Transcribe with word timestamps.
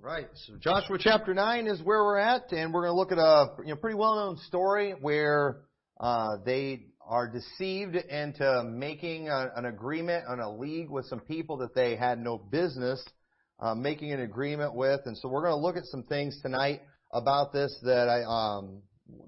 Right. 0.00 0.28
So 0.46 0.54
Joshua 0.60 0.96
chapter 1.00 1.34
9 1.34 1.66
is 1.66 1.82
where 1.82 2.04
we're 2.04 2.18
at, 2.18 2.52
and 2.52 2.72
we're 2.72 2.82
going 2.82 2.92
to 2.92 2.96
look 2.96 3.10
at 3.10 3.18
a 3.18 3.56
you 3.64 3.70
know, 3.70 3.76
pretty 3.76 3.96
well-known 3.96 4.36
story 4.46 4.92
where 4.92 5.62
uh, 6.00 6.36
they 6.46 6.86
are 7.04 7.28
deceived 7.28 7.96
into 7.96 8.62
making 8.64 9.28
a, 9.28 9.50
an 9.56 9.64
agreement 9.64 10.24
on 10.28 10.38
a 10.38 10.56
league 10.56 10.88
with 10.88 11.06
some 11.06 11.18
people 11.18 11.56
that 11.58 11.74
they 11.74 11.96
had 11.96 12.20
no 12.20 12.38
business 12.38 13.04
uh, 13.58 13.74
making 13.74 14.12
an 14.12 14.20
agreement 14.20 14.72
with. 14.72 15.00
And 15.06 15.18
so 15.18 15.28
we're 15.28 15.42
going 15.42 15.54
to 15.54 15.60
look 15.60 15.76
at 15.76 15.84
some 15.86 16.04
things 16.04 16.38
tonight 16.42 16.80
about 17.12 17.52
this 17.52 17.76
that 17.82 18.08
I 18.08 18.22
um, 18.22 18.82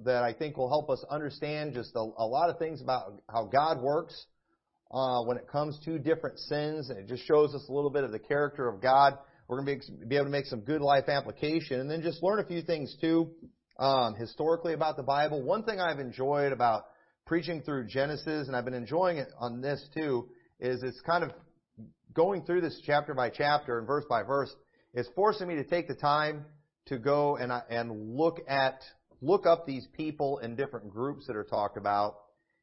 that 0.05 0.23
I 0.23 0.33
think 0.33 0.57
will 0.57 0.69
help 0.69 0.89
us 0.89 1.05
understand 1.11 1.75
just 1.75 1.97
a, 1.97 1.99
a 1.99 2.27
lot 2.27 2.49
of 2.49 2.59
things 2.59 2.81
about 2.81 3.21
how 3.29 3.47
God 3.47 3.81
works 3.81 4.27
uh, 4.93 5.23
when 5.23 5.37
it 5.37 5.49
comes 5.49 5.81
to 5.85 5.99
different 5.99 6.39
sins, 6.39 6.91
and 6.91 6.99
it 6.99 7.09
just 7.09 7.27
shows 7.27 7.55
us 7.55 7.67
a 7.69 7.73
little 7.73 7.91
bit 7.91 8.05
of 8.05 8.13
the 8.13 8.19
character 8.21 8.69
of 8.69 8.81
God. 8.81 9.19
We're 9.51 9.61
going 9.65 9.81
to 9.81 10.07
be 10.07 10.15
able 10.15 10.27
to 10.27 10.31
make 10.31 10.47
some 10.47 10.61
good 10.61 10.81
life 10.81 11.09
application 11.09 11.81
and 11.81 11.91
then 11.91 12.03
just 12.03 12.23
learn 12.23 12.39
a 12.39 12.45
few 12.45 12.63
things 12.63 12.97
too, 13.01 13.33
um, 13.81 14.15
historically 14.15 14.75
about 14.75 14.97
the 14.97 15.03
Bible. 15.03 15.43
One 15.43 15.65
thing 15.65 15.81
I've 15.81 15.99
enjoyed 15.99 16.53
about 16.53 16.85
preaching 17.27 17.61
through 17.61 17.89
Genesis, 17.89 18.47
and 18.47 18.55
I've 18.55 18.65
been 18.65 18.75
enjoying 18.75 19.17
it 19.17 19.27
on 19.41 19.61
this 19.61 19.85
too, 19.93 20.29
is 20.61 20.85
it's 20.85 21.01
kind 21.01 21.25
of 21.25 21.33
going 22.15 22.45
through 22.45 22.61
this 22.61 22.81
chapter 22.87 23.13
by 23.13 23.29
chapter 23.29 23.79
and 23.79 23.89
verse 23.89 24.05
by 24.09 24.23
verse 24.23 24.55
It's 24.95 25.09
forcing 25.17 25.49
me 25.49 25.57
to 25.57 25.65
take 25.65 25.89
the 25.89 25.97
time 25.97 26.45
to 26.87 26.99
go 26.99 27.35
and, 27.37 27.51
and 27.69 28.17
look 28.17 28.39
at, 28.47 28.81
look 29.21 29.47
up 29.47 29.67
these 29.67 29.89
people 29.97 30.39
in 30.39 30.55
different 30.55 30.91
groups 30.91 31.27
that 31.27 31.35
are 31.35 31.43
talked 31.43 31.77
about 31.77 32.15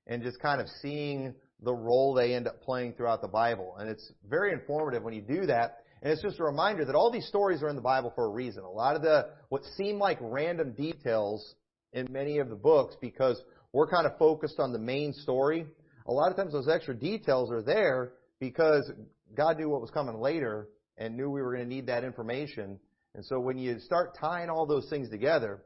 and 0.05 0.24
just 0.24 0.40
kind 0.40 0.62
of 0.62 0.70
seeing 0.82 1.35
the 1.62 1.74
role 1.74 2.13
they 2.13 2.34
end 2.34 2.48
up 2.48 2.62
playing 2.62 2.94
throughout 2.94 3.22
the 3.22 3.27
Bible. 3.27 3.76
And 3.77 3.90
it's 3.90 4.10
very 4.26 4.54
informative 4.54 5.04
when 5.04 5.13
you 5.13 5.22
do 5.22 5.48
that 5.48 5.80
and 6.02 6.12
it's 6.12 6.22
just 6.22 6.40
a 6.40 6.44
reminder 6.44 6.86
that 6.86 6.96
all 6.96 7.12
these 7.12 7.28
stories 7.28 7.64
are 7.64 7.70
in 7.70 7.76
the 7.76 7.82
Bible 7.82 8.12
for 8.16 8.26
a 8.26 8.30
reason. 8.30 8.64
A 8.64 8.70
lot 8.70 8.96
of 8.96 9.02
the, 9.02 9.30
what 9.50 9.64
seem 9.76 9.98
like 9.98 10.18
random 10.22 10.74
details 10.74 11.55
in 11.94 12.12
many 12.12 12.38
of 12.38 12.49
the 12.49 12.55
books 12.55 12.96
because 13.02 13.41
we're 13.74 13.90
kind 13.90 14.05
of 14.05 14.18
focused 14.18 14.60
on 14.60 14.71
the 14.71 14.80
main 14.80 15.13
story. 15.13 15.66
A 16.08 16.12
lot 16.12 16.30
of 16.30 16.38
times 16.38 16.54
those 16.54 16.70
extra 16.70 16.96
details 16.96 17.52
are 17.52 17.62
there 17.62 18.13
because 18.40 18.91
God 19.36 19.58
knew 19.58 19.70
what 19.70 19.82
was 19.82 19.91
coming 19.91 20.20
later 20.20 20.70
and 20.98 21.18
knew 21.18 21.30
we 21.30 21.41
were 21.41 21.54
going 21.54 21.68
to 21.68 21.76
need 21.76 21.88
that 21.88 22.04
information. 22.04 22.80
And 23.16 23.26
so 23.26 23.40
when 23.40 23.58
you 23.58 23.80
start 23.80 24.16
tying 24.20 24.49
all 24.49 24.66
those 24.66 24.88
things 24.90 25.10
together, 25.10 25.64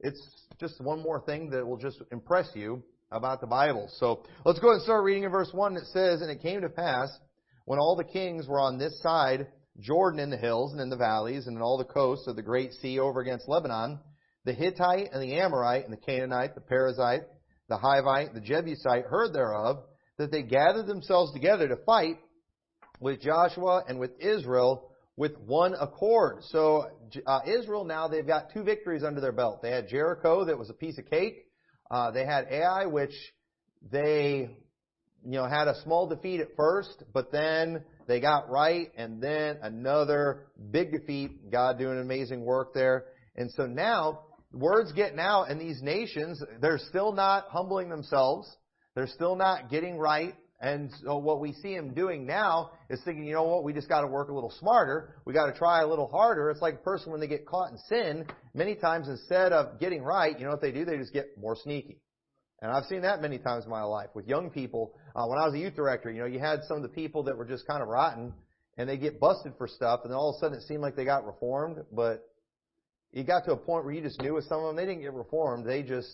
it's 0.00 0.20
just 0.60 0.80
one 0.80 1.02
more 1.02 1.20
thing 1.20 1.50
that 1.50 1.66
will 1.66 1.76
just 1.76 2.02
impress 2.10 2.48
you 2.54 2.82
about 3.10 3.40
the 3.40 3.46
Bible. 3.46 3.88
So 3.98 4.24
let's 4.44 4.58
go 4.58 4.68
ahead 4.68 4.76
and 4.76 4.82
start 4.82 5.04
reading 5.04 5.22
in 5.24 5.30
verse 5.30 5.50
1. 5.52 5.76
It 5.76 5.86
says, 5.92 6.20
And 6.20 6.30
it 6.30 6.42
came 6.42 6.60
to 6.60 6.68
pass, 6.68 7.08
when 7.64 7.78
all 7.78 7.96
the 7.96 8.04
kings 8.04 8.46
were 8.48 8.60
on 8.60 8.78
this 8.78 9.00
side 9.02 9.46
Jordan 9.80 10.20
in 10.20 10.30
the 10.30 10.36
hills 10.36 10.72
and 10.72 10.80
in 10.80 10.90
the 10.90 10.96
valleys 10.96 11.46
and 11.46 11.56
in 11.56 11.62
all 11.62 11.78
the 11.78 11.84
coasts 11.84 12.26
of 12.26 12.36
the 12.36 12.42
great 12.42 12.72
sea 12.74 12.98
over 12.98 13.20
against 13.20 13.48
Lebanon, 13.48 14.00
the 14.44 14.52
Hittite 14.52 15.10
and 15.12 15.22
the 15.22 15.34
Amorite 15.34 15.84
and 15.84 15.92
the 15.92 16.00
Canaanite, 16.00 16.54
the 16.54 16.60
Perizzite, 16.60 17.24
the 17.68 17.78
Hivite, 17.78 18.34
the 18.34 18.40
Jebusite 18.40 19.04
heard 19.04 19.32
thereof, 19.32 19.78
that 20.16 20.32
they 20.32 20.42
gathered 20.42 20.86
themselves 20.86 21.32
together 21.32 21.68
to 21.68 21.76
fight 21.76 22.18
with 23.00 23.20
Joshua 23.20 23.84
and 23.88 24.00
with 24.00 24.10
Israel 24.20 24.90
with 25.16 25.36
one 25.38 25.74
accord. 25.74 26.38
So 26.44 26.86
uh, 27.26 27.40
Israel 27.46 27.84
now 27.84 28.08
they've 28.08 28.26
got 28.26 28.52
two 28.52 28.62
victories 28.62 29.02
under 29.02 29.20
their 29.20 29.32
belt. 29.32 29.62
They 29.62 29.70
had 29.70 29.88
Jericho 29.88 30.44
that 30.44 30.58
was 30.58 30.70
a 30.70 30.74
piece 30.74 30.96
of 30.98 31.10
cake. 31.10 31.46
Uh, 31.90 32.10
they 32.12 32.24
had 32.24 32.46
Ai, 32.50 32.86
which 32.86 33.14
they 33.90 34.56
you 35.24 35.32
know 35.32 35.46
had 35.46 35.68
a 35.68 35.80
small 35.82 36.06
defeat 36.06 36.40
at 36.40 36.48
first, 36.56 37.02
but 37.12 37.32
then 37.32 37.84
they 38.06 38.20
got 38.20 38.50
right, 38.50 38.90
and 38.96 39.22
then 39.22 39.58
another 39.62 40.46
big 40.70 40.92
defeat. 40.92 41.50
God 41.50 41.78
doing 41.78 41.98
amazing 41.98 42.44
work 42.44 42.74
there. 42.74 43.06
And 43.36 43.50
so 43.52 43.66
now, 43.66 44.20
word's 44.52 44.92
getting 44.92 45.18
out, 45.20 45.50
and 45.50 45.60
these 45.60 45.82
nations, 45.82 46.42
they're 46.60 46.78
still 46.78 47.12
not 47.12 47.48
humbling 47.48 47.88
themselves. 47.88 48.48
They're 48.94 49.06
still 49.06 49.36
not 49.36 49.70
getting 49.70 49.98
right. 49.98 50.34
And 50.60 50.90
so 51.04 51.18
what 51.18 51.40
we 51.40 51.52
see 51.52 51.76
them 51.76 51.94
doing 51.94 52.26
now 52.26 52.72
is 52.90 53.00
thinking, 53.04 53.24
you 53.24 53.34
know 53.34 53.44
what, 53.44 53.62
we 53.62 53.72
just 53.72 53.88
got 53.88 54.00
to 54.00 54.08
work 54.08 54.28
a 54.28 54.34
little 54.34 54.52
smarter. 54.58 55.14
We 55.24 55.32
got 55.32 55.46
to 55.46 55.56
try 55.56 55.82
a 55.82 55.86
little 55.86 56.08
harder. 56.08 56.50
It's 56.50 56.60
like 56.60 56.74
a 56.74 56.78
person 56.78 57.12
when 57.12 57.20
they 57.20 57.28
get 57.28 57.46
caught 57.46 57.70
in 57.70 57.78
sin, 57.88 58.26
many 58.54 58.74
times 58.74 59.08
instead 59.08 59.52
of 59.52 59.78
getting 59.78 60.02
right, 60.02 60.36
you 60.36 60.44
know 60.44 60.50
what 60.50 60.60
they 60.60 60.72
do? 60.72 60.84
They 60.84 60.96
just 60.96 61.12
get 61.12 61.38
more 61.38 61.54
sneaky. 61.54 62.00
And 62.60 62.72
I've 62.72 62.84
seen 62.84 63.02
that 63.02 63.22
many 63.22 63.38
times 63.38 63.64
in 63.64 63.70
my 63.70 63.82
life 63.82 64.08
with 64.14 64.26
young 64.26 64.50
people. 64.50 64.94
Uh, 65.14 65.26
when 65.26 65.38
I 65.38 65.46
was 65.46 65.54
a 65.54 65.58
youth 65.58 65.76
director, 65.76 66.10
you 66.10 66.20
know, 66.20 66.26
you 66.26 66.40
had 66.40 66.60
some 66.66 66.76
of 66.76 66.82
the 66.82 66.88
people 66.88 67.22
that 67.24 67.36
were 67.36 67.44
just 67.44 67.66
kind 67.66 67.82
of 67.82 67.88
rotten 67.88 68.32
and 68.76 68.88
they 68.88 68.96
get 68.96 69.20
busted 69.20 69.52
for 69.56 69.68
stuff 69.68 70.00
and 70.02 70.10
then 70.10 70.16
all 70.16 70.30
of 70.30 70.36
a 70.36 70.38
sudden 70.40 70.58
it 70.58 70.62
seemed 70.62 70.80
like 70.80 70.96
they 70.96 71.04
got 71.04 71.24
reformed, 71.24 71.78
but 71.92 72.28
you 73.12 73.22
got 73.22 73.44
to 73.44 73.52
a 73.52 73.56
point 73.56 73.84
where 73.84 73.94
you 73.94 74.02
just 74.02 74.20
knew 74.20 74.34
with 74.34 74.44
some 74.44 74.60
of 74.60 74.66
them 74.66 74.76
they 74.76 74.86
didn't 74.86 75.02
get 75.02 75.12
reformed, 75.12 75.66
they 75.66 75.82
just 75.82 76.08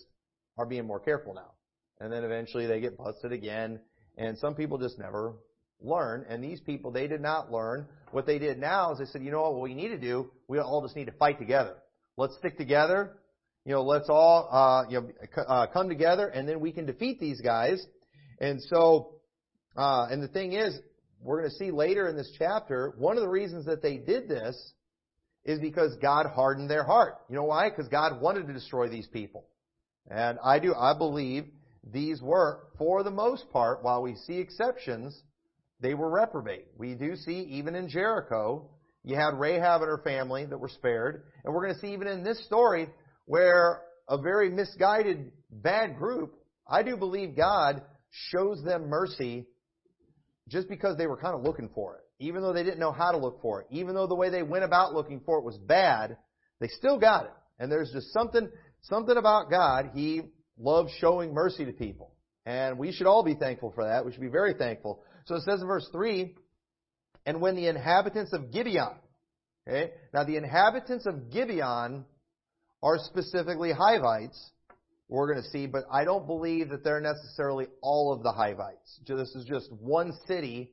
are 0.57 0.65
being 0.65 0.85
more 0.85 0.99
careful 0.99 1.33
now. 1.33 1.51
And 1.99 2.11
then 2.11 2.23
eventually 2.23 2.67
they 2.67 2.79
get 2.79 2.97
busted 2.97 3.31
again 3.31 3.79
and 4.17 4.37
some 4.37 4.53
people 4.53 4.77
just 4.77 4.99
never 4.99 5.33
learn 5.81 6.25
and 6.29 6.43
these 6.43 6.59
people 6.61 6.91
they 6.91 7.07
did 7.07 7.21
not 7.21 7.51
learn. 7.51 7.87
What 8.11 8.27
they 8.27 8.37
did 8.37 8.59
now 8.59 8.91
is 8.91 8.99
they 8.99 9.05
said, 9.05 9.23
you 9.23 9.31
know 9.31 9.41
what, 9.41 9.55
what 9.55 9.63
we 9.63 9.73
need 9.73 9.89
to 9.89 9.99
do, 9.99 10.29
we 10.47 10.59
all 10.59 10.83
just 10.83 10.95
need 10.95 11.05
to 11.05 11.11
fight 11.13 11.39
together. 11.39 11.75
Let's 12.17 12.37
stick 12.37 12.55
together 12.57 13.17
you 13.65 13.73
know, 13.73 13.81
let's 13.81 14.09
all, 14.09 14.47
uh, 14.51 14.89
you 14.89 15.01
know, 15.01 15.43
uh, 15.43 15.67
come 15.67 15.89
together 15.89 16.27
and 16.27 16.47
then 16.47 16.59
we 16.59 16.71
can 16.71 16.85
defeat 16.85 17.19
these 17.19 17.41
guys. 17.41 17.85
And 18.39 18.61
so, 18.61 19.15
uh, 19.75 20.07
and 20.09 20.21
the 20.21 20.27
thing 20.27 20.53
is, 20.53 20.77
we're 21.19 21.39
going 21.39 21.49
to 21.49 21.55
see 21.57 21.71
later 21.71 22.07
in 22.07 22.15
this 22.15 22.31
chapter, 22.37 22.93
one 22.97 23.17
of 23.17 23.23
the 23.23 23.29
reasons 23.29 23.65
that 23.65 23.81
they 23.81 23.97
did 23.97 24.29
this 24.29 24.55
is 25.43 25.59
because 25.59 25.95
God 26.01 26.27
hardened 26.27 26.69
their 26.69 26.83
heart. 26.83 27.17
You 27.29 27.35
know 27.35 27.43
why? 27.43 27.69
Because 27.69 27.87
God 27.87 28.21
wanted 28.21 28.47
to 28.47 28.53
destroy 28.53 28.87
these 28.87 29.07
people. 29.07 29.45
And 30.09 30.37
I 30.43 30.59
do, 30.59 30.75
I 30.75 30.95
believe 30.95 31.45
these 31.91 32.21
were, 32.21 32.67
for 32.77 33.03
the 33.03 33.11
most 33.11 33.49
part, 33.51 33.83
while 33.83 34.03
we 34.03 34.15
see 34.15 34.37
exceptions, 34.37 35.19
they 35.79 35.95
were 35.95 36.09
reprobate. 36.09 36.67
We 36.77 36.93
do 36.93 37.15
see, 37.15 37.41
even 37.51 37.75
in 37.75 37.89
Jericho, 37.89 38.69
you 39.03 39.15
had 39.15 39.39
Rahab 39.39 39.81
and 39.81 39.89
her 39.89 40.01
family 40.03 40.45
that 40.45 40.57
were 40.57 40.69
spared. 40.69 41.23
And 41.43 41.53
we're 41.53 41.63
going 41.63 41.75
to 41.75 41.79
see 41.79 41.93
even 41.93 42.07
in 42.07 42.23
this 42.23 42.43
story, 42.45 42.87
where 43.25 43.81
a 44.07 44.17
very 44.17 44.49
misguided, 44.49 45.31
bad 45.49 45.97
group, 45.97 46.35
I 46.67 46.83
do 46.83 46.97
believe 46.97 47.35
God 47.35 47.81
shows 48.09 48.63
them 48.63 48.87
mercy 48.87 49.45
just 50.47 50.69
because 50.69 50.97
they 50.97 51.07
were 51.07 51.17
kind 51.17 51.35
of 51.35 51.41
looking 51.41 51.69
for 51.73 51.95
it. 51.95 52.01
Even 52.19 52.41
though 52.41 52.53
they 52.53 52.63
didn't 52.63 52.79
know 52.79 52.91
how 52.91 53.11
to 53.11 53.17
look 53.17 53.41
for 53.41 53.61
it. 53.61 53.67
Even 53.71 53.93
though 53.93 54.07
the 54.07 54.15
way 54.15 54.29
they 54.29 54.43
went 54.43 54.63
about 54.63 54.93
looking 54.93 55.19
for 55.25 55.39
it 55.39 55.43
was 55.43 55.57
bad, 55.57 56.17
they 56.59 56.67
still 56.67 56.99
got 56.99 57.25
it. 57.25 57.33
And 57.59 57.71
there's 57.71 57.91
just 57.91 58.13
something, 58.13 58.49
something 58.81 59.17
about 59.17 59.49
God. 59.49 59.91
He 59.93 60.21
loves 60.57 60.91
showing 60.99 61.33
mercy 61.33 61.65
to 61.65 61.73
people. 61.73 62.13
And 62.45 62.77
we 62.77 62.91
should 62.91 63.07
all 63.07 63.23
be 63.23 63.33
thankful 63.33 63.71
for 63.73 63.85
that. 63.85 64.05
We 64.05 64.11
should 64.11 64.21
be 64.21 64.27
very 64.27 64.53
thankful. 64.53 65.03
So 65.25 65.35
it 65.35 65.41
says 65.43 65.61
in 65.61 65.67
verse 65.67 65.87
3, 65.91 66.35
and 67.25 67.41
when 67.41 67.55
the 67.55 67.67
inhabitants 67.67 68.33
of 68.33 68.51
Gibeon, 68.51 68.95
okay, 69.67 69.91
now 70.13 70.23
the 70.23 70.37
inhabitants 70.37 71.07
of 71.07 71.31
Gibeon 71.31 72.05
are 72.83 72.97
specifically 72.99 73.71
Hivites, 73.71 74.51
we're 75.07 75.31
going 75.31 75.43
to 75.43 75.49
see, 75.49 75.67
but 75.67 75.83
I 75.91 76.03
don't 76.03 76.25
believe 76.25 76.69
that 76.69 76.83
they're 76.83 77.01
necessarily 77.01 77.67
all 77.81 78.11
of 78.13 78.23
the 78.23 78.31
Hivites. 78.31 78.99
This 79.07 79.35
is 79.35 79.45
just 79.45 79.71
one 79.71 80.13
city 80.27 80.71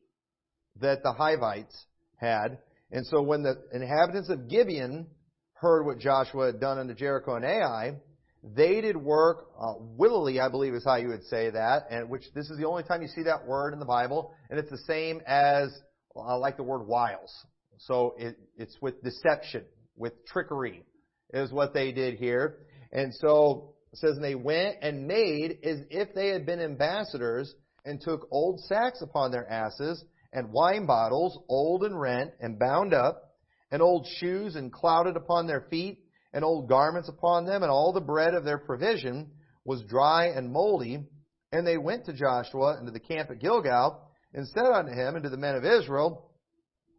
that 0.80 1.02
the 1.02 1.12
Hivites 1.12 1.86
had. 2.16 2.58
And 2.90 3.06
so 3.06 3.22
when 3.22 3.42
the 3.42 3.62
inhabitants 3.72 4.30
of 4.30 4.48
Gibeon 4.48 5.06
heard 5.54 5.84
what 5.84 5.98
Joshua 5.98 6.46
had 6.46 6.60
done 6.60 6.78
unto 6.78 6.94
Jericho 6.94 7.34
and 7.34 7.44
Ai, 7.44 7.96
they 8.42 8.80
did 8.80 8.96
work 8.96 9.46
uh, 9.58 9.74
wilily, 9.78 10.40
I 10.40 10.48
believe 10.48 10.74
is 10.74 10.84
how 10.84 10.96
you 10.96 11.08
would 11.08 11.24
say 11.24 11.50
that, 11.50 11.84
and 11.90 12.08
which 12.08 12.24
this 12.34 12.50
is 12.50 12.58
the 12.58 12.66
only 12.66 12.82
time 12.82 13.02
you 13.02 13.08
see 13.08 13.22
that 13.24 13.46
word 13.46 13.72
in 13.72 13.78
the 13.78 13.86
Bible, 13.86 14.34
and 14.50 14.58
it's 14.58 14.70
the 14.70 14.78
same 14.78 15.20
as 15.26 15.68
uh, 16.16 16.38
like 16.38 16.56
the 16.56 16.62
word 16.62 16.86
wiles. 16.86 17.32
So 17.78 18.14
it, 18.18 18.36
it's 18.56 18.76
with 18.80 19.02
deception, 19.02 19.64
with 19.96 20.26
trickery 20.26 20.84
is 21.32 21.52
what 21.52 21.74
they 21.74 21.92
did 21.92 22.14
here. 22.14 22.58
And 22.92 23.12
so 23.14 23.74
it 23.92 23.98
says, 23.98 24.16
and 24.16 24.24
they 24.24 24.34
went 24.34 24.76
and 24.82 25.06
made 25.06 25.58
as 25.64 25.78
if 25.90 26.14
they 26.14 26.28
had 26.28 26.46
been 26.46 26.60
ambassadors 26.60 27.54
and 27.84 28.00
took 28.00 28.28
old 28.30 28.60
sacks 28.60 29.02
upon 29.02 29.30
their 29.30 29.48
asses 29.50 30.04
and 30.32 30.52
wine 30.52 30.86
bottles, 30.86 31.38
old 31.48 31.82
and 31.84 31.98
rent 32.00 32.30
and 32.40 32.58
bound 32.58 32.94
up, 32.94 33.34
and 33.70 33.82
old 33.82 34.06
shoes 34.18 34.56
and 34.56 34.72
clouded 34.72 35.16
upon 35.16 35.46
their 35.46 35.66
feet, 35.70 35.98
and 36.32 36.44
old 36.44 36.68
garments 36.68 37.08
upon 37.08 37.44
them, 37.44 37.62
and 37.62 37.70
all 37.70 37.92
the 37.92 38.00
bread 38.00 38.34
of 38.34 38.44
their 38.44 38.58
provision 38.58 39.30
was 39.64 39.82
dry 39.82 40.26
and 40.26 40.50
moldy. 40.50 41.06
And 41.52 41.66
they 41.66 41.76
went 41.76 42.06
to 42.06 42.14
Joshua 42.14 42.78
into 42.78 42.92
the 42.92 43.00
camp 43.00 43.30
at 43.30 43.40
Gilgal, 43.40 44.00
and 44.32 44.48
said 44.48 44.64
unto 44.64 44.92
him 44.92 45.14
and 45.14 45.24
to 45.24 45.30
the 45.30 45.36
men 45.36 45.56
of 45.56 45.64
Israel, 45.64 46.30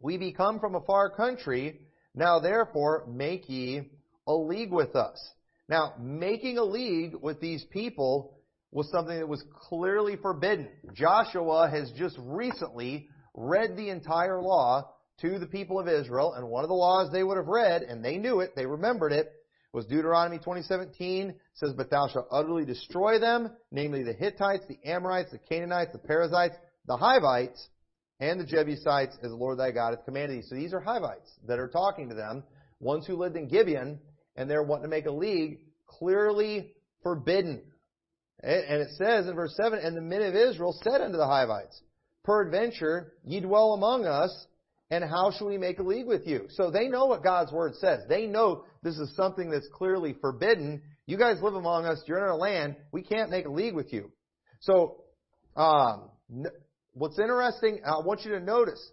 We 0.00 0.16
be 0.16 0.32
come 0.32 0.60
from 0.60 0.76
a 0.76 0.80
far 0.82 1.10
country, 1.10 1.80
now 2.14 2.38
therefore 2.38 3.06
make 3.08 3.48
ye 3.48 3.90
a 4.26 4.34
league 4.34 4.72
with 4.72 4.96
us. 4.96 5.18
Now, 5.68 5.94
making 5.98 6.58
a 6.58 6.64
league 6.64 7.14
with 7.20 7.40
these 7.40 7.64
people 7.70 8.38
was 8.70 8.90
something 8.90 9.16
that 9.16 9.28
was 9.28 9.44
clearly 9.68 10.16
forbidden. 10.16 10.68
Joshua 10.92 11.70
has 11.70 11.90
just 11.92 12.16
recently 12.18 13.08
read 13.34 13.76
the 13.76 13.90
entire 13.90 14.40
law 14.42 14.90
to 15.20 15.38
the 15.38 15.46
people 15.46 15.78
of 15.78 15.88
Israel, 15.88 16.34
and 16.34 16.48
one 16.48 16.64
of 16.64 16.68
the 16.68 16.74
laws 16.74 17.10
they 17.12 17.22
would 17.22 17.36
have 17.36 17.46
read, 17.46 17.82
and 17.82 18.04
they 18.04 18.18
knew 18.18 18.40
it, 18.40 18.56
they 18.56 18.66
remembered 18.66 19.12
it, 19.12 19.30
was 19.72 19.86
Deuteronomy 19.86 20.38
20:17 20.38 21.34
says, 21.54 21.72
"But 21.72 21.90
thou 21.90 22.08
shalt 22.08 22.28
utterly 22.30 22.64
destroy 22.64 23.18
them, 23.18 23.56
namely 23.70 24.02
the 24.02 24.12
Hittites, 24.12 24.66
the 24.66 24.78
Amorites, 24.84 25.32
the 25.32 25.38
Canaanites, 25.38 25.92
the 25.92 25.98
Perizzites, 25.98 26.56
the 26.86 26.96
Hivites, 26.96 27.68
and 28.20 28.38
the 28.38 28.44
Jebusites, 28.44 29.16
as 29.22 29.30
the 29.30 29.36
Lord 29.36 29.58
thy 29.58 29.72
God 29.72 29.94
hath 29.94 30.04
commanded 30.04 30.38
thee." 30.38 30.46
So 30.46 30.54
these 30.54 30.72
are 30.72 30.80
Hivites 30.80 31.38
that 31.46 31.58
are 31.58 31.68
talking 31.68 32.08
to 32.08 32.14
them, 32.14 32.44
ones 32.80 33.06
who 33.06 33.16
lived 33.16 33.36
in 33.36 33.48
Gibeon, 33.48 34.00
and 34.36 34.50
they're 34.50 34.62
wanting 34.62 34.84
to 34.84 34.88
make 34.88 35.06
a 35.06 35.12
league, 35.12 35.60
clearly 35.86 36.72
forbidden. 37.02 37.62
And 38.42 38.82
it 38.82 38.88
says 38.98 39.26
in 39.26 39.34
verse 39.34 39.54
7, 39.56 39.78
And 39.78 39.96
the 39.96 40.02
men 40.02 40.22
of 40.22 40.34
Israel 40.34 40.78
said 40.82 41.00
unto 41.00 41.16
the 41.16 41.26
Hivites, 41.26 41.80
Peradventure 42.24 43.12
ye 43.24 43.40
dwell 43.40 43.74
among 43.74 44.06
us, 44.06 44.46
and 44.90 45.02
how 45.04 45.30
shall 45.30 45.48
we 45.48 45.58
make 45.58 45.78
a 45.78 45.82
league 45.82 46.06
with 46.06 46.26
you? 46.26 46.46
So 46.50 46.70
they 46.70 46.88
know 46.88 47.06
what 47.06 47.22
God's 47.22 47.52
word 47.52 47.74
says. 47.76 48.00
They 48.08 48.26
know 48.26 48.64
this 48.82 48.96
is 48.96 49.14
something 49.16 49.50
that's 49.50 49.68
clearly 49.72 50.14
forbidden. 50.20 50.82
You 51.06 51.16
guys 51.16 51.38
live 51.42 51.54
among 51.54 51.86
us. 51.86 52.02
You're 52.06 52.18
in 52.18 52.24
our 52.24 52.36
land. 52.36 52.76
We 52.92 53.02
can't 53.02 53.30
make 53.30 53.46
a 53.46 53.50
league 53.50 53.74
with 53.74 53.92
you. 53.92 54.10
So, 54.60 55.04
um, 55.56 56.10
what's 56.92 57.18
interesting, 57.18 57.80
I 57.84 57.98
want 58.04 58.24
you 58.24 58.32
to 58.32 58.40
notice, 58.40 58.90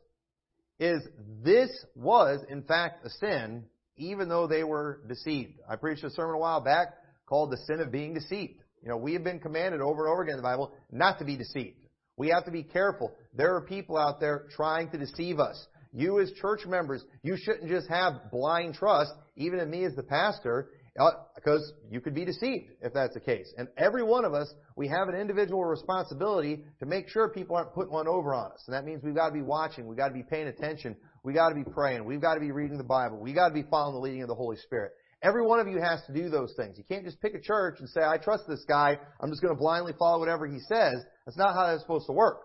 is 0.80 1.02
this 1.44 1.70
was, 1.96 2.42
in 2.50 2.64
fact, 2.64 3.06
a 3.06 3.10
sin, 3.10 3.66
even 4.02 4.28
though 4.28 4.48
they 4.48 4.64
were 4.64 5.02
deceived. 5.08 5.54
I 5.70 5.76
preached 5.76 6.04
a 6.04 6.10
sermon 6.10 6.36
a 6.36 6.40
while 6.40 6.60
back 6.60 6.96
called 7.28 7.52
the 7.52 7.58
sin 7.68 7.80
of 7.80 7.92
being 7.92 8.14
deceived. 8.14 8.56
You 8.82 8.90
know, 8.90 8.98
we 8.98 9.14
have 9.14 9.24
been 9.24 9.40
commanded 9.40 9.80
over 9.80 10.06
and 10.06 10.12
over 10.12 10.24
again 10.24 10.34
in 10.34 10.38
the 10.38 10.44
Bible 10.44 10.74
not 10.92 11.20
to 11.20 11.26
be 11.26 11.38
deceived. 11.38 11.78
We 12.18 12.30
have 12.30 12.46
to 12.46 12.52
be 12.52 12.64
careful. 12.64 13.14
There 13.36 13.56
are 13.56 13.62
people 13.62 13.98
out 13.98 14.20
there 14.20 14.46
trying 14.56 14.90
to 14.90 14.98
deceive 14.98 15.40
us. 15.40 15.68
You 15.94 16.20
as 16.20 16.32
church 16.34 16.66
members, 16.66 17.04
you 17.22 17.38
shouldn't 17.38 17.70
just 17.70 17.88
have 17.90 18.32
blind 18.32 18.76
trust, 18.76 19.12
even 19.36 19.60
in 19.60 19.70
me 19.70 19.84
as 19.84 19.96
the 19.96 20.04
pastor, 20.04 20.70
because 21.36 21.62
uh, 21.62 21.88
you 21.90 22.02
could 22.02 22.16
be 22.16 22.26
deceived 22.26 22.72
if 22.82 22.94
that's 22.94 23.14
the 23.14 23.20
case. 23.20 23.54
And 23.58 23.68
every 23.78 24.04
one 24.04 24.26
of 24.26 24.34
us, 24.34 24.54
we 24.76 24.88
have 24.88 25.10
an 25.10 25.16
individual 25.16 25.64
responsibility 25.64 26.64
to 26.80 26.86
make 26.86 27.08
sure 27.10 27.30
people 27.30 27.56
aren't 27.56 27.74
putting 27.74 27.94
one 27.94 28.08
over 28.08 28.34
on 28.34 28.52
us. 28.52 28.64
And 28.68 28.74
that 28.74 28.86
means 28.86 29.04
we've 29.04 29.16
got 29.16 29.28
to 29.28 29.34
be 29.34 29.42
watching, 29.42 29.88
we've 29.88 29.98
got 29.98 30.10
to 30.10 30.14
be 30.14 30.24
paying 30.24 30.48
attention, 30.48 30.96
we've 31.24 31.36
got 31.36 31.50
to 31.50 31.56
be 31.56 31.64
praying, 31.64 32.06
we've 32.06 32.22
got 32.22 32.36
to 32.36 32.40
be 32.40 32.52
reading 32.52 32.78
the 32.78 32.84
Bible, 32.84 33.18
we've 33.18 33.36
got 33.36 33.50
to 33.50 33.54
be 33.54 33.64
following 33.64 33.96
the 33.96 34.02
leading 34.02 34.22
of 34.22 34.28
the 34.28 34.36
Holy 34.36 34.58
Spirit. 34.58 34.92
Every 35.24 35.46
one 35.46 35.60
of 35.60 35.68
you 35.68 35.80
has 35.80 36.02
to 36.08 36.14
do 36.14 36.30
those 36.30 36.54
things. 36.58 36.80
You 36.80 36.84
can't 36.84 37.06
just 37.06 37.22
pick 37.22 37.36
a 37.36 37.40
church 37.40 37.76
and 37.80 37.88
say, 37.88 38.02
I 38.02 38.18
trust 38.18 38.48
this 38.48 38.66
guy, 38.68 38.98
I'm 39.20 39.30
just 39.30 39.42
going 39.42 39.54
to 39.54 39.60
blindly 39.60 39.94
follow 40.00 40.20
whatever 40.20 40.48
he 40.48 40.60
says. 40.60 40.96
That's 41.26 41.38
not 41.38 41.54
how 41.54 41.68
that's 41.68 41.82
supposed 41.82 42.08
to 42.08 42.14
work. 42.14 42.42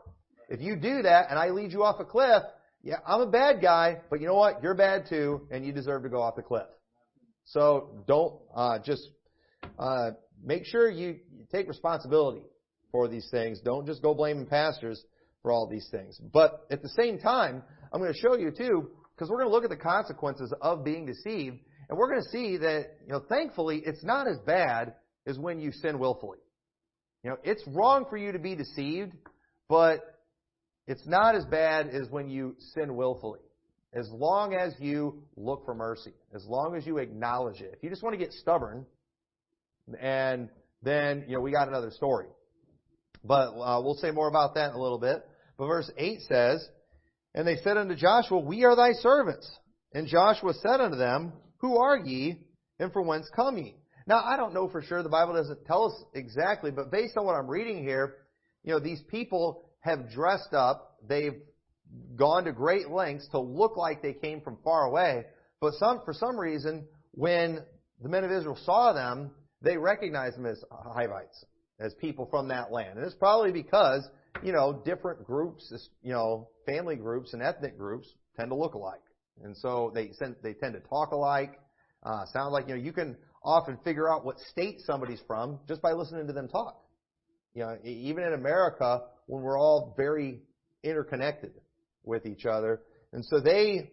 If 0.50 0.60
you 0.60 0.76
do 0.76 1.02
that 1.02 1.30
and 1.30 1.38
I 1.38 1.48
lead 1.50 1.72
you 1.72 1.82
off 1.82 2.00
a 2.00 2.04
cliff, 2.04 2.42
yeah, 2.82 2.96
I'm 3.06 3.22
a 3.22 3.26
bad 3.26 3.62
guy, 3.62 3.96
but 4.10 4.20
you 4.20 4.26
know 4.26 4.36
what? 4.36 4.62
You're 4.62 4.74
bad 4.74 5.06
too, 5.08 5.48
and 5.50 5.64
you 5.64 5.72
deserve 5.72 6.02
to 6.02 6.08
go 6.08 6.20
off 6.20 6.36
the 6.36 6.42
cliff. 6.42 6.66
So 7.46 8.04
don't 8.06 8.34
uh, 8.54 8.78
just 8.78 9.08
uh, 9.78 10.10
make 10.44 10.66
sure 10.66 10.88
you 10.90 11.16
take 11.50 11.68
responsibility 11.68 12.42
for 12.92 13.08
these 13.08 13.26
things. 13.30 13.60
Don't 13.64 13.86
just 13.86 14.02
go 14.02 14.14
blaming 14.14 14.46
pastors 14.46 15.02
for 15.42 15.50
all 15.50 15.66
these 15.66 15.88
things. 15.90 16.20
But 16.32 16.66
at 16.70 16.82
the 16.82 16.88
same 16.90 17.18
time, 17.18 17.62
I'm 17.96 18.02
going 18.02 18.12
to 18.12 18.20
show 18.20 18.36
you 18.36 18.50
too, 18.50 18.90
because 19.14 19.30
we're 19.30 19.38
going 19.38 19.48
to 19.48 19.54
look 19.54 19.64
at 19.64 19.70
the 19.70 19.76
consequences 19.82 20.52
of 20.60 20.84
being 20.84 21.06
deceived, 21.06 21.56
and 21.88 21.98
we're 21.98 22.10
going 22.10 22.22
to 22.22 22.28
see 22.28 22.58
that, 22.58 22.98
you 23.06 23.12
know, 23.14 23.22
thankfully, 23.26 23.82
it's 23.86 24.04
not 24.04 24.28
as 24.28 24.36
bad 24.44 24.92
as 25.26 25.38
when 25.38 25.60
you 25.60 25.72
sin 25.72 25.98
willfully. 25.98 26.36
You 27.24 27.30
know, 27.30 27.36
it's 27.42 27.62
wrong 27.68 28.04
for 28.10 28.18
you 28.18 28.32
to 28.32 28.38
be 28.38 28.54
deceived, 28.54 29.12
but 29.70 30.00
it's 30.86 31.06
not 31.06 31.36
as 31.36 31.46
bad 31.46 31.88
as 31.88 32.10
when 32.10 32.28
you 32.28 32.54
sin 32.74 32.96
willfully. 32.96 33.40
As 33.94 34.10
long 34.10 34.52
as 34.52 34.74
you 34.78 35.22
look 35.38 35.64
for 35.64 35.74
mercy, 35.74 36.12
as 36.34 36.44
long 36.44 36.76
as 36.76 36.86
you 36.86 36.98
acknowledge 36.98 37.62
it. 37.62 37.72
If 37.78 37.82
you 37.82 37.88
just 37.88 38.02
want 38.02 38.12
to 38.12 38.18
get 38.18 38.34
stubborn, 38.34 38.84
and 39.98 40.50
then, 40.82 41.24
you 41.28 41.36
know, 41.36 41.40
we 41.40 41.50
got 41.50 41.68
another 41.68 41.92
story. 41.92 42.26
But 43.24 43.54
uh, 43.58 43.80
we'll 43.80 43.94
say 43.94 44.10
more 44.10 44.28
about 44.28 44.54
that 44.56 44.72
in 44.72 44.76
a 44.76 44.82
little 44.82 44.98
bit. 44.98 45.26
But 45.56 45.66
verse 45.66 45.90
8 45.96 46.20
says, 46.28 46.68
And 47.36 47.46
they 47.46 47.56
said 47.56 47.76
unto 47.76 47.94
Joshua, 47.94 48.40
We 48.40 48.64
are 48.64 48.74
thy 48.74 48.92
servants. 48.92 49.48
And 49.92 50.08
Joshua 50.08 50.54
said 50.54 50.80
unto 50.80 50.96
them, 50.96 51.34
Who 51.58 51.78
are 51.78 51.98
ye, 51.98 52.40
and 52.80 52.92
from 52.92 53.06
whence 53.06 53.30
come 53.36 53.58
ye? 53.58 53.76
Now, 54.06 54.22
I 54.24 54.36
don't 54.36 54.54
know 54.54 54.68
for 54.68 54.82
sure. 54.82 55.02
The 55.02 55.08
Bible 55.08 55.34
doesn't 55.34 55.66
tell 55.66 55.86
us 55.86 56.04
exactly, 56.14 56.70
but 56.70 56.90
based 56.90 57.16
on 57.16 57.26
what 57.26 57.34
I'm 57.34 57.48
reading 57.48 57.82
here, 57.82 58.16
you 58.64 58.72
know, 58.72 58.80
these 58.80 59.02
people 59.10 59.68
have 59.80 60.10
dressed 60.10 60.54
up. 60.54 60.96
They've 61.06 61.36
gone 62.16 62.44
to 62.44 62.52
great 62.52 62.88
lengths 62.88 63.28
to 63.28 63.38
look 63.38 63.76
like 63.76 64.02
they 64.02 64.14
came 64.14 64.40
from 64.40 64.58
far 64.64 64.86
away. 64.86 65.24
But 65.60 65.74
some, 65.74 66.00
for 66.04 66.14
some 66.14 66.38
reason, 66.38 66.86
when 67.12 67.60
the 68.02 68.08
men 68.08 68.24
of 68.24 68.30
Israel 68.30 68.58
saw 68.64 68.92
them, 68.92 69.30
they 69.62 69.76
recognized 69.76 70.36
them 70.36 70.46
as 70.46 70.62
Hivites, 70.70 71.44
as 71.80 71.94
people 71.94 72.26
from 72.30 72.48
that 72.48 72.72
land. 72.72 72.98
And 72.98 73.06
it's 73.06 73.14
probably 73.14 73.52
because, 73.52 74.06
you 74.42 74.52
know, 74.52 74.82
different 74.84 75.24
groups, 75.24 75.72
you 76.02 76.12
know, 76.12 76.48
family 76.64 76.96
groups 76.96 77.32
and 77.32 77.42
ethnic 77.42 77.78
groups 77.78 78.08
tend 78.36 78.50
to 78.50 78.54
look 78.54 78.74
alike. 78.74 79.00
And 79.42 79.56
so 79.56 79.92
they, 79.94 80.12
they 80.42 80.54
tend 80.54 80.74
to 80.74 80.80
talk 80.80 81.12
alike, 81.12 81.58
uh, 82.02 82.24
sound 82.32 82.52
like, 82.52 82.68
you 82.68 82.74
know, 82.74 82.80
you 82.80 82.92
can 82.92 83.16
often 83.42 83.78
figure 83.84 84.10
out 84.10 84.24
what 84.24 84.38
state 84.50 84.80
somebody's 84.80 85.20
from 85.26 85.58
just 85.68 85.82
by 85.82 85.92
listening 85.92 86.26
to 86.26 86.32
them 86.32 86.48
talk. 86.48 86.82
You 87.54 87.62
know, 87.62 87.78
even 87.84 88.24
in 88.24 88.34
America, 88.34 89.02
when 89.26 89.42
we're 89.42 89.58
all 89.58 89.94
very 89.96 90.40
interconnected 90.82 91.52
with 92.04 92.26
each 92.26 92.46
other. 92.46 92.82
And 93.12 93.24
so 93.24 93.40
they, 93.40 93.90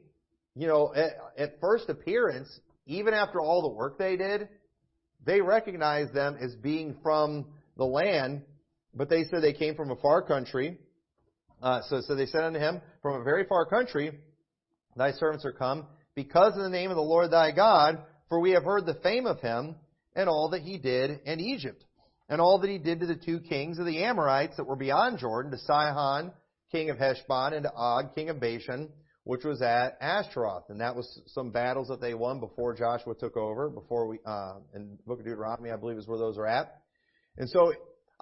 you 0.56 0.68
know, 0.68 0.94
at, 0.96 1.12
at 1.38 1.60
first 1.60 1.90
appearance, 1.90 2.60
even 2.86 3.14
after 3.14 3.40
all 3.40 3.62
the 3.62 3.74
work 3.74 3.98
they 3.98 4.18
did, 4.18 4.50
they 5.26 5.42
recognized 5.42 6.14
them 6.14 6.38
as 6.40 6.56
being 6.56 6.98
from 7.02 7.46
the 7.78 7.86
land, 7.86 8.44
but 8.96 9.10
they 9.10 9.24
said 9.24 9.42
they 9.42 9.54
came 9.54 9.76
from 9.76 9.92
a 9.92 9.96
far 9.96 10.22
country. 10.22 10.78
Uh, 11.62 11.82
so, 11.90 12.02
so 12.02 12.16
they 12.16 12.26
said 12.26 12.44
unto 12.44 12.60
him, 12.60 12.82
from 13.02 13.22
a 13.22 13.24
very 13.24 13.46
far 13.46 13.66
country, 13.66 14.12
thy 14.96 15.12
servants 15.12 15.46
are 15.46 15.54
come, 15.54 15.86
because 16.16 16.54
of 16.56 16.62
the 16.62 16.70
name 16.70 16.90
of 16.90 16.96
the 16.96 17.02
Lord 17.02 17.32
thy 17.32 17.52
God, 17.52 18.04
for 18.30 18.40
we 18.40 18.52
have 18.52 18.64
heard 18.64 18.86
the 18.86 19.00
fame 19.02 19.26
of 19.26 19.40
him 19.40 19.76
and 20.16 20.30
all 20.30 20.50
that 20.50 20.62
he 20.62 20.78
did 20.78 21.22
in 21.26 21.40
Egypt 21.40 21.84
and 22.30 22.40
all 22.40 22.60
that 22.60 22.70
he 22.70 22.78
did 22.78 23.00
to 23.00 23.06
the 23.06 23.16
two 23.16 23.40
kings 23.40 23.80
of 23.80 23.86
the 23.86 24.04
Amorites 24.04 24.58
that 24.58 24.66
were 24.66 24.76
beyond 24.76 25.20
Jordan, 25.20 25.52
to 25.52 25.58
Sihon, 25.58 26.32
king 26.72 26.90
of 26.90 26.98
Heshbon, 26.98 27.54
and 27.54 27.64
to 27.64 27.72
Og, 27.74 28.16
king 28.16 28.30
of 28.30 28.40
Bashan, 28.40 28.90
which 29.24 29.44
was 29.44 29.62
at 29.62 29.98
Ashtaroth. 30.02 30.70
And 30.70 30.82
that 30.82 30.96
was 30.96 31.22
some 31.28 31.52
battles 31.52 31.90
that 31.90 32.02
they 32.02 32.14
won 32.14 32.40
before 32.40 32.74
Joshua 32.74 33.16
took 33.16 33.38
over, 33.38 33.70
before 33.70 34.08
we, 34.08 34.20
uh, 34.26 34.56
in 34.74 34.98
the 34.98 35.04
book 35.06 35.20
of 35.20 35.26
Deuteronomy, 35.26 35.72
I 35.72 35.76
believe 35.76 35.98
is 35.98 36.08
where 36.08 36.18
those 36.18 36.38
are 36.38 36.48
at. 36.48 36.82
And 37.38 37.50
so 37.50 37.74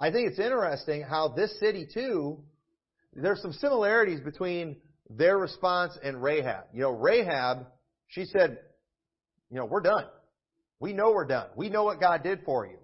I 0.02 0.10
think 0.10 0.28
it's 0.28 0.40
interesting 0.40 1.02
how 1.02 1.28
this 1.28 1.56
city 1.60 1.86
too, 1.86 2.40
there's 3.14 3.40
some 3.40 3.52
similarities 3.52 4.18
between 4.18 4.78
their 5.08 5.38
response 5.38 5.96
and 6.02 6.20
Rahab. 6.20 6.64
You 6.74 6.80
know, 6.80 6.90
Rahab, 6.90 7.66
she 8.08 8.24
said, 8.24 8.58
you 9.48 9.58
know, 9.58 9.64
we're 9.64 9.80
done. 9.80 10.06
We 10.80 10.92
know 10.92 11.12
we're 11.12 11.28
done. 11.28 11.50
We 11.54 11.68
know 11.68 11.84
what 11.84 12.00
God 12.00 12.24
did 12.24 12.40
for 12.44 12.66
you. 12.66 12.78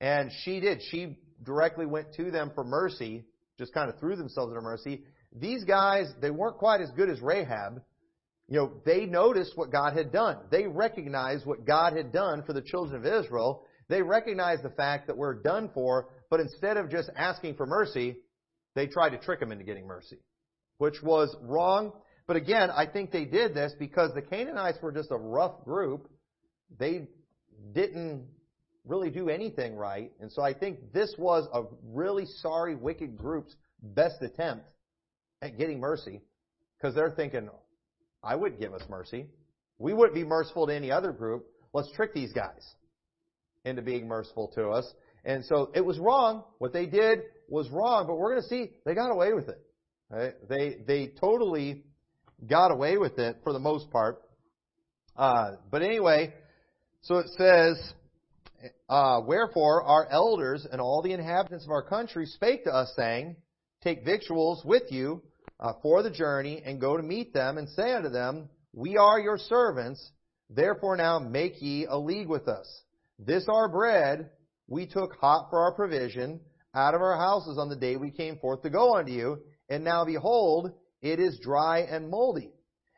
And 0.00 0.30
she 0.42 0.58
did. 0.58 0.80
She 0.90 1.18
directly 1.42 1.84
went 1.84 2.14
to 2.14 2.30
them 2.30 2.50
for 2.54 2.64
mercy, 2.64 3.26
just 3.58 3.74
kind 3.74 3.90
of 3.90 3.98
threw 3.98 4.16
themselves 4.16 4.48
into 4.50 4.62
mercy. 4.62 5.02
These 5.36 5.64
guys, 5.64 6.06
they 6.22 6.30
weren't 6.30 6.56
quite 6.56 6.80
as 6.80 6.88
good 6.96 7.10
as 7.10 7.20
Rahab. 7.20 7.82
You 8.48 8.56
know, 8.56 8.72
they 8.86 9.04
noticed 9.04 9.52
what 9.54 9.70
God 9.70 9.94
had 9.94 10.12
done. 10.12 10.38
They 10.50 10.66
recognized 10.66 11.44
what 11.44 11.66
God 11.66 11.94
had 11.94 12.10
done 12.10 12.42
for 12.42 12.54
the 12.54 12.62
children 12.62 12.96
of 12.96 13.04
Israel. 13.04 13.66
They 13.88 14.02
recognize 14.02 14.62
the 14.62 14.70
fact 14.70 15.06
that 15.06 15.16
we're 15.16 15.34
done 15.34 15.70
for, 15.74 16.08
but 16.30 16.40
instead 16.40 16.76
of 16.76 16.90
just 16.90 17.10
asking 17.16 17.56
for 17.56 17.66
mercy, 17.66 18.16
they 18.74 18.86
tried 18.86 19.10
to 19.10 19.18
trick 19.18 19.40
him 19.40 19.52
into 19.52 19.64
getting 19.64 19.86
mercy, 19.86 20.18
which 20.78 21.02
was 21.02 21.34
wrong. 21.42 21.92
But 22.26 22.36
again, 22.36 22.70
I 22.70 22.86
think 22.86 23.12
they 23.12 23.24
did 23.24 23.54
this 23.54 23.72
because 23.78 24.12
the 24.14 24.22
Canaanites 24.22 24.78
were 24.82 24.92
just 24.92 25.10
a 25.10 25.16
rough 25.16 25.64
group. 25.64 26.08
They 26.78 27.08
didn't 27.72 28.26
really 28.86 29.10
do 29.10 29.28
anything 29.28 29.76
right. 29.76 30.12
And 30.20 30.32
so 30.32 30.42
I 30.42 30.54
think 30.54 30.92
this 30.92 31.14
was 31.18 31.46
a 31.52 31.64
really 31.84 32.26
sorry, 32.26 32.74
wicked 32.74 33.18
group's 33.18 33.54
best 33.82 34.22
attempt 34.22 34.64
at 35.42 35.58
getting 35.58 35.78
mercy 35.78 36.22
because 36.78 36.94
they're 36.94 37.10
thinking, 37.10 37.50
I 38.22 38.34
would 38.34 38.58
give 38.58 38.72
us 38.72 38.82
mercy. 38.88 39.26
We 39.78 39.92
wouldn't 39.92 40.14
be 40.14 40.24
merciful 40.24 40.66
to 40.66 40.74
any 40.74 40.90
other 40.90 41.12
group. 41.12 41.46
Let's 41.74 41.90
trick 41.92 42.14
these 42.14 42.32
guys 42.32 42.74
into 43.64 43.82
being 43.82 44.06
merciful 44.06 44.52
to 44.54 44.68
us. 44.70 44.90
And 45.24 45.44
so 45.44 45.70
it 45.74 45.84
was 45.84 45.98
wrong. 45.98 46.44
What 46.58 46.72
they 46.72 46.86
did 46.86 47.20
was 47.48 47.68
wrong, 47.70 48.06
but 48.06 48.16
we're 48.16 48.32
going 48.32 48.42
to 48.42 48.48
see 48.48 48.72
they 48.84 48.94
got 48.94 49.10
away 49.10 49.32
with 49.32 49.48
it. 49.48 49.60
Right? 50.10 50.34
They 50.48 50.76
they 50.86 51.12
totally 51.18 51.84
got 52.46 52.70
away 52.70 52.98
with 52.98 53.18
it 53.18 53.38
for 53.42 53.52
the 53.52 53.58
most 53.58 53.90
part. 53.90 54.22
Uh, 55.16 55.52
but 55.70 55.82
anyway, 55.82 56.34
so 57.02 57.16
it 57.18 57.28
says 57.38 57.92
uh, 58.88 59.20
Wherefore 59.26 59.82
our 59.82 60.08
elders 60.10 60.66
and 60.70 60.80
all 60.80 61.02
the 61.02 61.12
inhabitants 61.12 61.64
of 61.64 61.70
our 61.70 61.82
country 61.82 62.26
spake 62.26 62.64
to 62.64 62.70
us, 62.70 62.92
saying, 62.96 63.36
Take 63.82 64.04
victuals 64.04 64.62
with 64.64 64.90
you, 64.90 65.22
uh, 65.60 65.72
for 65.82 66.02
the 66.02 66.10
journey 66.10 66.62
and 66.64 66.80
go 66.80 66.96
to 66.96 67.02
meet 67.02 67.32
them 67.32 67.58
and 67.58 67.68
say 67.70 67.92
unto 67.92 68.08
them, 68.08 68.48
We 68.72 68.96
are 68.96 69.18
your 69.18 69.38
servants, 69.38 70.10
therefore 70.50 70.96
now 70.96 71.18
make 71.18 71.60
ye 71.60 71.86
a 71.86 71.96
league 71.96 72.28
with 72.28 72.48
us. 72.48 72.82
This 73.18 73.46
our 73.48 73.68
bread 73.68 74.30
we 74.66 74.86
took 74.86 75.14
hot 75.14 75.48
for 75.50 75.60
our 75.60 75.74
provision 75.74 76.40
out 76.74 76.94
of 76.94 77.02
our 77.02 77.16
houses 77.16 77.58
on 77.58 77.68
the 77.68 77.76
day 77.76 77.96
we 77.96 78.10
came 78.10 78.38
forth 78.38 78.62
to 78.62 78.70
go 78.70 78.96
unto 78.96 79.12
you, 79.12 79.38
and 79.68 79.84
now 79.84 80.04
behold, 80.04 80.72
it 81.02 81.20
is 81.20 81.38
dry 81.38 81.80
and 81.80 82.10
moldy. 82.10 82.52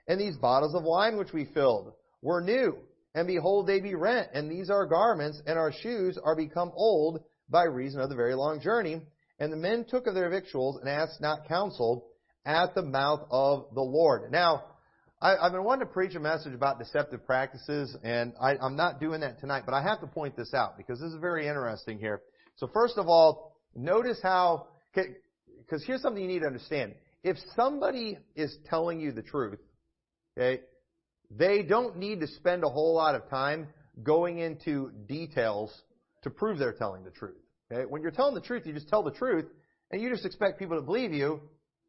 And 0.09 0.21
these 0.21 0.37
bottles 0.37 0.75
of 0.75 0.85
wine 0.85 1.19
which 1.19 1.33
we 1.33 1.45
filled 1.45 1.93
were 2.23 2.41
new, 2.41 2.79
and 3.15 3.27
behold, 3.27 3.67
they 3.67 3.81
be 3.81 3.95
rent, 3.95 4.29
and 4.33 4.51
these 4.51 4.71
are 4.71 4.87
garments, 4.87 5.43
and 5.47 5.59
our 5.59 5.73
shoes 5.73 6.19
are 6.23 6.37
become 6.37 6.71
old 6.75 7.21
by 7.49 7.65
reason 7.65 8.01
of 8.01 8.09
the 8.09 8.17
very 8.17 8.35
long 8.35 8.61
journey. 8.61 9.03
And 9.39 9.53
the 9.53 9.57
men 9.57 9.85
took 9.85 10.07
of 10.07 10.15
their 10.15 10.31
victuals 10.31 10.79
and 10.81 10.89
asked 10.89 11.21
not 11.21 11.47
counsel 11.47 12.09
at 12.47 12.75
the 12.75 12.83
mouth 12.83 13.27
of 13.31 13.67
the 13.75 13.83
Lord. 13.83 14.31
Now, 14.33 14.65
I, 15.21 15.45
have 15.45 15.53
been 15.53 15.65
wanting 15.65 15.87
to 15.87 15.93
preach 15.93 16.15
a 16.15 16.21
message 16.21 16.53
about 16.53 16.79
deceptive 16.79 17.25
practices, 17.25 17.97
and 18.03 18.35
I, 18.41 18.57
I'm 18.61 18.77
not 18.77 19.01
doing 19.01 19.21
that 19.21 19.41
tonight, 19.41 19.63
but 19.65 19.75
I 19.75 19.83
have 19.83 20.01
to 20.01 20.07
point 20.07 20.37
this 20.37 20.53
out 20.53 20.77
because 20.77 21.01
this 21.01 21.11
is 21.11 21.19
very 21.21 21.49
interesting 21.49 21.99
here. 21.99 22.21
So 22.57 22.67
first 22.67 22.99
of 22.99 23.09
all, 23.09 23.57
notice 23.75 24.19
how, 24.23 24.67
because 24.95 25.83
here's 25.87 26.03
something 26.03 26.23
you 26.23 26.29
need 26.29 26.41
to 26.41 26.47
understand. 26.47 26.95
If 27.25 27.39
somebody 27.55 28.19
is 28.35 28.55
telling 28.69 29.01
you 29.01 29.11
the 29.11 29.23
truth, 29.23 29.59
okay, 30.37 30.61
they 31.31 31.63
don't 31.63 31.97
need 31.97 32.21
to 32.21 32.27
spend 32.27 32.63
a 32.63 32.69
whole 32.69 32.95
lot 32.95 33.15
of 33.15 33.29
time 33.31 33.69
going 34.03 34.39
into 34.39 34.93
details 35.09 35.75
to 36.23 36.31
prove 36.31 36.59
they're 36.59 36.75
telling 36.75 37.05
the 37.05 37.11
truth. 37.11 37.39
Okay? 37.73 37.87
When 37.87 38.03
you're 38.03 38.11
telling 38.11 38.35
the 38.35 38.43
truth, 38.43 38.67
you 38.67 38.75
just 38.75 38.89
tell 38.89 39.03
the 39.03 39.13
truth, 39.13 39.47
and 39.91 40.03
you 40.03 40.11
just 40.11 40.27
expect 40.27 40.59
people 40.59 40.77
to 40.77 40.83
believe 40.83 41.15
you 41.15 41.41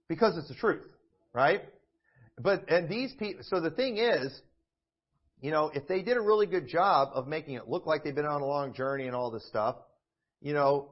because 0.08 0.38
it's 0.38 0.48
the 0.48 0.56
truth, 0.56 0.86
right? 1.34 1.64
But 2.40 2.70
and 2.70 2.88
these 2.88 3.14
people. 3.18 3.44
So 3.44 3.60
the 3.60 3.72
thing 3.72 3.98
is, 3.98 4.40
you 5.42 5.52
know, 5.52 5.72
if 5.74 5.88
they 5.88 6.02
did 6.02 6.18
a 6.18 6.22
really 6.22 6.46
good 6.46 6.68
job 6.68 7.10
of 7.14 7.28
making 7.28 7.56
it 7.56 7.68
look 7.68 7.86
like 7.86 8.04
they've 8.04 8.16
been 8.16 8.26
on 8.26 8.42
a 8.42 8.46
long 8.46 8.74
journey 8.74 9.08
and 9.08 9.16
all 9.16 9.32
this 9.32 9.48
stuff, 9.48 9.76
you 10.42 10.54
know, 10.54 10.90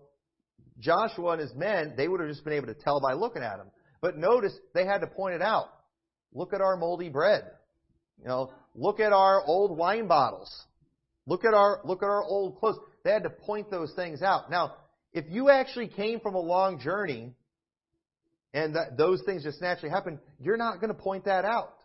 Joshua 0.80 1.32
and 1.32 1.42
his 1.42 1.54
men, 1.56 1.94
they 1.96 2.08
would 2.08 2.20
have 2.20 2.30
just 2.30 2.44
been 2.44 2.54
able 2.54 2.68
to 2.68 2.74
tell 2.74 3.00
by 3.00 3.14
looking 3.14 3.44
at 3.44 3.58
them. 3.58 3.68
But 4.02 4.18
notice 4.18 4.54
they 4.74 4.86
had 4.86 5.00
to 5.02 5.08
point 5.08 5.36
it 5.36 5.42
out. 5.42 5.70
Look 6.34 6.54
at 6.54 6.62
our 6.62 6.78
moldy 6.78 7.10
bread. 7.10 7.44
You 8.20 8.28
know, 8.28 8.52
look 8.76 9.00
at 9.00 9.14
our 9.14 9.44
old 9.46 9.78
wine 9.78 10.08
bottles. 10.08 10.52
Look 11.28 11.44
at 11.46 11.54
our 11.54 11.82
look 11.84 12.04
at 12.04 12.08
our 12.08 12.24
old 12.24 12.60
clothes. 12.60 12.78
They 13.04 13.12
had 13.12 13.24
to 13.24 13.30
point 13.30 13.72
those 13.72 13.94
things 13.96 14.22
out. 14.22 14.50
Now, 14.52 14.76
if 15.14 15.26
you 15.30 15.50
actually 15.50 15.88
came 15.88 16.20
from 16.20 16.36
a 16.36 16.40
long 16.40 16.80
journey 16.80 17.34
and 18.56 18.74
that 18.76 18.98
those 18.98 19.22
things 19.26 19.44
just 19.44 19.62
naturally 19.62 19.94
happen, 19.94 20.18
you're 20.40 20.58
not 20.58 20.80
going 20.80 20.88
to 20.88 21.00
point 21.00 21.26
that 21.26 21.44
out. 21.44 21.76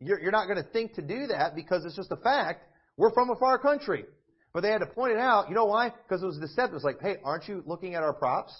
You're, 0.00 0.20
you're 0.20 0.32
not 0.32 0.46
going 0.46 0.62
to 0.62 0.68
think 0.70 0.94
to 0.94 1.02
do 1.02 1.28
that 1.28 1.54
because 1.54 1.84
it's 1.84 1.94
just 1.94 2.10
a 2.10 2.16
fact. 2.16 2.64
We're 2.96 3.12
from 3.12 3.30
a 3.30 3.36
far 3.36 3.56
country. 3.56 4.04
But 4.52 4.62
they 4.62 4.70
had 4.70 4.78
to 4.78 4.86
point 4.86 5.12
it 5.12 5.18
out. 5.18 5.48
You 5.48 5.54
know 5.54 5.66
why? 5.66 5.90
Because 5.90 6.24
it 6.24 6.26
was 6.26 6.38
deceptive. 6.38 6.74
It's 6.74 6.84
like, 6.84 7.00
hey, 7.00 7.18
aren't 7.24 7.46
you 7.46 7.62
looking 7.66 7.94
at 7.94 8.02
our 8.02 8.12
props? 8.12 8.52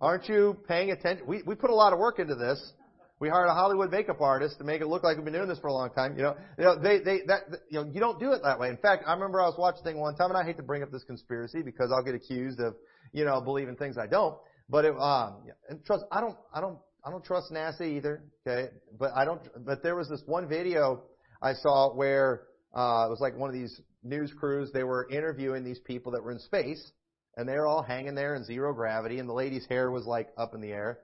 Aren't 0.00 0.26
you 0.26 0.56
paying 0.66 0.90
attention? 0.90 1.26
We, 1.26 1.42
we 1.44 1.54
put 1.54 1.68
a 1.68 1.74
lot 1.74 1.92
of 1.92 1.98
work 1.98 2.18
into 2.18 2.34
this. 2.34 2.72
We 3.20 3.28
hired 3.28 3.48
a 3.48 3.54
Hollywood 3.54 3.90
makeup 3.90 4.20
artist 4.22 4.56
to 4.58 4.64
make 4.64 4.80
it 4.80 4.86
look 4.86 5.02
like 5.02 5.16
we've 5.16 5.24
been 5.24 5.34
doing 5.34 5.48
this 5.48 5.58
for 5.58 5.68
a 5.68 5.72
long 5.72 5.90
time. 5.90 6.16
You 6.16 6.22
know, 6.22 6.36
you 6.58 6.64
know, 6.64 6.82
they, 6.82 6.98
they, 6.98 7.20
that, 7.26 7.42
you 7.70 7.80
know, 7.80 7.90
you 7.92 8.00
don't 8.00 8.18
do 8.18 8.32
it 8.32 8.40
that 8.42 8.58
way. 8.58 8.70
In 8.70 8.76
fact, 8.78 9.04
I 9.06 9.12
remember 9.12 9.42
I 9.42 9.46
was 9.46 9.56
watching 9.58 9.80
a 9.80 9.84
thing 9.84 9.98
one 9.98 10.16
time, 10.16 10.30
and 10.30 10.38
I 10.38 10.44
hate 10.44 10.56
to 10.56 10.62
bring 10.62 10.82
up 10.82 10.90
this 10.90 11.04
conspiracy 11.04 11.62
because 11.62 11.92
I'll 11.94 12.04
get 12.04 12.14
accused 12.14 12.60
of, 12.60 12.74
you 13.12 13.24
know, 13.24 13.40
believing 13.40 13.76
things 13.76 13.96
I 13.98 14.06
don't. 14.06 14.36
But 14.68 14.84
it, 14.84 14.94
um, 14.98 15.42
and 15.68 15.84
trust, 15.84 16.04
I 16.10 16.20
don't, 16.20 16.36
I 16.52 16.60
don't, 16.60 16.78
I 17.04 17.10
don't 17.10 17.24
trust 17.24 17.52
NASA 17.52 17.82
either. 17.82 18.24
Okay, 18.46 18.68
but 18.98 19.12
I 19.14 19.24
don't. 19.24 19.40
But 19.64 19.82
there 19.82 19.94
was 19.94 20.08
this 20.08 20.22
one 20.26 20.48
video 20.48 21.02
I 21.40 21.52
saw 21.54 21.94
where 21.94 22.42
uh, 22.74 23.06
it 23.06 23.10
was 23.10 23.18
like 23.20 23.36
one 23.36 23.48
of 23.48 23.54
these 23.54 23.80
news 24.02 24.32
crews. 24.38 24.70
They 24.72 24.82
were 24.82 25.08
interviewing 25.10 25.64
these 25.64 25.78
people 25.78 26.12
that 26.12 26.22
were 26.22 26.32
in 26.32 26.40
space, 26.40 26.90
and 27.36 27.48
they 27.48 27.54
were 27.54 27.66
all 27.66 27.82
hanging 27.82 28.14
there 28.14 28.34
in 28.34 28.44
zero 28.44 28.72
gravity, 28.72 29.18
and 29.18 29.28
the 29.28 29.34
lady's 29.34 29.66
hair 29.66 29.90
was 29.90 30.04
like 30.04 30.28
up 30.36 30.54
in 30.54 30.60
the 30.60 30.72
air. 30.72 30.98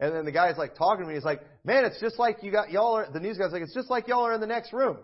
And 0.00 0.14
then 0.14 0.24
the 0.24 0.32
guy's 0.32 0.56
like 0.56 0.74
talking 0.74 1.04
to 1.04 1.08
me. 1.08 1.14
He's 1.14 1.24
like, 1.24 1.42
"Man, 1.64 1.84
it's 1.84 2.00
just 2.00 2.18
like 2.18 2.42
you 2.42 2.50
got 2.50 2.70
y'all 2.70 2.96
are." 2.96 3.08
The 3.12 3.20
news 3.20 3.36
guy's 3.36 3.52
like, 3.52 3.62
"It's 3.62 3.74
just 3.74 3.90
like 3.90 4.08
y'all 4.08 4.26
are 4.26 4.34
in 4.34 4.40
the 4.40 4.46
next 4.46 4.72
room." 4.72 4.96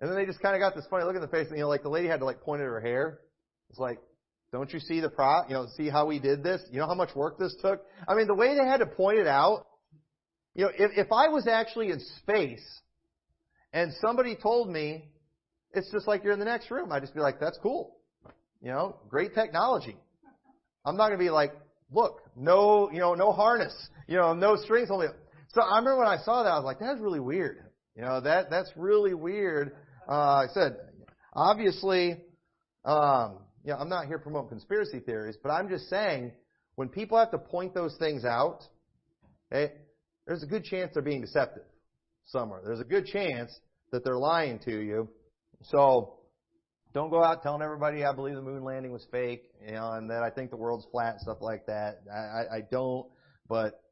And 0.00 0.08
then 0.08 0.16
they 0.16 0.26
just 0.26 0.40
kind 0.40 0.54
of 0.54 0.60
got 0.60 0.76
this 0.76 0.86
funny 0.88 1.04
look 1.04 1.16
in 1.16 1.20
the 1.20 1.28
face, 1.28 1.48
and 1.48 1.56
you 1.56 1.64
know, 1.64 1.68
like 1.68 1.82
the 1.82 1.88
lady 1.88 2.06
had 2.06 2.20
to 2.20 2.24
like 2.24 2.40
point 2.40 2.62
at 2.62 2.66
her 2.66 2.80
hair. 2.80 3.18
It's 3.68 3.78
like, 3.78 3.98
don't 4.52 4.72
you 4.72 4.80
see 4.80 5.00
the 5.00 5.10
pro? 5.10 5.46
You 5.48 5.54
know, 5.54 5.66
see 5.76 5.88
how 5.88 6.06
we 6.06 6.18
did 6.18 6.42
this? 6.42 6.62
You 6.70 6.78
know 6.78 6.86
how 6.86 6.94
much 6.94 7.14
work 7.14 7.38
this 7.38 7.54
took? 7.60 7.82
I 8.06 8.14
mean, 8.14 8.26
the 8.26 8.34
way 8.34 8.56
they 8.56 8.64
had 8.64 8.78
to 8.78 8.86
point 8.86 9.18
it 9.18 9.26
out. 9.26 9.66
You 10.54 10.64
know, 10.64 10.70
if 10.76 11.06
if 11.06 11.12
I 11.12 11.28
was 11.28 11.46
actually 11.46 11.90
in 11.90 12.00
space, 12.18 12.64
and 13.72 13.92
somebody 14.00 14.34
told 14.34 14.70
me, 14.70 15.04
it's 15.72 15.90
just 15.92 16.08
like 16.08 16.24
you're 16.24 16.32
in 16.32 16.38
the 16.38 16.44
next 16.44 16.70
room, 16.70 16.90
I'd 16.90 17.02
just 17.02 17.14
be 17.14 17.20
like, 17.20 17.38
that's 17.38 17.58
cool. 17.62 17.96
You 18.60 18.70
know, 18.70 18.96
great 19.08 19.34
technology. 19.34 19.96
I'm 20.84 20.96
not 20.96 21.08
going 21.08 21.18
to 21.18 21.24
be 21.24 21.30
like, 21.30 21.52
look, 21.90 22.22
no, 22.36 22.90
you 22.90 22.98
know, 22.98 23.14
no 23.14 23.32
harness, 23.32 23.74
you 24.06 24.16
know, 24.16 24.32
no 24.34 24.56
strings 24.56 24.88
holding. 24.88 25.10
So 25.48 25.62
I 25.62 25.78
remember 25.78 25.98
when 25.98 26.08
I 26.08 26.18
saw 26.24 26.42
that, 26.42 26.50
I 26.50 26.56
was 26.56 26.64
like, 26.64 26.78
that's 26.78 27.00
really 27.00 27.20
weird. 27.20 27.64
You 27.94 28.02
know, 28.02 28.20
that 28.20 28.48
that's 28.50 28.70
really 28.76 29.14
weird. 29.14 29.76
Uh, 30.08 30.12
I 30.12 30.46
said, 30.54 30.76
obviously, 31.34 32.16
um, 32.84 33.38
you 33.68 33.74
know, 33.74 33.80
I'm 33.80 33.90
not 33.90 34.06
here 34.06 34.18
promoting 34.18 34.48
conspiracy 34.48 34.98
theories, 34.98 35.36
but 35.42 35.50
I'm 35.50 35.68
just 35.68 35.90
saying 35.90 36.32
when 36.76 36.88
people 36.88 37.18
have 37.18 37.30
to 37.32 37.38
point 37.38 37.74
those 37.74 37.94
things 37.98 38.24
out, 38.24 38.60
okay, 39.52 39.74
there's 40.26 40.42
a 40.42 40.46
good 40.46 40.64
chance 40.64 40.92
they're 40.94 41.02
being 41.02 41.20
deceptive 41.20 41.64
somewhere. 42.24 42.62
There's 42.64 42.80
a 42.80 42.84
good 42.84 43.04
chance 43.04 43.54
that 43.92 44.04
they're 44.04 44.16
lying 44.16 44.58
to 44.60 44.70
you. 44.70 45.10
So 45.64 46.14
don't 46.94 47.10
go 47.10 47.22
out 47.22 47.42
telling 47.42 47.60
everybody 47.60 48.06
I 48.06 48.14
believe 48.14 48.36
the 48.36 48.42
moon 48.42 48.64
landing 48.64 48.90
was 48.90 49.06
fake, 49.12 49.42
you 49.66 49.74
know, 49.74 49.92
and 49.92 50.08
that 50.08 50.22
I 50.22 50.30
think 50.30 50.48
the 50.48 50.56
world's 50.56 50.86
flat 50.90 51.16
and 51.16 51.20
stuff 51.20 51.38
like 51.42 51.66
that. 51.66 52.00
I, 52.10 52.16
I, 52.16 52.56
I 52.56 52.60
don't, 52.70 53.06
but 53.50 53.82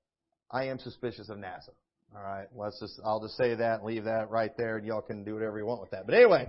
I 0.50 0.68
am 0.68 0.78
suspicious 0.78 1.28
of 1.28 1.36
NASA. 1.36 1.74
All 2.14 2.22
right, 2.22 2.46
let's 2.56 2.80
just 2.80 2.98
I'll 3.04 3.20
just 3.20 3.36
say 3.36 3.54
that 3.54 3.80
and 3.80 3.84
leave 3.84 4.04
that 4.04 4.30
right 4.30 4.56
there, 4.56 4.78
and 4.78 4.86
y'all 4.86 5.02
can 5.02 5.22
do 5.22 5.34
whatever 5.34 5.58
you 5.58 5.66
want 5.66 5.82
with 5.82 5.90
that. 5.90 6.06
But 6.06 6.14
anyway, 6.14 6.48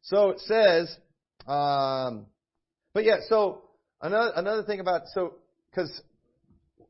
so 0.00 0.30
it 0.30 0.40
says, 0.40 0.96
um, 1.46 2.26
but 2.94 3.04
yeah, 3.04 3.16
so 3.28 3.62
another 4.00 4.32
another 4.36 4.62
thing 4.62 4.80
about 4.80 5.02
so 5.14 5.34
because 5.70 6.02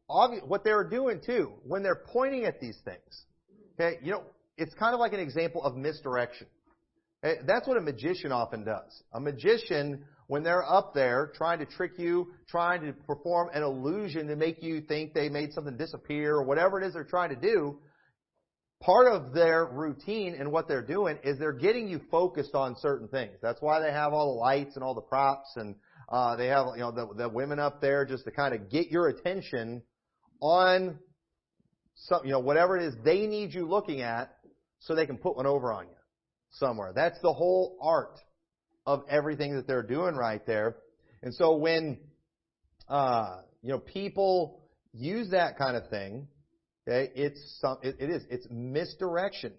what 0.09 0.65
they 0.65 0.73
were 0.73 0.89
doing 0.89 1.21
too 1.25 1.53
when 1.65 1.83
they're 1.83 2.03
pointing 2.13 2.45
at 2.45 2.61
these 2.61 2.79
things, 2.85 3.25
okay, 3.75 3.99
you 4.03 4.13
know, 4.13 4.23
it's 4.57 4.75
kind 4.75 4.95
of 4.95 5.01
like 5.01 5.13
an 5.13 5.21
example 5.21 5.63
of 5.63 5.77
misdirection. 5.77 6.47
Eh, 7.23 7.35
that's 7.47 7.69
what 7.69 7.77
a 7.77 7.81
magician 7.81 8.33
often 8.33 8.65
does. 8.65 9.03
A 9.13 9.21
magician, 9.21 10.05
when 10.27 10.43
they're 10.43 10.69
up 10.69 10.93
there 10.93 11.31
trying 11.35 11.61
to 11.61 11.67
trick 11.67 11.93
you, 11.97 12.33
trying 12.49 12.83
to 12.83 12.93
perform 12.93 13.51
an 13.55 13.63
illusion 13.63 14.27
to 14.27 14.37
make 14.37 14.63
you 14.63 14.81
think 14.81 15.15
they 15.15 15.29
made 15.29 15.53
something 15.53 15.77
disappear 15.77 16.35
or 16.35 16.43
whatever 16.43 16.81
it 16.81 16.87
is 16.87 16.95
they're 16.95 17.05
trying 17.05 17.31
to 17.31 17.37
do, 17.37 17.79
part 18.81 19.07
of 19.07 19.33
their 19.33 19.67
routine 19.67 20.35
and 20.35 20.51
what 20.51 20.67
they're 20.67 20.85
doing 20.85 21.17
is 21.23 21.39
they're 21.39 21.53
getting 21.53 21.89
you 21.89 22.01
focused 22.11 22.55
on 22.55 22.77
certain 22.81 23.07
things. 23.09 23.35
That's 23.41 23.63
why 23.63 23.81
they 23.81 23.93
have 23.93 24.13
all 24.13 24.35
the 24.35 24.41
lights 24.41 24.75
and 24.75 24.85
all 24.85 24.95
the 24.95 25.01
props 25.01 25.53
and 25.57 25.77
uh, 26.12 26.37
they 26.37 26.47
have 26.49 26.66
you 26.75 26.81
know 26.83 26.92
the, 26.92 27.09
the 27.16 27.28
women 27.28 27.59
up 27.59 27.81
there 27.81 28.04
just 28.04 28.25
to 28.25 28.31
kind 28.31 28.54
of 28.54 28.71
get 28.71 28.90
your 28.90 29.09
attention 29.09 29.83
on 30.40 30.99
some 31.95 32.21
you 32.25 32.31
know 32.31 32.38
whatever 32.38 32.76
it 32.76 32.85
is 32.85 32.95
they 33.02 33.26
need 33.26 33.54
you 33.54 33.66
looking 33.66 34.02
at 34.02 34.37
so 34.78 34.95
they 34.95 35.07
can 35.07 35.16
put 35.16 35.37
one 35.37 35.47
over 35.47 35.73
on 35.73 35.87
you 35.87 35.95
somewhere. 36.50 36.92
That's 36.95 37.19
the 37.23 37.33
whole 37.33 37.78
art 37.81 38.19
of 38.85 39.04
everything 39.09 39.57
that 39.57 39.66
they're 39.66 39.83
doing 39.83 40.14
right 40.14 40.45
there. 40.47 40.76
And 41.23 41.35
so 41.35 41.57
when 41.57 41.99
uh, 42.88 43.40
you 43.62 43.71
know 43.71 43.78
people 43.78 44.61
use 44.92 45.31
that 45.31 45.57
kind 45.57 45.76
of 45.76 45.88
thing, 45.88 46.28
okay, 46.87 47.11
it's 47.14 47.59
some, 47.61 47.78
it, 47.83 47.97
it 47.99 48.11
is 48.11 48.23
it's 48.31 48.47
misdirection. 48.50 49.52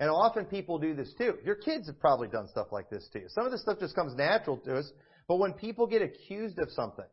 And 0.00 0.08
often 0.08 0.44
people 0.44 0.78
do 0.78 0.94
this 0.94 1.12
too. 1.18 1.34
Your 1.44 1.56
kids 1.56 1.88
have 1.88 1.98
probably 1.98 2.28
done 2.28 2.46
stuff 2.48 2.68
like 2.70 2.88
this 2.88 3.08
too. 3.12 3.24
Some 3.28 3.44
of 3.44 3.52
this 3.52 3.62
stuff 3.62 3.80
just 3.80 3.96
comes 3.96 4.14
natural 4.14 4.56
to 4.58 4.78
us, 4.78 4.90
but 5.28 5.36
when 5.36 5.52
people 5.52 5.86
get 5.86 6.02
accused 6.02 6.58
of 6.58 6.70
something, 6.70 7.04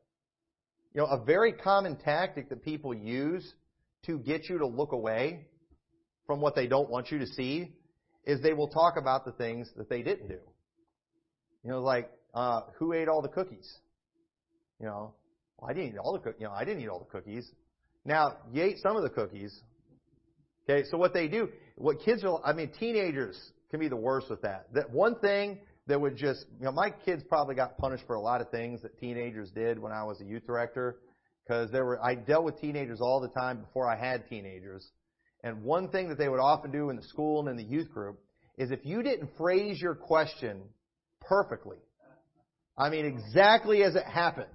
you 0.93 1.01
know, 1.01 1.07
a 1.07 1.23
very 1.23 1.51
common 1.51 1.97
tactic 1.97 2.49
that 2.49 2.63
people 2.63 2.93
use 2.93 3.53
to 4.05 4.17
get 4.19 4.47
you 4.49 4.57
to 4.59 4.65
look 4.65 4.93
away 4.93 5.45
from 6.25 6.39
what 6.39 6.55
they 6.55 6.67
don't 6.67 6.89
want 6.89 7.11
you 7.11 7.19
to 7.19 7.27
see 7.27 7.73
is 8.25 8.41
they 8.41 8.53
will 8.53 8.69
talk 8.69 8.95
about 8.97 9.25
the 9.25 9.33
things 9.33 9.69
that 9.77 9.89
they 9.89 10.01
didn't 10.01 10.29
do. 10.29 10.39
You 11.63 11.71
know, 11.71 11.81
like 11.81 12.09
uh, 12.33 12.61
who 12.79 12.93
ate 12.93 13.09
all 13.09 13.21
the 13.21 13.27
cookies? 13.27 13.69
You 14.79 14.87
know, 14.87 15.13
well, 15.57 15.69
I 15.69 15.73
didn't 15.73 15.93
eat 15.93 15.97
all 15.97 16.13
the 16.13 16.19
cookies. 16.19 16.39
You 16.39 16.47
know, 16.47 16.53
I 16.53 16.63
didn't 16.63 16.81
eat 16.81 16.87
all 16.87 16.99
the 16.99 17.11
cookies. 17.11 17.51
Now 18.05 18.37
you 18.53 18.63
ate 18.63 18.77
some 18.81 18.95
of 18.95 19.03
the 19.03 19.09
cookies. 19.09 19.59
Okay, 20.67 20.87
so 20.89 20.97
what 20.97 21.13
they 21.13 21.27
do, 21.27 21.49
what 21.75 21.97
kids 22.03 22.23
are, 22.23 22.39
I 22.43 22.53
mean, 22.53 22.71
teenagers 22.79 23.51
can 23.69 23.79
be 23.79 23.87
the 23.87 23.95
worst 23.95 24.29
with 24.29 24.41
that. 24.41 24.67
That 24.73 24.89
one 24.89 25.19
thing 25.19 25.59
that 25.87 26.01
would 26.01 26.15
just, 26.15 26.45
you 26.59 26.65
know, 26.65 26.71
my 26.71 26.89
kids 26.89 27.23
probably 27.27 27.55
got 27.55 27.77
punished 27.77 28.05
for 28.07 28.15
a 28.15 28.21
lot 28.21 28.41
of 28.41 28.49
things 28.49 28.81
that 28.81 28.99
teenagers 28.99 29.51
did 29.51 29.77
when 29.77 29.91
I 29.91 30.03
was 30.03 30.19
a 30.19 30.25
youth 30.25 30.45
director, 30.45 30.97
because 31.45 31.71
there 31.71 31.85
were, 31.85 32.03
I 32.03 32.15
dealt 32.15 32.43
with 32.43 32.59
teenagers 32.59 33.01
all 33.01 33.19
the 33.19 33.29
time 33.29 33.59
before 33.59 33.87
I 33.87 33.95
had 33.95 34.27
teenagers, 34.27 34.89
And 35.43 35.63
one 35.63 35.89
thing 35.89 36.09
that 36.09 36.17
they 36.17 36.27
would 36.27 36.39
often 36.39 36.71
do 36.71 36.89
in 36.89 36.95
the 36.95 37.03
school 37.03 37.39
and 37.39 37.49
in 37.49 37.57
the 37.57 37.71
youth 37.71 37.91
group 37.91 38.19
is 38.57 38.71
if 38.71 38.83
you 38.83 39.03
didn't 39.03 39.29
phrase 39.37 39.79
your 39.79 39.93
question 39.93 40.63
perfectly, 41.21 41.77
I 42.77 42.89
mean 42.89 43.05
exactly 43.05 43.83
as 43.83 43.95
it 43.95 44.05
happened, 44.05 44.47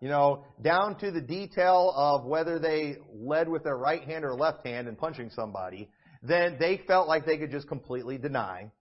you 0.00 0.08
know, 0.08 0.44
down 0.60 0.98
to 0.98 1.12
the 1.12 1.20
detail 1.20 1.92
of 1.96 2.24
whether 2.24 2.58
they 2.58 2.96
led 3.14 3.48
with 3.48 3.62
their 3.62 3.76
right 3.76 4.02
hand 4.02 4.24
or 4.24 4.34
left 4.34 4.66
hand 4.66 4.88
in 4.88 4.96
punching 4.96 5.30
somebody, 5.30 5.88
then 6.22 6.56
they 6.58 6.80
felt 6.88 7.06
like 7.06 7.24
they 7.24 7.38
could 7.38 7.52
just 7.52 7.68
completely 7.68 8.18
deny 8.18 8.72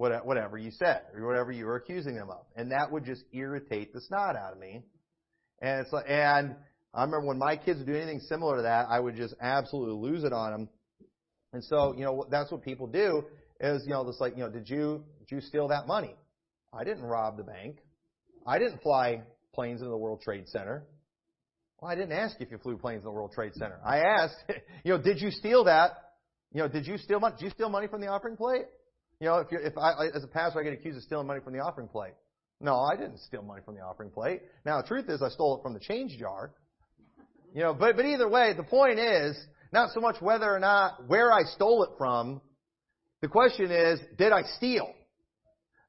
whatever 0.00 0.56
you 0.56 0.70
said 0.70 1.02
or 1.14 1.26
whatever 1.26 1.52
you 1.52 1.66
were 1.66 1.76
accusing 1.76 2.14
them 2.14 2.30
of. 2.30 2.44
And 2.56 2.72
that 2.72 2.90
would 2.90 3.04
just 3.04 3.22
irritate 3.32 3.92
the 3.92 4.00
snot 4.00 4.34
out 4.34 4.54
of 4.54 4.58
me. 4.58 4.82
And 5.60 5.80
it's 5.80 5.92
like, 5.92 6.06
and 6.08 6.56
I 6.94 7.02
remember 7.02 7.26
when 7.26 7.38
my 7.38 7.56
kids 7.56 7.78
would 7.78 7.86
do 7.86 7.94
anything 7.94 8.20
similar 8.20 8.56
to 8.56 8.62
that, 8.62 8.86
I 8.88 8.98
would 8.98 9.14
just 9.14 9.34
absolutely 9.40 10.10
lose 10.10 10.24
it 10.24 10.32
on 10.32 10.52
them. 10.52 10.68
And 11.52 11.62
so, 11.62 11.94
you 11.96 12.04
know, 12.04 12.26
that's 12.30 12.50
what 12.50 12.62
people 12.62 12.86
do 12.86 13.24
is, 13.60 13.82
you 13.84 13.92
know, 13.92 14.04
just 14.06 14.20
like, 14.20 14.36
you 14.36 14.42
know, 14.42 14.50
did 14.50 14.68
you, 14.68 15.04
did 15.18 15.34
you 15.34 15.40
steal 15.42 15.68
that 15.68 15.86
money? 15.86 16.14
I 16.72 16.84
didn't 16.84 17.02
rob 17.02 17.36
the 17.36 17.42
bank. 17.42 17.76
I 18.46 18.58
didn't 18.58 18.82
fly 18.82 19.22
planes 19.52 19.80
into 19.80 19.90
the 19.90 19.98
World 19.98 20.22
Trade 20.22 20.48
Center. 20.48 20.84
Well, 21.80 21.90
I 21.90 21.94
didn't 21.94 22.12
ask 22.12 22.38
you 22.40 22.46
if 22.46 22.52
you 22.52 22.58
flew 22.58 22.78
planes 22.78 23.00
in 23.00 23.04
the 23.04 23.10
World 23.10 23.32
Trade 23.32 23.52
Center. 23.54 23.78
I 23.84 23.98
asked, 23.98 24.36
you 24.84 24.92
know, 24.92 25.02
did 25.02 25.20
you 25.20 25.30
steal 25.30 25.64
that? 25.64 25.90
You 26.52 26.62
know, 26.62 26.68
did 26.68 26.86
you 26.86 26.96
steal 26.96 27.20
money? 27.20 27.34
Did 27.38 27.44
you 27.44 27.50
steal 27.50 27.68
money 27.68 27.86
from 27.86 28.00
the 28.00 28.08
offering 28.08 28.36
plate? 28.36 28.64
You 29.20 29.26
know, 29.26 29.36
if 29.38 29.48
if 29.50 29.76
I, 29.76 30.06
as 30.14 30.24
a 30.24 30.26
pastor, 30.26 30.60
I 30.60 30.64
get 30.64 30.72
accused 30.72 30.96
of 30.96 31.02
stealing 31.02 31.26
money 31.26 31.40
from 31.44 31.52
the 31.52 31.60
offering 31.60 31.88
plate. 31.88 32.14
No, 32.60 32.80
I 32.80 32.96
didn't 32.96 33.18
steal 33.20 33.42
money 33.42 33.62
from 33.64 33.74
the 33.74 33.80
offering 33.80 34.10
plate. 34.10 34.42
Now, 34.64 34.80
the 34.80 34.88
truth 34.88 35.08
is, 35.08 35.22
I 35.22 35.28
stole 35.28 35.58
it 35.58 35.62
from 35.62 35.74
the 35.74 35.80
change 35.80 36.18
jar. 36.18 36.52
You 37.54 37.62
know, 37.62 37.74
but, 37.74 37.96
but 37.96 38.04
either 38.04 38.28
way, 38.28 38.54
the 38.56 38.62
point 38.62 38.98
is 38.98 39.38
not 39.72 39.90
so 39.92 40.00
much 40.00 40.16
whether 40.20 40.50
or 40.50 40.58
not 40.58 41.08
where 41.08 41.32
I 41.32 41.42
stole 41.54 41.82
it 41.84 41.90
from. 41.98 42.40
The 43.22 43.28
question 43.28 43.70
is, 43.70 44.00
did 44.18 44.32
I 44.32 44.42
steal? 44.56 44.92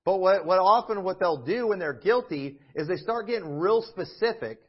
But 0.04 0.18
what, 0.20 0.46
what 0.46 0.60
often 0.60 1.04
what 1.04 1.20
they'll 1.20 1.46
do 1.46 1.68
when 1.68 1.80
they're 1.80 1.94
guilty 1.94 2.60
is 2.76 2.88
they 2.88 2.96
start 2.96 3.28
getting 3.28 3.60
real 3.60 3.82
specific 3.84 4.60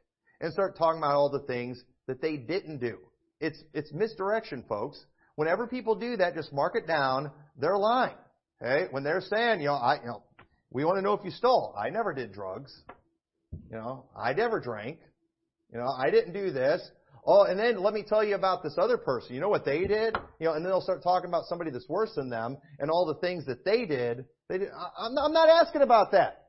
and 0.40 0.52
start 0.52 0.76
talking 0.76 0.99
about 0.99 1.14
all 1.14 1.31
the 1.31 1.47
things 1.47 1.83
that 2.07 2.21
they 2.21 2.37
didn't 2.37 2.78
do. 2.78 2.99
It's, 3.40 3.59
it's 3.73 3.92
misdirection, 3.92 4.64
folks. 4.69 5.02
Whenever 5.37 5.66
people 5.66 5.95
do 5.95 6.16
that, 6.16 6.35
just 6.35 6.52
mark 6.52 6.76
it 6.76 6.87
down. 6.87 7.31
They're 7.59 7.78
lying. 7.78 8.14
Okay? 8.62 8.87
When 8.90 9.02
they're 9.02 9.21
saying, 9.21 9.61
you 9.61 9.66
know, 9.66 9.75
I, 9.75 10.00
you 10.00 10.07
know, 10.07 10.23
we 10.71 10.85
want 10.85 10.99
to 10.99 11.02
know 11.02 11.14
if 11.14 11.25
you 11.25 11.31
stole. 11.31 11.75
I 11.78 11.90
never 11.90 12.14
did 12.14 12.33
drugs. 12.33 12.73
You 13.71 13.76
know, 13.76 14.07
I 14.16 14.33
never 14.33 14.61
drank. 14.61 14.99
You 15.73 15.78
know, 15.78 15.88
I 15.88 16.11
didn't 16.11 16.33
do 16.33 16.50
this. 16.50 16.83
Oh, 17.25 17.45
and 17.45 17.59
then 17.59 17.81
let 17.81 17.95
me 17.95 18.04
tell 18.07 18.25
you 18.25 18.35
about 18.35 18.62
this 18.62 18.75
other 18.78 18.97
person. 18.97 19.35
You 19.35 19.40
know 19.40 19.49
what 19.49 19.64
they 19.64 19.87
did? 19.87 20.16
You 20.40 20.47
know, 20.47 20.54
and 20.54 20.64
then 20.64 20.73
they'll 20.73 20.81
start 20.81 21.02
talking 21.02 21.28
about 21.28 21.45
somebody 21.47 21.71
that's 21.71 21.88
worse 21.88 22.12
than 22.16 22.31
them 22.31 22.57
and 22.78 22.90
all 22.90 23.07
the 23.07 23.21
things 23.26 23.47
that 23.47 23.64
they 23.64 23.85
did. 23.85 24.25
They 24.49 24.59
did. 24.59 24.69
I'm 24.99 25.33
not 25.33 25.49
asking 25.49 25.83
about 25.83 26.12
that. 26.12 26.49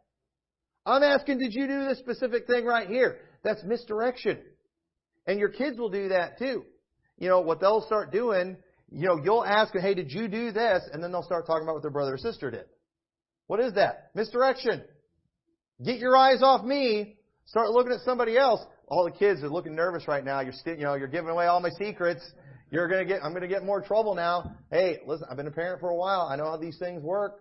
I'm 0.85 1.03
asking, 1.03 1.37
did 1.37 1.53
you 1.53 1.67
do 1.67 1.85
this 1.85 1.99
specific 1.99 2.47
thing 2.47 2.65
right 2.65 2.87
here? 2.87 3.19
That's 3.43 3.63
misdirection. 3.63 4.39
And 5.27 5.39
your 5.39 5.49
kids 5.49 5.77
will 5.77 5.89
do 5.89 6.09
that 6.09 6.39
too. 6.39 6.65
You 7.17 7.29
know, 7.29 7.41
what 7.41 7.59
they'll 7.61 7.85
start 7.85 8.11
doing, 8.11 8.57
you 8.93 9.07
know, 9.07 9.19
you'll 9.23 9.45
ask, 9.45 9.73
hey, 9.73 9.93
did 9.93 10.11
you 10.11 10.27
do 10.27 10.51
this? 10.51 10.83
And 10.91 11.03
then 11.03 11.11
they'll 11.11 11.23
start 11.23 11.45
talking 11.45 11.63
about 11.63 11.73
what 11.73 11.81
their 11.81 11.91
brother 11.91 12.13
or 12.13 12.17
sister 12.17 12.51
did. 12.51 12.65
What 13.47 13.59
is 13.59 13.73
that? 13.73 14.11
Misdirection. 14.15 14.83
Get 15.83 15.97
your 15.97 16.15
eyes 16.15 16.41
off 16.41 16.63
me. 16.63 17.17
Start 17.45 17.69
looking 17.71 17.91
at 17.91 17.99
somebody 18.05 18.37
else 18.37 18.61
all 18.87 19.05
the 19.05 19.11
kids 19.11 19.43
are 19.43 19.49
looking 19.49 19.75
nervous 19.75 20.07
right 20.07 20.23
now. 20.23 20.41
You're 20.41 20.53
you 20.65 20.83
know, 20.83 20.95
you're 20.95 21.07
giving 21.07 21.29
away 21.29 21.47
all 21.47 21.59
my 21.59 21.71
secrets. 21.71 22.21
You're 22.69 22.87
gonna 22.87 23.05
get, 23.05 23.23
I'm 23.23 23.33
gonna 23.33 23.47
get 23.47 23.63
more 23.63 23.81
trouble 23.81 24.15
now. 24.15 24.55
Hey, 24.71 24.99
listen, 25.05 25.27
I've 25.29 25.37
been 25.37 25.47
a 25.47 25.51
parent 25.51 25.79
for 25.79 25.89
a 25.89 25.95
while. 25.95 26.27
I 26.31 26.35
know 26.35 26.45
how 26.45 26.57
these 26.57 26.77
things 26.77 27.01
work. 27.01 27.39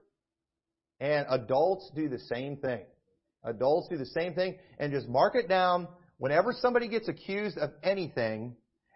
And 1.00 1.26
adults 1.28 1.90
do 1.94 2.08
the 2.08 2.18
same 2.18 2.56
thing. 2.56 2.80
Adults 3.44 3.88
do 3.88 3.98
the 3.98 4.06
same 4.06 4.34
thing 4.34 4.56
and 4.78 4.92
just 4.92 5.08
mark 5.08 5.34
it 5.34 5.48
down. 5.48 5.88
Whenever 6.18 6.52
somebody 6.52 6.88
gets 6.88 7.08
accused 7.08 7.58
of 7.58 7.70
anything 7.82 8.54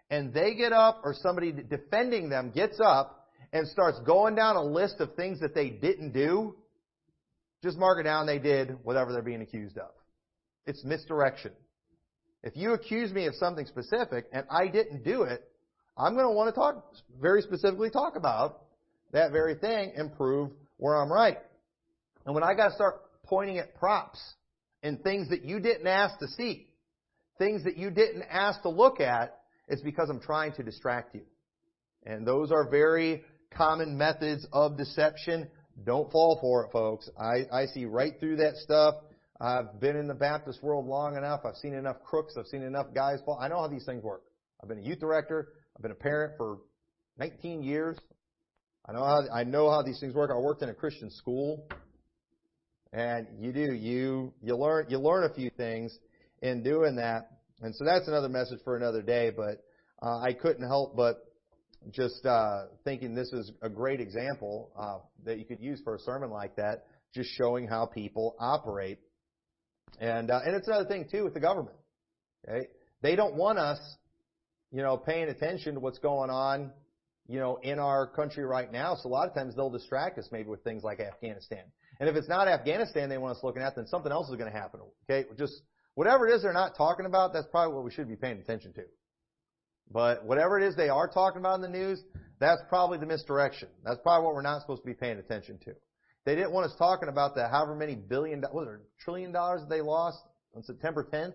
and 0.09 0.33
they 0.33 0.55
get 0.55 0.73
up 0.73 1.01
or 1.03 1.13
somebody 1.13 1.51
defending 1.51 2.29
them 2.29 2.51
gets 2.53 2.79
up 2.79 3.27
and 3.53 3.67
starts 3.67 3.99
going 4.05 4.35
down 4.35 4.55
a 4.55 4.63
list 4.63 4.95
of 4.99 5.15
things 5.15 5.39
that 5.39 5.53
they 5.53 5.69
didn't 5.69 6.11
do, 6.11 6.55
just 7.63 7.77
mark 7.77 7.99
it 7.99 8.03
down 8.03 8.25
they 8.25 8.39
did 8.39 8.77
whatever 8.83 9.11
they're 9.11 9.21
being 9.21 9.41
accused 9.41 9.77
of. 9.77 9.89
It's 10.65 10.83
misdirection. 10.83 11.51
If 12.43 12.55
you 12.55 12.73
accuse 12.73 13.11
me 13.11 13.25
of 13.25 13.35
something 13.35 13.65
specific 13.65 14.25
and 14.31 14.45
I 14.49 14.67
didn't 14.67 15.03
do 15.03 15.23
it, 15.23 15.43
I'm 15.97 16.13
going 16.13 16.25
to 16.27 16.31
want 16.31 16.53
to 16.53 16.59
talk, 16.59 16.93
very 17.19 17.41
specifically 17.41 17.89
talk 17.89 18.15
about 18.15 18.61
that 19.11 19.31
very 19.31 19.55
thing 19.55 19.93
and 19.95 20.15
prove 20.15 20.51
where 20.77 20.95
I'm 20.95 21.11
right. 21.11 21.37
And 22.25 22.35
when 22.35 22.43
I 22.43 22.53
got 22.53 22.69
to 22.69 22.75
start 22.75 23.01
pointing 23.23 23.57
at 23.57 23.75
props 23.75 24.19
and 24.83 25.01
things 25.01 25.29
that 25.29 25.43
you 25.43 25.59
didn't 25.59 25.87
ask 25.87 26.19
to 26.19 26.27
see, 26.27 26.67
things 27.39 27.63
that 27.63 27.77
you 27.77 27.89
didn't 27.89 28.23
ask 28.29 28.61
to 28.61 28.69
look 28.69 28.99
at, 28.99 29.36
it's 29.67 29.81
because 29.81 30.09
I'm 30.09 30.19
trying 30.19 30.53
to 30.53 30.63
distract 30.63 31.15
you. 31.15 31.21
And 32.05 32.25
those 32.25 32.51
are 32.51 32.69
very 32.69 33.23
common 33.51 33.97
methods 33.97 34.47
of 34.53 34.77
deception. 34.77 35.49
Don't 35.85 36.11
fall 36.11 36.37
for 36.41 36.65
it, 36.65 36.71
folks. 36.71 37.09
I, 37.19 37.45
I 37.53 37.65
see 37.67 37.85
right 37.85 38.13
through 38.19 38.37
that 38.37 38.55
stuff. 38.55 38.95
I've 39.39 39.79
been 39.79 39.95
in 39.95 40.07
the 40.07 40.15
Baptist 40.15 40.63
world 40.63 40.85
long 40.85 41.15
enough. 41.15 41.41
I've 41.45 41.57
seen 41.57 41.73
enough 41.73 41.97
crooks. 42.03 42.35
I've 42.37 42.47
seen 42.47 42.63
enough 42.63 42.87
guys 42.95 43.19
fall. 43.25 43.37
I 43.39 43.47
know 43.47 43.59
how 43.59 43.67
these 43.67 43.85
things 43.85 44.03
work. 44.03 44.23
I've 44.61 44.69
been 44.69 44.79
a 44.79 44.83
youth 44.83 44.99
director. 44.99 45.49
I've 45.75 45.81
been 45.81 45.91
a 45.91 45.95
parent 45.95 46.33
for 46.37 46.57
19 47.19 47.61
years. 47.61 47.97
I 48.87 48.93
know 48.93 49.03
how 49.03 49.21
I 49.33 49.43
know 49.43 49.69
how 49.69 49.81
these 49.83 49.99
things 49.99 50.15
work. 50.15 50.31
I 50.33 50.39
worked 50.39 50.63
in 50.63 50.69
a 50.69 50.73
Christian 50.73 51.11
school, 51.11 51.67
and 52.93 53.27
you 53.37 53.51
do 53.51 53.73
you 53.73 54.33
you 54.41 54.55
learn 54.55 54.85
you 54.89 54.97
learn 54.97 55.29
a 55.29 55.33
few 55.33 55.49
things 55.49 55.97
in 56.41 56.63
doing 56.63 56.95
that. 56.95 57.36
And 57.61 57.75
so 57.75 57.85
that's 57.85 58.07
another 58.07 58.29
message 58.29 58.59
for 58.63 58.77
another 58.77 59.01
day. 59.01 59.31
But 59.35 59.63
uh, 60.01 60.19
I 60.19 60.33
couldn't 60.33 60.67
help 60.67 60.95
but 60.95 61.23
just 61.91 62.25
uh, 62.25 62.65
thinking 62.83 63.15
this 63.15 63.31
is 63.31 63.51
a 63.61 63.69
great 63.69 64.01
example 64.01 64.71
uh, 64.77 64.99
that 65.25 65.37
you 65.39 65.45
could 65.45 65.59
use 65.59 65.79
for 65.83 65.95
a 65.95 65.99
sermon 65.99 66.29
like 66.31 66.55
that, 66.55 66.85
just 67.13 67.29
showing 67.37 67.67
how 67.67 67.85
people 67.85 68.35
operate 68.39 68.99
and 69.99 70.29
uh, 70.29 70.39
and 70.45 70.55
it's 70.55 70.67
another 70.67 70.87
thing 70.87 71.07
too 71.09 71.23
with 71.23 71.33
the 71.33 71.39
government. 71.39 71.75
Okay, 72.47 72.67
they 73.01 73.15
don't 73.15 73.35
want 73.35 73.57
us, 73.57 73.79
you 74.71 74.81
know, 74.81 74.97
paying 74.97 75.29
attention 75.29 75.75
to 75.75 75.79
what's 75.79 75.99
going 75.99 76.29
on, 76.29 76.71
you 77.27 77.39
know, 77.39 77.57
in 77.61 77.79
our 77.79 78.07
country 78.07 78.45
right 78.45 78.71
now. 78.71 78.95
So 78.95 79.09
a 79.09 79.11
lot 79.11 79.27
of 79.27 79.33
times 79.33 79.55
they'll 79.55 79.69
distract 79.69 80.17
us 80.19 80.29
maybe 80.31 80.49
with 80.49 80.63
things 80.63 80.83
like 80.83 80.99
Afghanistan. 80.99 81.63
And 81.99 82.07
if 82.07 82.15
it's 82.15 82.29
not 82.29 82.47
Afghanistan 82.47 83.09
they 83.09 83.17
want 83.17 83.37
us 83.37 83.43
looking 83.43 83.61
at, 83.61 83.75
then 83.75 83.87
something 83.87 84.11
else 84.11 84.29
is 84.29 84.35
going 84.35 84.51
to 84.51 84.57
happen. 84.57 84.81
Okay, 85.09 85.27
just 85.37 85.61
whatever 85.97 86.27
it 86.27 86.35
is 86.35 86.43
they're 86.43 86.53
not 86.53 86.77
talking 86.77 87.07
about, 87.07 87.33
that's 87.33 87.47
probably 87.49 87.73
what 87.73 87.83
we 87.83 87.89
should 87.89 88.07
be 88.07 88.15
paying 88.15 88.37
attention 88.37 88.71
to. 88.71 88.83
But 89.91 90.23
whatever 90.23 90.59
it 90.59 90.67
is 90.67 90.75
they 90.75 90.89
are 90.89 91.07
talking 91.07 91.39
about 91.39 91.55
in 91.55 91.61
the 91.61 91.69
news, 91.69 91.99
that's 92.39 92.61
probably 92.69 92.99
the 92.99 93.07
misdirection. 93.07 93.67
That's 93.83 93.97
probably 94.03 94.27
what 94.27 94.35
we're 94.35 94.43
not 94.43 94.61
supposed 94.61 94.83
to 94.83 94.85
be 94.85 94.93
paying 94.93 95.17
attention 95.17 95.57
to. 95.65 95.73
They 96.23 96.35
didn't 96.35 96.51
want 96.51 96.67
us 96.67 96.75
talking 96.77 97.09
about 97.09 97.33
the 97.33 97.47
however 97.47 97.73
many 97.73 97.95
billion, 97.95 98.41
was 98.53 98.67
it 98.67 98.79
trillion 99.03 99.31
dollars 99.31 99.61
they 99.67 99.81
lost 99.81 100.19
on 100.55 100.61
September 100.61 101.07
10th, 101.11 101.33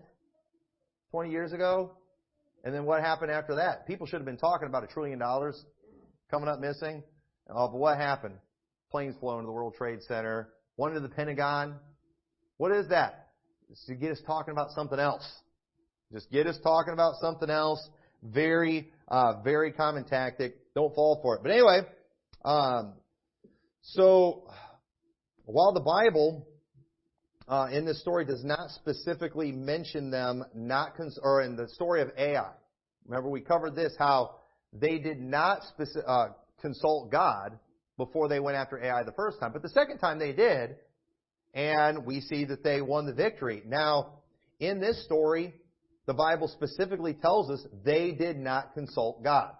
20 1.11 1.29
years 1.29 1.51
ago? 1.51 1.97
And 2.63 2.73
then 2.73 2.85
what 2.85 3.01
happened 3.01 3.31
after 3.31 3.55
that? 3.55 3.85
People 3.85 4.07
should 4.07 4.21
have 4.21 4.25
been 4.25 4.37
talking 4.37 4.69
about 4.69 4.85
a 4.85 4.87
trillion 4.87 5.19
dollars 5.19 5.61
coming 6.31 6.47
up 6.47 6.61
missing. 6.61 7.03
Oh, 7.49 7.67
but 7.67 7.77
what 7.77 7.97
happened? 7.97 8.35
Planes 8.91 9.15
flew 9.19 9.33
into 9.33 9.47
the 9.47 9.51
World 9.51 9.73
Trade 9.77 10.01
Center, 10.03 10.53
one 10.77 10.93
to 10.93 11.01
the 11.01 11.09
Pentagon. 11.09 11.75
What 12.55 12.71
is 12.71 12.87
that? 12.87 13.22
It's 13.73 13.85
to 13.87 13.95
get 13.95 14.11
us 14.11 14.21
talking 14.27 14.51
about 14.51 14.69
something 14.69 14.99
else. 14.99 15.27
Just 16.11 16.29
get 16.31 16.45
us 16.45 16.59
talking 16.63 16.93
about 16.93 17.15
something 17.19 17.49
else. 17.49 17.89
Very, 18.21 18.91
uh, 19.07 19.41
very 19.43 19.71
common 19.71 20.03
tactic. 20.03 20.57
Don't 20.75 20.93
fall 20.93 21.19
for 21.23 21.37
it. 21.37 21.41
But 21.41 21.49
anyway, 21.53 21.79
um, 22.45 22.93
so 23.81 24.47
while 25.45 25.73
the 25.73 25.79
Bible 25.79 26.47
uh, 27.47 27.69
in 27.71 27.83
this 27.83 27.99
story 27.99 28.25
does 28.25 28.43
not 28.45 28.69
specifically 28.69 29.51
mention 29.51 30.11
them 30.11 30.43
not 30.53 30.95
cons- 30.95 31.19
or 31.23 31.41
in 31.41 31.55
the 31.55 31.67
story 31.69 32.03
of 32.03 32.11
Ai. 32.15 32.51
Remember 33.07 33.27
we 33.27 33.41
covered 33.41 33.73
this 33.73 33.95
how 33.97 34.35
they 34.71 34.99
did 34.99 35.19
not 35.19 35.61
speci- 35.75 36.07
uh, 36.07 36.27
consult 36.61 37.11
God 37.11 37.57
before 37.97 38.27
they 38.27 38.39
went 38.39 38.55
after 38.55 38.77
Ai 38.83 39.01
the 39.01 39.13
first 39.13 39.39
time, 39.39 39.51
but 39.51 39.63
the 39.63 39.69
second 39.69 39.97
time 39.97 40.19
they 40.19 40.31
did, 40.31 40.75
and 41.53 42.05
we 42.05 42.21
see 42.21 42.45
that 42.45 42.63
they 42.63 42.81
won 42.81 43.05
the 43.05 43.13
victory. 43.13 43.61
Now, 43.65 44.19
in 44.59 44.79
this 44.79 45.03
story, 45.05 45.53
the 46.05 46.13
Bible 46.13 46.47
specifically 46.47 47.13
tells 47.13 47.49
us 47.49 47.65
they 47.83 48.11
did 48.11 48.37
not 48.37 48.73
consult 48.73 49.23
God. 49.23 49.51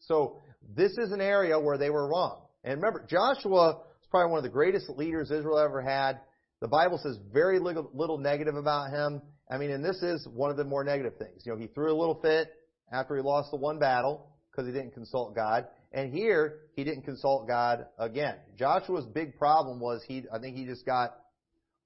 So 0.00 0.38
this 0.76 0.92
is 0.92 1.12
an 1.12 1.20
area 1.20 1.58
where 1.58 1.78
they 1.78 1.90
were 1.90 2.08
wrong. 2.08 2.42
And 2.64 2.76
remember, 2.76 3.06
Joshua 3.08 3.50
was 3.50 4.08
probably 4.10 4.30
one 4.30 4.38
of 4.38 4.44
the 4.44 4.50
greatest 4.50 4.88
leaders 4.90 5.30
Israel 5.30 5.58
ever 5.58 5.82
had. 5.82 6.20
The 6.60 6.68
Bible 6.68 6.98
says 7.02 7.18
very 7.32 7.58
little, 7.58 7.90
little 7.94 8.18
negative 8.18 8.54
about 8.54 8.90
him. 8.90 9.22
I 9.50 9.58
mean, 9.58 9.70
and 9.70 9.84
this 9.84 10.02
is 10.02 10.26
one 10.32 10.50
of 10.50 10.56
the 10.56 10.64
more 10.64 10.84
negative 10.84 11.16
things. 11.18 11.42
You 11.44 11.52
know, 11.52 11.58
he 11.58 11.66
threw 11.68 11.92
a 11.92 11.98
little 11.98 12.20
fit 12.20 12.50
after 12.92 13.16
he 13.16 13.22
lost 13.22 13.50
the 13.50 13.56
one 13.56 13.78
battle. 13.78 14.30
because 14.50 14.66
he 14.66 14.72
didn't 14.72 14.94
consult 14.94 15.34
God. 15.34 15.66
And 15.92 16.12
here, 16.12 16.60
he 16.74 16.84
didn't 16.84 17.02
consult 17.02 17.48
God 17.48 17.86
again. 17.98 18.36
Joshua's 18.56 19.06
big 19.06 19.36
problem 19.38 19.80
was 19.80 20.02
he, 20.06 20.24
I 20.32 20.38
think 20.38 20.56
he 20.56 20.64
just 20.64 20.86
got 20.86 21.16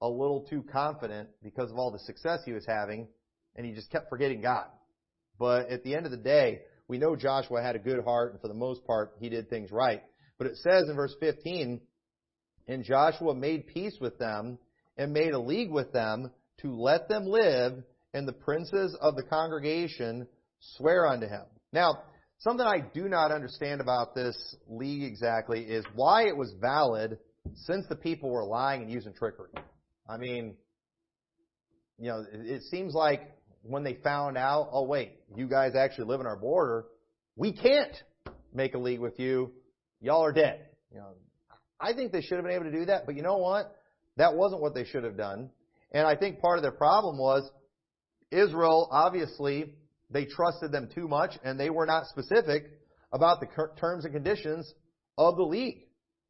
a 0.01 0.07
little 0.07 0.45
too 0.49 0.63
confident 0.71 1.29
because 1.43 1.71
of 1.71 1.77
all 1.77 1.91
the 1.91 1.99
success 1.99 2.41
he 2.45 2.53
was 2.53 2.65
having, 2.67 3.07
and 3.55 3.65
he 3.65 3.73
just 3.73 3.91
kept 3.91 4.09
forgetting 4.09 4.41
God. 4.41 4.67
But 5.39 5.69
at 5.69 5.83
the 5.83 5.95
end 5.95 6.05
of 6.05 6.11
the 6.11 6.17
day, 6.17 6.61
we 6.87 6.97
know 6.97 7.15
Joshua 7.15 7.61
had 7.61 7.75
a 7.75 7.79
good 7.79 8.03
heart, 8.03 8.33
and 8.33 8.41
for 8.41 8.47
the 8.47 8.53
most 8.53 8.85
part, 8.85 9.13
he 9.19 9.29
did 9.29 9.49
things 9.49 9.71
right. 9.71 10.01
But 10.37 10.47
it 10.47 10.57
says 10.57 10.87
in 10.89 10.95
verse 10.95 11.15
15, 11.19 11.81
and 12.67 12.83
Joshua 12.83 13.33
made 13.33 13.67
peace 13.67 13.97
with 13.99 14.17
them 14.17 14.57
and 14.97 15.13
made 15.13 15.31
a 15.31 15.39
league 15.39 15.71
with 15.71 15.91
them 15.91 16.31
to 16.61 16.73
let 16.73 17.07
them 17.09 17.25
live, 17.25 17.83
and 18.13 18.27
the 18.27 18.33
princes 18.33 18.95
of 19.01 19.15
the 19.15 19.23
congregation 19.23 20.27
swear 20.59 21.05
unto 21.07 21.27
him. 21.27 21.43
Now, 21.73 21.99
something 22.39 22.65
I 22.65 22.79
do 22.93 23.09
not 23.09 23.31
understand 23.31 23.81
about 23.81 24.15
this 24.15 24.55
league 24.67 25.03
exactly 25.03 25.61
is 25.61 25.85
why 25.95 26.27
it 26.27 26.37
was 26.37 26.53
valid 26.59 27.17
since 27.53 27.85
the 27.87 27.95
people 27.95 28.29
were 28.29 28.45
lying 28.45 28.81
and 28.81 28.91
using 28.91 29.13
trickery. 29.13 29.51
I 30.07 30.17
mean, 30.17 30.55
you 31.97 32.09
know, 32.09 32.25
it 32.31 32.63
seems 32.63 32.93
like 32.93 33.21
when 33.63 33.83
they 33.83 33.95
found 33.95 34.37
out, 34.37 34.69
oh 34.71 34.83
wait, 34.83 35.13
you 35.35 35.47
guys 35.47 35.73
actually 35.75 36.05
live 36.05 36.19
in 36.19 36.27
our 36.27 36.37
border, 36.37 36.85
we 37.35 37.53
can't 37.53 37.95
make 38.53 38.75
a 38.75 38.77
league 38.77 38.99
with 38.99 39.19
you. 39.19 39.51
Y'all 40.01 40.23
are 40.23 40.33
dead. 40.33 40.67
You 40.91 40.99
know, 40.99 41.07
I 41.79 41.93
think 41.93 42.11
they 42.11 42.21
should 42.21 42.35
have 42.35 42.45
been 42.45 42.53
able 42.53 42.65
to 42.65 42.71
do 42.71 42.85
that, 42.85 43.05
but 43.05 43.15
you 43.15 43.21
know 43.21 43.37
what? 43.37 43.75
That 44.17 44.35
wasn't 44.35 44.61
what 44.61 44.73
they 44.75 44.85
should 44.85 45.03
have 45.03 45.17
done. 45.17 45.49
And 45.91 46.07
I 46.07 46.15
think 46.15 46.39
part 46.39 46.57
of 46.57 46.61
their 46.61 46.71
problem 46.71 47.17
was 47.17 47.49
Israel, 48.31 48.87
obviously, 48.91 49.73
they 50.09 50.25
trusted 50.25 50.71
them 50.71 50.89
too 50.93 51.07
much 51.07 51.31
and 51.43 51.59
they 51.59 51.69
were 51.69 51.85
not 51.85 52.07
specific 52.07 52.65
about 53.11 53.39
the 53.39 53.47
terms 53.79 54.05
and 54.05 54.13
conditions 54.13 54.71
of 55.17 55.35
the 55.37 55.43
league. 55.43 55.83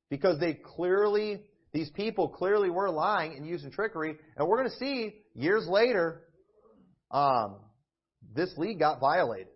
Because 0.09 0.39
they 0.39 0.53
clearly, 0.53 1.41
these 1.75 1.89
people 1.89 2.29
clearly 2.29 2.69
were 2.69 2.89
lying 2.89 3.33
and 3.35 3.45
using 3.45 3.69
trickery. 3.69 4.15
And 4.37 4.47
we're 4.47 4.59
going 4.59 4.69
to 4.69 4.77
see 4.77 5.13
years 5.33 5.67
later, 5.67 6.21
um, 7.11 7.57
this 8.33 8.49
league 8.55 8.79
got 8.79 9.01
violated. 9.01 9.51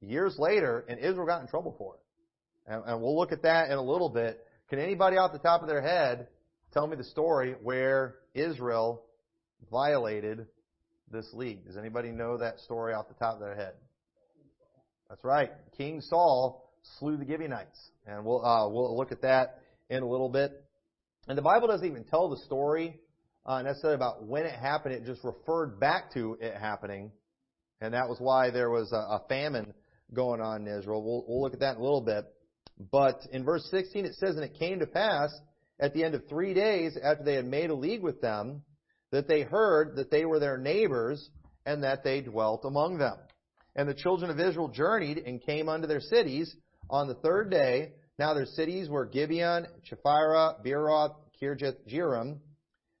Years 0.00 0.36
later, 0.38 0.84
and 0.88 1.00
Israel 1.00 1.26
got 1.26 1.40
in 1.40 1.48
trouble 1.48 1.74
for 1.76 1.96
it. 1.96 2.72
And, 2.72 2.84
and 2.86 3.02
we'll 3.02 3.18
look 3.18 3.32
at 3.32 3.42
that 3.42 3.68
in 3.68 3.78
a 3.78 3.82
little 3.82 4.08
bit. 4.08 4.46
Can 4.68 4.78
anybody 4.78 5.16
off 5.16 5.32
the 5.32 5.40
top 5.40 5.60
of 5.60 5.66
their 5.66 5.82
head 5.82 6.28
tell 6.72 6.86
me 6.86 6.96
the 6.96 7.02
story 7.02 7.56
where 7.60 8.14
Israel 8.32 9.02
violated 9.72 10.46
this 11.10 11.28
league? 11.32 11.66
Does 11.66 11.76
anybody 11.76 12.12
know 12.12 12.38
that 12.38 12.60
story 12.60 12.94
off 12.94 13.08
the 13.08 13.14
top 13.14 13.34
of 13.34 13.40
their 13.40 13.56
head? 13.56 13.72
That's 15.08 15.24
right. 15.24 15.50
King 15.76 16.00
Saul 16.00 16.70
slew 17.00 17.16
the 17.16 17.26
Gibeonites. 17.26 17.90
And 18.06 18.24
we'll, 18.24 18.46
uh, 18.46 18.68
we'll 18.68 18.96
look 18.96 19.10
at 19.10 19.22
that 19.22 19.62
in 19.88 20.04
a 20.04 20.08
little 20.08 20.28
bit. 20.28 20.64
And 21.30 21.38
the 21.38 21.42
Bible 21.42 21.68
doesn't 21.68 21.86
even 21.86 22.02
tell 22.02 22.28
the 22.28 22.38
story 22.38 22.98
uh, 23.46 23.62
necessarily 23.62 23.94
about 23.94 24.26
when 24.26 24.46
it 24.46 24.58
happened. 24.58 24.96
It 24.96 25.04
just 25.04 25.22
referred 25.22 25.78
back 25.78 26.12
to 26.14 26.36
it 26.40 26.56
happening. 26.56 27.12
And 27.80 27.94
that 27.94 28.08
was 28.08 28.16
why 28.18 28.50
there 28.50 28.68
was 28.68 28.90
a, 28.90 28.96
a 28.96 29.22
famine 29.28 29.72
going 30.12 30.40
on 30.40 30.66
in 30.66 30.76
Israel. 30.76 31.04
We'll, 31.04 31.24
we'll 31.28 31.40
look 31.40 31.54
at 31.54 31.60
that 31.60 31.76
in 31.76 31.80
a 31.82 31.84
little 31.84 32.00
bit. 32.00 32.24
But 32.90 33.20
in 33.30 33.44
verse 33.44 33.64
16 33.70 34.06
it 34.06 34.14
says, 34.16 34.34
And 34.34 34.44
it 34.44 34.58
came 34.58 34.80
to 34.80 34.88
pass 34.88 35.30
at 35.78 35.94
the 35.94 36.02
end 36.02 36.16
of 36.16 36.28
three 36.28 36.52
days 36.52 36.98
after 37.00 37.22
they 37.22 37.34
had 37.34 37.46
made 37.46 37.70
a 37.70 37.76
league 37.76 38.02
with 38.02 38.20
them, 38.20 38.62
that 39.12 39.28
they 39.28 39.42
heard 39.42 39.94
that 39.98 40.10
they 40.10 40.24
were 40.24 40.40
their 40.40 40.58
neighbors 40.58 41.30
and 41.64 41.84
that 41.84 42.02
they 42.02 42.22
dwelt 42.22 42.64
among 42.64 42.98
them. 42.98 43.18
And 43.76 43.88
the 43.88 43.94
children 43.94 44.32
of 44.32 44.40
Israel 44.40 44.66
journeyed 44.66 45.18
and 45.18 45.40
came 45.40 45.68
unto 45.68 45.86
their 45.86 46.00
cities 46.00 46.52
on 46.90 47.06
the 47.06 47.14
third 47.14 47.52
day. 47.52 47.92
Now 48.20 48.34
their 48.34 48.44
cities 48.44 48.90
were 48.90 49.06
Gibeon, 49.06 49.66
Chephirah, 49.90 50.62
Beeroth, 50.62 51.14
Kirjath, 51.40 51.76
Jearim. 51.88 52.36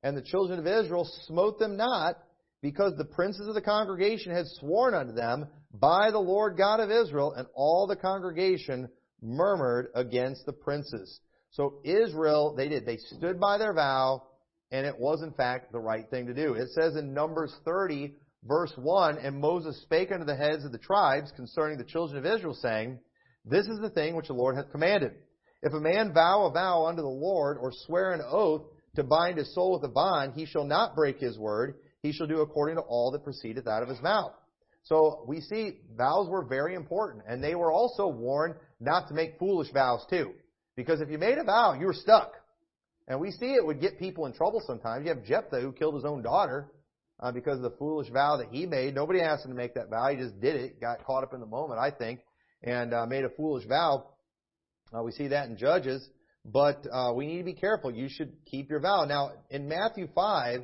And 0.02 0.16
the 0.16 0.22
children 0.22 0.58
of 0.58 0.66
Israel 0.66 1.06
smote 1.26 1.58
them 1.58 1.76
not, 1.76 2.14
because 2.62 2.94
the 2.96 3.04
princes 3.04 3.46
of 3.46 3.52
the 3.52 3.60
congregation 3.60 4.34
had 4.34 4.46
sworn 4.46 4.94
unto 4.94 5.12
them 5.12 5.46
by 5.74 6.10
the 6.10 6.18
Lord 6.18 6.56
God 6.56 6.80
of 6.80 6.90
Israel, 6.90 7.34
and 7.36 7.46
all 7.54 7.86
the 7.86 7.96
congregation 7.96 8.88
murmured 9.20 9.88
against 9.94 10.46
the 10.46 10.54
princes. 10.54 11.20
So 11.50 11.82
Israel, 11.84 12.54
they 12.56 12.70
did. 12.70 12.86
They 12.86 12.96
stood 12.96 13.38
by 13.38 13.58
their 13.58 13.74
vow, 13.74 14.22
and 14.70 14.86
it 14.86 14.98
was 14.98 15.20
in 15.22 15.34
fact 15.34 15.70
the 15.70 15.80
right 15.80 16.08
thing 16.08 16.28
to 16.28 16.34
do. 16.34 16.54
It 16.54 16.70
says 16.70 16.96
in 16.96 17.12
Numbers 17.12 17.54
30, 17.66 18.14
verse 18.44 18.72
1, 18.74 19.18
And 19.18 19.38
Moses 19.38 19.82
spake 19.82 20.12
unto 20.12 20.24
the 20.24 20.34
heads 20.34 20.64
of 20.64 20.72
the 20.72 20.78
tribes 20.78 21.30
concerning 21.36 21.76
the 21.76 21.84
children 21.84 22.16
of 22.16 22.24
Israel, 22.24 22.54
saying, 22.54 23.00
This 23.44 23.66
is 23.66 23.80
the 23.80 23.90
thing 23.90 24.16
which 24.16 24.28
the 24.28 24.34
Lord 24.34 24.56
hath 24.56 24.70
commanded. 24.70 25.12
If 25.62 25.72
a 25.72 25.80
man 25.80 26.12
vow 26.12 26.46
a 26.46 26.50
vow 26.50 26.86
unto 26.86 27.02
the 27.02 27.08
Lord, 27.08 27.58
or 27.58 27.72
swear 27.86 28.12
an 28.12 28.22
oath 28.24 28.62
to 28.96 29.02
bind 29.02 29.38
his 29.38 29.54
soul 29.54 29.72
with 29.72 29.84
a 29.84 29.92
bond, 29.92 30.32
he 30.34 30.46
shall 30.46 30.64
not 30.64 30.94
break 30.94 31.18
his 31.18 31.38
word. 31.38 31.76
He 32.02 32.12
shall 32.12 32.26
do 32.26 32.40
according 32.40 32.76
to 32.76 32.82
all 32.82 33.10
that 33.10 33.24
proceedeth 33.24 33.66
out 33.66 33.82
of 33.82 33.88
his 33.88 34.00
mouth. 34.00 34.32
So 34.84 35.24
we 35.26 35.40
see 35.40 35.78
vows 35.96 36.28
were 36.28 36.44
very 36.44 36.74
important, 36.74 37.24
and 37.28 37.44
they 37.44 37.54
were 37.54 37.70
also 37.70 38.08
warned 38.08 38.54
not 38.80 39.08
to 39.08 39.14
make 39.14 39.38
foolish 39.38 39.70
vows 39.72 40.04
too. 40.08 40.32
Because 40.76 41.00
if 41.00 41.10
you 41.10 41.18
made 41.18 41.36
a 41.36 41.44
vow, 41.44 41.74
you 41.78 41.86
were 41.86 41.92
stuck. 41.92 42.32
And 43.06 43.20
we 43.20 43.32
see 43.32 43.52
it 43.52 43.64
would 43.64 43.80
get 43.80 43.98
people 43.98 44.26
in 44.26 44.32
trouble 44.32 44.62
sometimes. 44.66 45.04
You 45.04 45.14
have 45.14 45.24
Jephthah 45.24 45.60
who 45.60 45.72
killed 45.72 45.96
his 45.96 46.04
own 46.04 46.22
daughter 46.22 46.70
uh, 47.18 47.32
because 47.32 47.56
of 47.56 47.62
the 47.62 47.76
foolish 47.76 48.08
vow 48.08 48.38
that 48.38 48.48
he 48.50 48.66
made. 48.66 48.94
Nobody 48.94 49.20
asked 49.20 49.44
him 49.44 49.50
to 49.50 49.56
make 49.56 49.74
that 49.74 49.90
vow. 49.90 50.08
He 50.08 50.16
just 50.16 50.40
did 50.40 50.56
it, 50.56 50.80
got 50.80 51.04
caught 51.04 51.24
up 51.24 51.34
in 51.34 51.40
the 51.40 51.46
moment, 51.46 51.80
I 51.80 51.90
think, 51.90 52.20
and 52.62 52.92
uh, 52.94 53.06
made 53.06 53.24
a 53.24 53.30
foolish 53.30 53.66
vow. 53.66 54.06
Uh, 54.92 55.02
we 55.02 55.12
see 55.12 55.28
that 55.28 55.48
in 55.48 55.56
Judges. 55.56 56.08
But 56.44 56.86
uh, 56.90 57.12
we 57.14 57.26
need 57.26 57.38
to 57.38 57.44
be 57.44 57.52
careful. 57.52 57.90
You 57.90 58.08
should 58.08 58.32
keep 58.46 58.70
your 58.70 58.80
vow. 58.80 59.04
Now, 59.04 59.32
in 59.50 59.68
Matthew 59.68 60.08
5, 60.14 60.62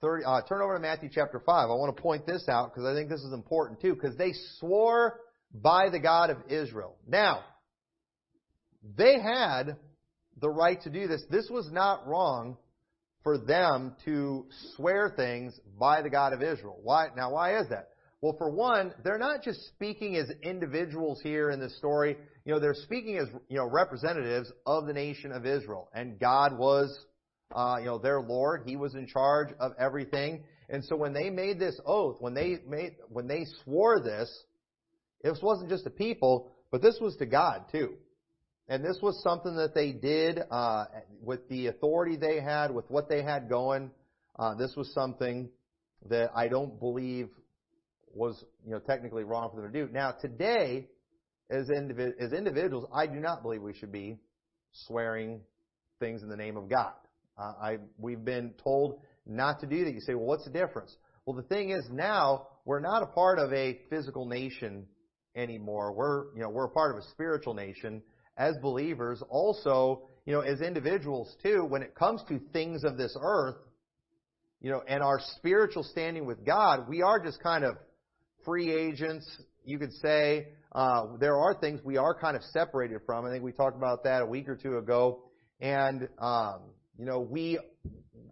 30, 0.00 0.24
uh, 0.24 0.40
turn 0.48 0.62
over 0.62 0.74
to 0.74 0.80
Matthew 0.80 1.10
chapter 1.12 1.40
5. 1.44 1.48
I 1.48 1.66
want 1.74 1.94
to 1.94 2.02
point 2.02 2.26
this 2.26 2.48
out 2.48 2.72
because 2.72 2.86
I 2.86 2.94
think 2.94 3.08
this 3.08 3.22
is 3.22 3.32
important 3.32 3.80
too, 3.80 3.94
because 3.94 4.16
they 4.16 4.32
swore 4.58 5.20
by 5.52 5.90
the 5.90 5.98
God 5.98 6.30
of 6.30 6.38
Israel. 6.48 6.96
Now, 7.06 7.44
they 8.96 9.18
had 9.20 9.76
the 10.40 10.48
right 10.48 10.80
to 10.82 10.90
do 10.90 11.08
this. 11.08 11.22
This 11.30 11.48
was 11.50 11.70
not 11.70 12.06
wrong 12.06 12.56
for 13.22 13.38
them 13.38 13.96
to 14.04 14.46
swear 14.76 15.12
things 15.14 15.58
by 15.78 16.02
the 16.02 16.10
God 16.10 16.32
of 16.32 16.42
Israel. 16.42 16.78
Why? 16.82 17.08
Now, 17.16 17.32
why 17.32 17.58
is 17.58 17.68
that? 17.70 17.88
Well, 18.22 18.34
for 18.38 18.50
one, 18.50 18.94
they're 19.04 19.18
not 19.18 19.42
just 19.42 19.60
speaking 19.68 20.16
as 20.16 20.30
individuals 20.42 21.20
here 21.22 21.50
in 21.50 21.60
this 21.60 21.76
story. 21.76 22.16
You 22.44 22.54
know, 22.54 22.60
they're 22.60 22.74
speaking 22.74 23.18
as, 23.18 23.28
you 23.48 23.58
know, 23.58 23.68
representatives 23.68 24.50
of 24.64 24.86
the 24.86 24.92
nation 24.94 25.32
of 25.32 25.44
Israel. 25.44 25.88
And 25.92 26.18
God 26.18 26.56
was, 26.56 26.98
uh, 27.54 27.76
you 27.78 27.86
know, 27.86 27.98
their 27.98 28.20
Lord. 28.20 28.62
He 28.64 28.76
was 28.76 28.94
in 28.94 29.06
charge 29.06 29.48
of 29.60 29.72
everything. 29.78 30.44
And 30.70 30.84
so 30.84 30.96
when 30.96 31.12
they 31.12 31.28
made 31.28 31.58
this 31.58 31.78
oath, 31.84 32.16
when 32.20 32.32
they 32.32 32.56
made, 32.66 32.96
when 33.10 33.28
they 33.28 33.44
swore 33.64 34.00
this, 34.00 34.30
this 35.22 35.38
wasn't 35.42 35.68
just 35.68 35.84
to 35.84 35.90
people, 35.90 36.50
but 36.70 36.80
this 36.80 36.98
was 37.00 37.16
to 37.16 37.26
God 37.26 37.66
too. 37.70 37.94
And 38.68 38.84
this 38.84 38.98
was 39.00 39.22
something 39.22 39.56
that 39.56 39.74
they 39.74 39.92
did 39.92 40.40
uh, 40.50 40.86
with 41.22 41.48
the 41.48 41.68
authority 41.68 42.16
they 42.16 42.40
had, 42.40 42.74
with 42.74 42.90
what 42.90 43.08
they 43.08 43.22
had 43.22 43.48
going. 43.48 43.90
Uh, 44.38 44.54
this 44.54 44.74
was 44.76 44.92
something 44.92 45.48
that 46.08 46.30
I 46.34 46.48
don't 46.48 46.80
believe 46.80 47.28
was 48.16 48.44
you 48.64 48.72
know 48.72 48.78
technically 48.78 49.24
wrong 49.24 49.50
for 49.50 49.60
them 49.60 49.72
to 49.72 49.86
do. 49.86 49.92
Now 49.92 50.12
today, 50.12 50.88
as 51.50 51.68
individ- 51.68 52.18
as 52.20 52.32
individuals, 52.32 52.88
I 52.92 53.06
do 53.06 53.20
not 53.20 53.42
believe 53.42 53.62
we 53.62 53.74
should 53.74 53.92
be 53.92 54.18
swearing 54.72 55.40
things 56.00 56.22
in 56.22 56.28
the 56.28 56.36
name 56.36 56.56
of 56.56 56.68
God. 56.68 56.92
Uh, 57.38 57.52
I 57.62 57.78
we've 57.98 58.24
been 58.24 58.54
told 58.62 59.00
not 59.26 59.60
to 59.60 59.66
do 59.66 59.84
that. 59.84 59.92
You 59.92 60.00
say, 60.00 60.14
well, 60.14 60.26
what's 60.26 60.44
the 60.44 60.50
difference? 60.50 60.96
Well, 61.24 61.36
the 61.36 61.42
thing 61.42 61.70
is 61.70 61.84
now 61.90 62.48
we're 62.64 62.80
not 62.80 63.02
a 63.02 63.06
part 63.06 63.38
of 63.38 63.52
a 63.52 63.80
physical 63.90 64.26
nation 64.26 64.86
anymore. 65.34 65.92
We're 65.92 66.34
you 66.34 66.42
know 66.42 66.48
we're 66.48 66.66
a 66.66 66.70
part 66.70 66.96
of 66.96 67.02
a 67.02 67.06
spiritual 67.10 67.54
nation 67.54 68.02
as 68.36 68.56
believers, 68.60 69.22
also, 69.28 70.08
you 70.26 70.32
know, 70.32 70.40
as 70.40 70.60
individuals 70.60 71.34
too, 71.42 71.64
when 71.64 71.82
it 71.82 71.94
comes 71.94 72.22
to 72.28 72.38
things 72.52 72.84
of 72.84 72.96
this 72.96 73.16
earth, 73.20 73.56
you 74.60 74.70
know, 74.70 74.82
and 74.86 75.02
our 75.02 75.20
spiritual 75.36 75.82
standing 75.82 76.26
with 76.26 76.44
God, 76.44 76.88
we 76.88 77.02
are 77.02 77.22
just 77.22 77.42
kind 77.42 77.64
of 77.64 77.76
free 78.46 78.72
agents, 78.72 79.28
you 79.64 79.78
could 79.78 79.92
say. 79.94 80.48
Uh, 80.72 81.16
there 81.18 81.36
are 81.36 81.54
things 81.54 81.80
we 81.84 81.98
are 81.98 82.18
kind 82.18 82.36
of 82.36 82.42
separated 82.44 83.00
from. 83.04 83.26
I 83.26 83.30
think 83.30 83.44
we 83.44 83.52
talked 83.52 83.76
about 83.76 84.04
that 84.04 84.22
a 84.22 84.26
week 84.26 84.48
or 84.48 84.56
two 84.56 84.78
ago. 84.78 85.24
And, 85.60 86.08
um, 86.18 86.60
you 86.96 87.04
know, 87.04 87.20
we, 87.20 87.58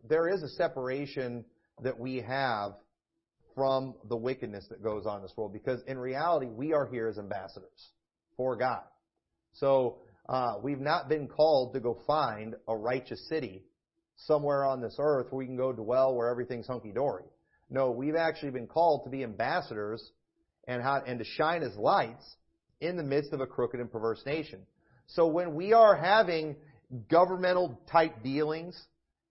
there 0.08 0.28
is 0.28 0.42
a 0.42 0.48
separation 0.48 1.44
that 1.82 1.98
we 1.98 2.22
have 2.22 2.72
from 3.54 3.94
the 4.08 4.16
wickedness 4.16 4.66
that 4.70 4.82
goes 4.82 5.06
on 5.06 5.16
in 5.16 5.22
this 5.22 5.32
world 5.36 5.52
because 5.52 5.80
in 5.86 5.98
reality, 5.98 6.46
we 6.46 6.72
are 6.72 6.86
here 6.86 7.08
as 7.08 7.18
ambassadors 7.18 7.90
for 8.36 8.56
God. 8.56 8.82
So 9.54 9.98
uh, 10.28 10.54
we've 10.62 10.80
not 10.80 11.08
been 11.08 11.28
called 11.28 11.74
to 11.74 11.80
go 11.80 11.98
find 12.06 12.54
a 12.68 12.76
righteous 12.76 13.28
city 13.28 13.64
somewhere 14.16 14.64
on 14.64 14.80
this 14.80 14.96
earth 14.98 15.26
where 15.30 15.38
we 15.38 15.46
can 15.46 15.56
go 15.56 15.72
dwell 15.72 16.14
where 16.14 16.28
everything's 16.28 16.66
hunky 16.66 16.92
dory. 16.92 17.24
No, 17.74 17.90
we've 17.90 18.14
actually 18.14 18.52
been 18.52 18.68
called 18.68 19.02
to 19.02 19.10
be 19.10 19.24
ambassadors 19.24 20.12
and 20.68 20.80
how 20.80 21.02
and 21.04 21.18
to 21.18 21.24
shine 21.24 21.64
as 21.64 21.74
lights 21.74 22.24
in 22.80 22.96
the 22.96 23.02
midst 23.02 23.32
of 23.32 23.40
a 23.40 23.46
crooked 23.48 23.80
and 23.80 23.90
perverse 23.90 24.22
nation. 24.24 24.60
So 25.08 25.26
when 25.26 25.56
we 25.56 25.72
are 25.72 25.96
having 25.96 26.54
governmental 27.10 27.80
type 27.90 28.22
dealings, 28.22 28.80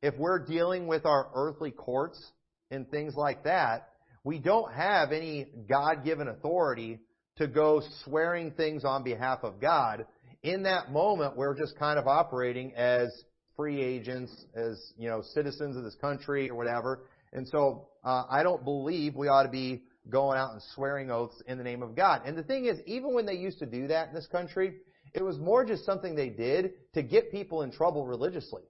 if 0.02 0.14
we're 0.18 0.40
dealing 0.40 0.88
with 0.88 1.06
our 1.06 1.30
earthly 1.34 1.72
courts 1.72 2.22
and 2.70 2.90
things 2.92 3.16
like 3.16 3.46
that, 3.46 3.90
we 4.26 4.40
don't 4.40 4.74
have 4.74 5.14
any 5.14 5.48
God-given 5.70 6.28
authority 6.28 7.00
to 7.38 7.48
go 7.48 7.82
swearing 8.04 8.52
things 8.52 8.84
on 8.84 9.04
behalf 9.04 9.40
of 9.44 9.62
God. 9.62 10.06
In 10.44 10.64
that 10.64 10.92
moment, 10.92 11.38
we're 11.38 11.58
just 11.58 11.80
kind 11.80 11.98
of 11.98 12.08
operating 12.08 12.74
as 12.76 13.10
free 13.56 13.82
agents, 13.82 14.34
as, 14.54 14.92
you 14.98 15.08
know, 15.08 15.22
citizens 15.34 15.78
of 15.78 15.86
this 15.86 15.96
country 16.02 16.50
or 16.50 16.56
whatever. 16.56 17.06
And 17.34 17.48
so, 17.48 17.88
uh, 18.04 18.24
I 18.30 18.44
don't 18.44 18.64
believe 18.64 19.16
we 19.16 19.28
ought 19.28 19.44
to 19.44 19.50
be 19.50 19.84
going 20.10 20.38
out 20.38 20.54
and 20.54 20.62
swearing 20.76 21.10
oaths 21.10 21.42
in 21.48 21.58
the 21.58 21.64
name 21.64 21.82
of 21.82 21.96
God. 21.96 22.22
And 22.26 22.38
the 22.38 22.44
thing 22.44 22.66
is, 22.66 22.80
even 22.86 23.14
when 23.14 23.26
they 23.26 23.36
used 23.36 23.60
to 23.60 23.66
do 23.66 23.88
that 23.88 24.10
in 24.10 24.14
this 24.14 24.28
country, 24.28 24.76
it 25.14 25.24
was 25.24 25.38
more 25.38 25.64
just 25.66 25.86
something 25.86 26.16
they 26.16 26.30
did 26.30 26.72
to 26.94 27.04
get 27.04 27.32
people 27.32 27.62
in 27.62 27.72
trouble 27.72 28.06
religiously, 28.06 28.64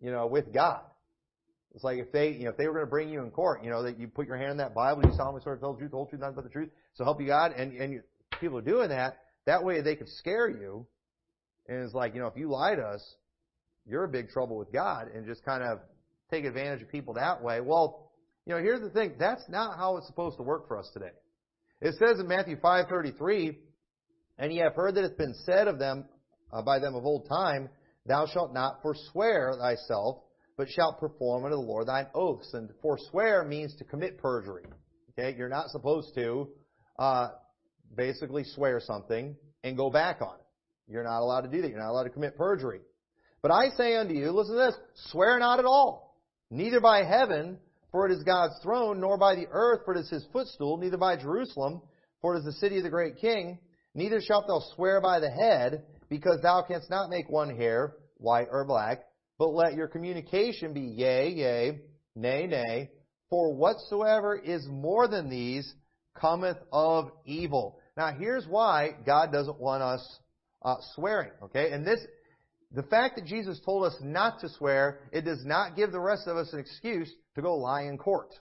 you 0.00 0.10
know, 0.10 0.26
with 0.26 0.52
God. 0.52 0.80
It's 1.74 1.84
like 1.84 1.98
if 1.98 2.12
they, 2.12 2.30
you 2.30 2.44
know, 2.44 2.50
if 2.50 2.56
they 2.56 2.66
were 2.66 2.74
going 2.74 2.86
to 2.86 2.90
bring 2.90 3.08
you 3.08 3.22
in 3.22 3.30
court, 3.30 3.62
you 3.62 3.70
know, 3.70 3.82
that 3.82 3.98
you 3.98 4.08
put 4.08 4.26
your 4.26 4.36
hand 4.36 4.52
in 4.52 4.56
that 4.58 4.74
Bible, 4.74 5.02
you 5.04 5.12
solemnly 5.16 5.42
swear 5.42 5.54
to 5.54 5.60
tell 5.60 5.72
the 5.72 5.78
truth, 5.78 5.90
the 5.90 5.96
whole 5.96 6.06
truth, 6.06 6.20
nothing 6.20 6.34
but 6.34 6.44
the 6.44 6.50
truth, 6.50 6.70
so 6.94 7.04
help 7.04 7.20
you 7.20 7.26
God, 7.26 7.52
and 7.52 7.72
and 7.72 7.92
you, 7.92 8.02
people 8.40 8.58
are 8.58 8.62
doing 8.62 8.88
that. 8.88 9.18
That 9.46 9.64
way 9.64 9.80
they 9.80 9.96
could 9.96 10.08
scare 10.08 10.48
you, 10.48 10.86
and 11.68 11.84
it's 11.84 11.94
like, 11.94 12.14
you 12.14 12.20
know, 12.20 12.26
if 12.26 12.36
you 12.36 12.48
lie 12.48 12.74
to 12.74 12.82
us, 12.82 13.02
you're 13.86 14.04
in 14.04 14.10
big 14.10 14.30
trouble 14.30 14.58
with 14.58 14.72
God, 14.72 15.08
and 15.14 15.26
just 15.26 15.44
kind 15.44 15.62
of 15.62 15.78
take 16.30 16.44
advantage 16.44 16.82
of 16.82 16.90
people 16.90 17.14
that 17.14 17.42
way. 17.42 17.60
Well, 17.60 18.10
you 18.46 18.54
know, 18.54 18.60
here's 18.60 18.80
the 18.80 18.90
thing: 18.90 19.14
that's 19.18 19.42
not 19.48 19.76
how 19.76 19.96
it's 19.96 20.06
supposed 20.06 20.36
to 20.38 20.42
work 20.42 20.68
for 20.68 20.78
us 20.78 20.90
today. 20.92 21.12
It 21.80 21.94
says 21.98 22.18
in 22.18 22.28
Matthew 22.28 22.56
5:33, 22.56 23.56
and 24.38 24.52
ye 24.52 24.58
have 24.58 24.74
heard 24.74 24.94
that 24.94 25.04
it's 25.04 25.16
been 25.16 25.34
said 25.44 25.68
of 25.68 25.78
them 25.78 26.06
uh, 26.52 26.62
by 26.62 26.78
them 26.78 26.94
of 26.94 27.04
old 27.04 27.28
time, 27.28 27.68
Thou 28.06 28.26
shalt 28.26 28.54
not 28.54 28.80
forswear 28.82 29.54
thyself 29.58 30.22
but 30.58 30.68
shalt 30.68 30.98
perform 30.98 31.44
unto 31.44 31.56
the 31.56 31.62
Lord 31.62 31.86
thine 31.86 32.08
oaths. 32.14 32.52
And 32.52 32.68
forswear 32.82 33.44
means 33.44 33.74
to 33.76 33.84
commit 33.84 34.18
perjury. 34.18 34.64
Okay, 35.12 35.34
you're 35.38 35.48
not 35.48 35.70
supposed 35.70 36.14
to 36.16 36.48
uh, 36.98 37.28
basically 37.96 38.44
swear 38.44 38.80
something 38.80 39.36
and 39.62 39.76
go 39.76 39.88
back 39.88 40.20
on 40.20 40.34
it. 40.34 40.92
You're 40.92 41.04
not 41.04 41.20
allowed 41.20 41.42
to 41.42 41.48
do 41.48 41.62
that. 41.62 41.70
You're 41.70 41.78
not 41.78 41.90
allowed 41.90 42.04
to 42.04 42.10
commit 42.10 42.36
perjury. 42.36 42.80
But 43.40 43.52
I 43.52 43.68
say 43.76 43.94
unto 43.94 44.14
you, 44.14 44.32
listen 44.32 44.56
to 44.56 44.60
this, 44.60 44.74
swear 45.10 45.38
not 45.38 45.60
at 45.60 45.64
all, 45.64 46.07
neither 46.50 46.80
by 46.80 47.04
heaven, 47.04 47.58
for 47.90 48.06
it 48.06 48.12
is 48.12 48.22
God's 48.22 48.54
throne, 48.62 49.00
nor 49.00 49.18
by 49.18 49.34
the 49.34 49.46
earth, 49.50 49.80
for 49.84 49.94
it 49.94 50.00
is 50.00 50.10
his 50.10 50.26
footstool, 50.32 50.76
neither 50.76 50.96
by 50.96 51.16
Jerusalem, 51.16 51.80
for 52.20 52.34
it 52.34 52.40
is 52.40 52.44
the 52.44 52.52
city 52.52 52.78
of 52.78 52.82
the 52.82 52.90
great 52.90 53.18
king, 53.18 53.58
neither 53.94 54.20
shalt 54.20 54.46
thou 54.46 54.60
swear 54.74 55.00
by 55.00 55.20
the 55.20 55.30
head, 55.30 55.84
because 56.08 56.40
thou 56.42 56.62
canst 56.62 56.90
not 56.90 57.10
make 57.10 57.28
one 57.28 57.56
hair 57.56 57.94
white 58.16 58.48
or 58.50 58.64
black, 58.64 59.04
but 59.38 59.48
let 59.48 59.74
your 59.74 59.88
communication 59.88 60.72
be 60.72 60.80
yea, 60.80 61.30
yea, 61.30 61.78
nay, 62.16 62.46
nay. 62.46 62.90
For 63.30 63.54
whatsoever 63.54 64.36
is 64.36 64.66
more 64.68 65.06
than 65.06 65.28
these 65.28 65.72
cometh 66.14 66.56
of 66.72 67.10
evil. 67.24 67.78
Now 67.96 68.12
here's 68.18 68.46
why 68.46 68.90
God 69.04 69.32
doesn't 69.32 69.60
want 69.60 69.82
us 69.82 70.18
uh, 70.62 70.76
swearing. 70.94 71.30
Okay, 71.44 71.70
and 71.70 71.86
this, 71.86 72.00
the 72.72 72.82
fact 72.82 73.16
that 73.16 73.24
Jesus 73.24 73.60
told 73.64 73.84
us 73.84 73.96
not 74.02 74.40
to 74.40 74.48
swear, 74.48 75.00
it 75.12 75.24
does 75.24 75.44
not 75.44 75.74
give 75.74 75.90
the 75.90 76.00
rest 76.00 76.26
of 76.26 76.36
us 76.36 76.52
an 76.52 76.58
excuse 76.58 77.10
to 77.34 77.42
go 77.42 77.56
lie 77.56 77.82
in 77.82 77.96
court. 77.96 78.34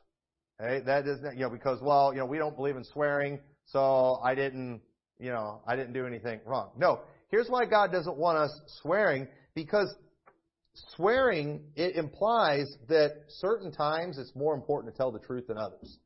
Okay, 0.62 0.84
not, 0.86 1.06
you 1.34 1.42
know, 1.42 1.50
because 1.50 1.80
well, 1.82 2.12
you 2.13 2.20
know, 2.20 2.26
we 2.26 2.38
don't 2.38 2.56
believe 2.56 2.76
in 2.76 2.84
swearing, 2.84 3.40
so 3.66 4.20
I 4.24 4.36
didn't, 4.36 4.82
you 5.20 5.30
know, 5.30 5.62
I 5.68 5.76
didn't 5.76 5.94
do 5.94 6.06
anything 6.06 6.40
wrong. 6.46 6.72
No, 6.78 7.02
here's 7.30 7.48
why 7.48 7.66
God 7.66 7.92
doesn't 7.92 8.18
want 8.18 8.38
us 8.38 8.52
swearing 8.82 9.28
because 9.54 9.94
swearing, 10.96 11.62
it 11.76 11.96
implies 11.96 12.68
that 12.90 13.12
certain 13.30 13.72
times 13.72 14.18
it's 14.18 14.36
more 14.36 14.56
important 14.56 14.94
to 14.94 14.98
tell 14.98 15.12
the 15.12 15.20
truth 15.20 15.48
than 15.48 15.58
others. 15.58 15.98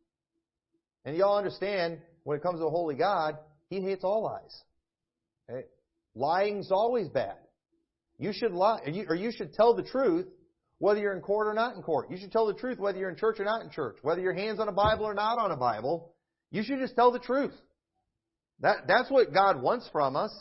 And 1.05 1.15
y'all 1.15 1.37
understand, 1.37 1.99
when 2.23 2.37
it 2.37 2.43
comes 2.43 2.59
to 2.59 2.65
a 2.65 2.69
holy 2.69 2.95
God, 2.95 3.37
He 3.69 3.81
hates 3.81 4.03
all 4.03 4.23
lies. 4.23 4.61
Okay? 5.49 5.65
Lying's 6.15 6.71
always 6.71 7.07
bad. 7.07 7.37
You 8.21 8.31
should 8.33 8.51
lie, 8.51 8.81
or 8.85 8.91
you, 8.91 9.05
or 9.09 9.15
you 9.15 9.31
should 9.31 9.51
tell 9.51 9.73
the 9.73 9.81
truth 9.81 10.27
whether 10.77 10.99
you're 10.99 11.15
in 11.15 11.21
court 11.21 11.47
or 11.47 11.55
not 11.55 11.75
in 11.75 11.81
court. 11.81 12.11
You 12.11 12.17
should 12.17 12.31
tell 12.31 12.45
the 12.45 12.53
truth 12.53 12.77
whether 12.77 12.99
you're 12.99 13.09
in 13.09 13.15
church 13.15 13.39
or 13.39 13.45
not 13.45 13.63
in 13.63 13.71
church. 13.71 13.97
Whether 14.03 14.21
your 14.21 14.33
hand's 14.33 14.59
on 14.59 14.67
a 14.67 14.71
Bible 14.71 15.05
or 15.05 15.15
not 15.15 15.39
on 15.39 15.49
a 15.49 15.57
Bible. 15.57 16.13
You 16.51 16.61
should 16.61 16.77
just 16.77 16.95
tell 16.95 17.11
the 17.11 17.17
truth. 17.17 17.55
That, 18.59 18.87
that's 18.87 19.09
what 19.09 19.33
God 19.33 19.59
wants 19.59 19.89
from 19.91 20.15
us. 20.15 20.31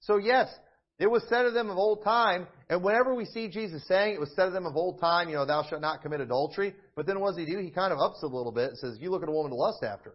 So 0.00 0.18
yes, 0.18 0.54
it 0.98 1.10
was 1.10 1.22
said 1.30 1.46
of 1.46 1.54
them 1.54 1.70
of 1.70 1.78
old 1.78 2.04
time, 2.04 2.46
and 2.68 2.84
whenever 2.84 3.14
we 3.14 3.24
see 3.24 3.48
Jesus 3.48 3.88
saying 3.88 4.12
it 4.12 4.20
was 4.20 4.32
said 4.36 4.48
of 4.48 4.52
them 4.52 4.66
of 4.66 4.76
old 4.76 5.00
time, 5.00 5.30
you 5.30 5.36
know, 5.36 5.46
thou 5.46 5.62
shalt 5.62 5.80
not 5.80 6.02
commit 6.02 6.20
adultery, 6.20 6.74
but 6.94 7.06
then 7.06 7.20
what 7.20 7.30
does 7.30 7.38
he 7.38 7.50
do? 7.50 7.58
He 7.58 7.70
kind 7.70 7.90
of 7.90 7.98
ups 7.98 8.22
a 8.22 8.26
little 8.26 8.52
bit 8.52 8.70
and 8.70 8.78
says, 8.78 8.98
you 9.00 9.10
look 9.10 9.22
at 9.22 9.30
a 9.30 9.32
woman 9.32 9.50
to 9.50 9.56
lust 9.56 9.82
after. 9.82 10.14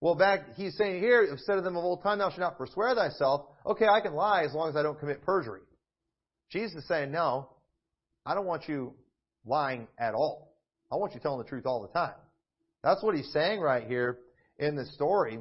Well, 0.00 0.16
back, 0.16 0.56
he's 0.56 0.76
saying 0.76 1.00
here, 1.00 1.22
it 1.22 1.30
was 1.30 1.46
said 1.46 1.58
of 1.58 1.64
them 1.64 1.76
of 1.76 1.84
old 1.84 2.02
time, 2.02 2.18
thou 2.18 2.30
shalt 2.30 2.40
not 2.40 2.56
forswear 2.56 2.96
thyself. 2.96 3.46
Okay, 3.64 3.86
I 3.86 4.00
can 4.00 4.14
lie 4.14 4.42
as 4.42 4.52
long 4.52 4.68
as 4.68 4.74
I 4.74 4.82
don't 4.82 4.98
commit 4.98 5.22
perjury. 5.22 5.60
Jesus 6.50 6.82
is 6.82 6.88
saying, 6.88 7.10
no, 7.10 7.50
I 8.24 8.34
don't 8.34 8.46
want 8.46 8.68
you 8.68 8.94
lying 9.44 9.86
at 9.98 10.14
all. 10.14 10.54
I 10.90 10.96
want 10.96 11.14
you 11.14 11.20
telling 11.20 11.38
the 11.38 11.48
truth 11.48 11.66
all 11.66 11.82
the 11.82 11.88
time. 11.88 12.14
That's 12.82 13.02
what 13.02 13.14
he's 13.14 13.30
saying 13.32 13.60
right 13.60 13.86
here 13.86 14.18
in 14.58 14.76
this 14.76 14.92
story. 14.94 15.38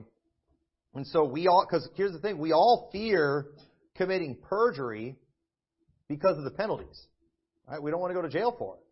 And 0.93 1.07
so 1.07 1.23
we 1.23 1.47
all, 1.47 1.65
because 1.67 1.87
here's 1.95 2.11
the 2.11 2.19
thing, 2.19 2.37
we 2.37 2.51
all 2.51 2.89
fear 2.91 3.47
committing 3.95 4.37
perjury 4.49 5.15
because 6.07 6.37
of 6.37 6.43
the 6.43 6.51
penalties. 6.51 7.05
Right? 7.69 7.81
We 7.81 7.91
don't 7.91 7.99
want 7.99 8.11
to 8.11 8.15
go 8.15 8.21
to 8.21 8.29
jail 8.29 8.55
for 8.57 8.75
it. 8.75 8.83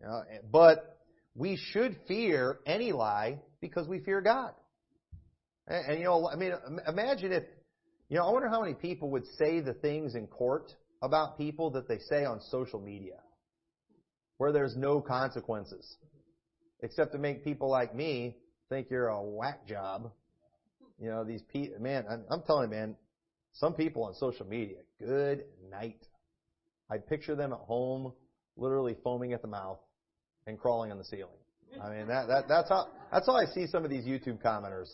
You 0.00 0.06
know, 0.08 0.22
but 0.50 0.98
we 1.34 1.56
should 1.56 1.96
fear 2.06 2.58
any 2.66 2.92
lie 2.92 3.40
because 3.60 3.88
we 3.88 4.00
fear 4.00 4.20
God. 4.20 4.52
And, 5.66 5.86
and, 5.86 5.98
you 5.98 6.04
know, 6.04 6.28
I 6.28 6.36
mean, 6.36 6.52
imagine 6.86 7.32
if, 7.32 7.44
you 8.08 8.18
know, 8.18 8.26
I 8.26 8.32
wonder 8.32 8.48
how 8.48 8.60
many 8.60 8.74
people 8.74 9.10
would 9.10 9.24
say 9.38 9.60
the 9.60 9.72
things 9.74 10.14
in 10.14 10.26
court 10.26 10.72
about 11.04 11.36
people 11.36 11.70
that 11.72 11.86
they 11.86 11.98
say 11.98 12.24
on 12.24 12.40
social 12.40 12.80
media, 12.80 13.18
where 14.38 14.52
there's 14.52 14.74
no 14.76 15.00
consequences, 15.00 15.96
except 16.82 17.12
to 17.12 17.18
make 17.18 17.44
people 17.44 17.68
like 17.68 17.94
me 17.94 18.36
think 18.70 18.88
you're 18.90 19.08
a 19.08 19.22
whack 19.22 19.66
job. 19.66 20.10
You 20.98 21.10
know, 21.10 21.24
these 21.24 21.42
people, 21.52 21.78
man, 21.80 22.06
I'm, 22.30 22.42
telling 22.46 22.70
you, 22.70 22.76
man, 22.76 22.96
some 23.52 23.74
people 23.74 24.04
on 24.04 24.14
social 24.14 24.46
media, 24.46 24.78
good 24.98 25.44
night. 25.70 26.00
I 26.90 26.98
picture 26.98 27.34
them 27.34 27.52
at 27.52 27.58
home, 27.58 28.12
literally 28.56 28.96
foaming 29.04 29.32
at 29.32 29.42
the 29.42 29.48
mouth 29.48 29.80
and 30.46 30.58
crawling 30.58 30.90
on 30.90 30.98
the 30.98 31.04
ceiling. 31.04 31.36
I 31.82 31.90
mean, 31.90 32.06
that, 32.06 32.28
that, 32.28 32.44
that's 32.48 32.68
how, 32.68 32.86
that's 33.12 33.26
how 33.26 33.34
I 33.34 33.46
see 33.46 33.66
some 33.66 33.84
of 33.84 33.90
these 33.90 34.04
YouTube 34.04 34.40
commenters 34.42 34.88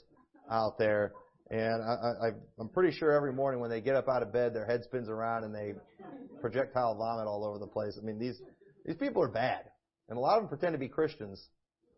out 0.51 0.79
there. 0.79 1.13
And 1.51 1.83
I, 1.83 2.29
I, 2.29 2.31
I'm 2.59 2.69
pretty 2.69 2.97
sure 2.97 3.13
every 3.13 3.33
morning 3.33 3.61
when 3.61 3.71
they 3.71 3.81
get 3.81 3.97
up 3.97 4.09
out 4.09 4.23
of 4.23 4.33
bed, 4.33 4.55
their 4.55 4.67
head 4.67 4.85
spins 4.85 5.09
around 5.09 5.45
and 5.45 5.55
they 5.55 5.75
projectile 6.41 6.95
vomit 6.95 7.27
all 7.27 7.45
over 7.45 7.59
the 7.59 7.67
place. 7.67 7.99
I 8.01 8.05
mean, 8.05 8.19
these, 8.19 8.41
these 8.85 8.97
people 8.97 9.23
are 9.23 9.29
bad. 9.29 9.65
And 10.09 10.17
a 10.17 10.21
lot 10.21 10.37
of 10.37 10.43
them 10.43 10.49
pretend 10.49 10.75
to 10.75 10.79
be 10.79 10.89
Christians. 10.89 11.49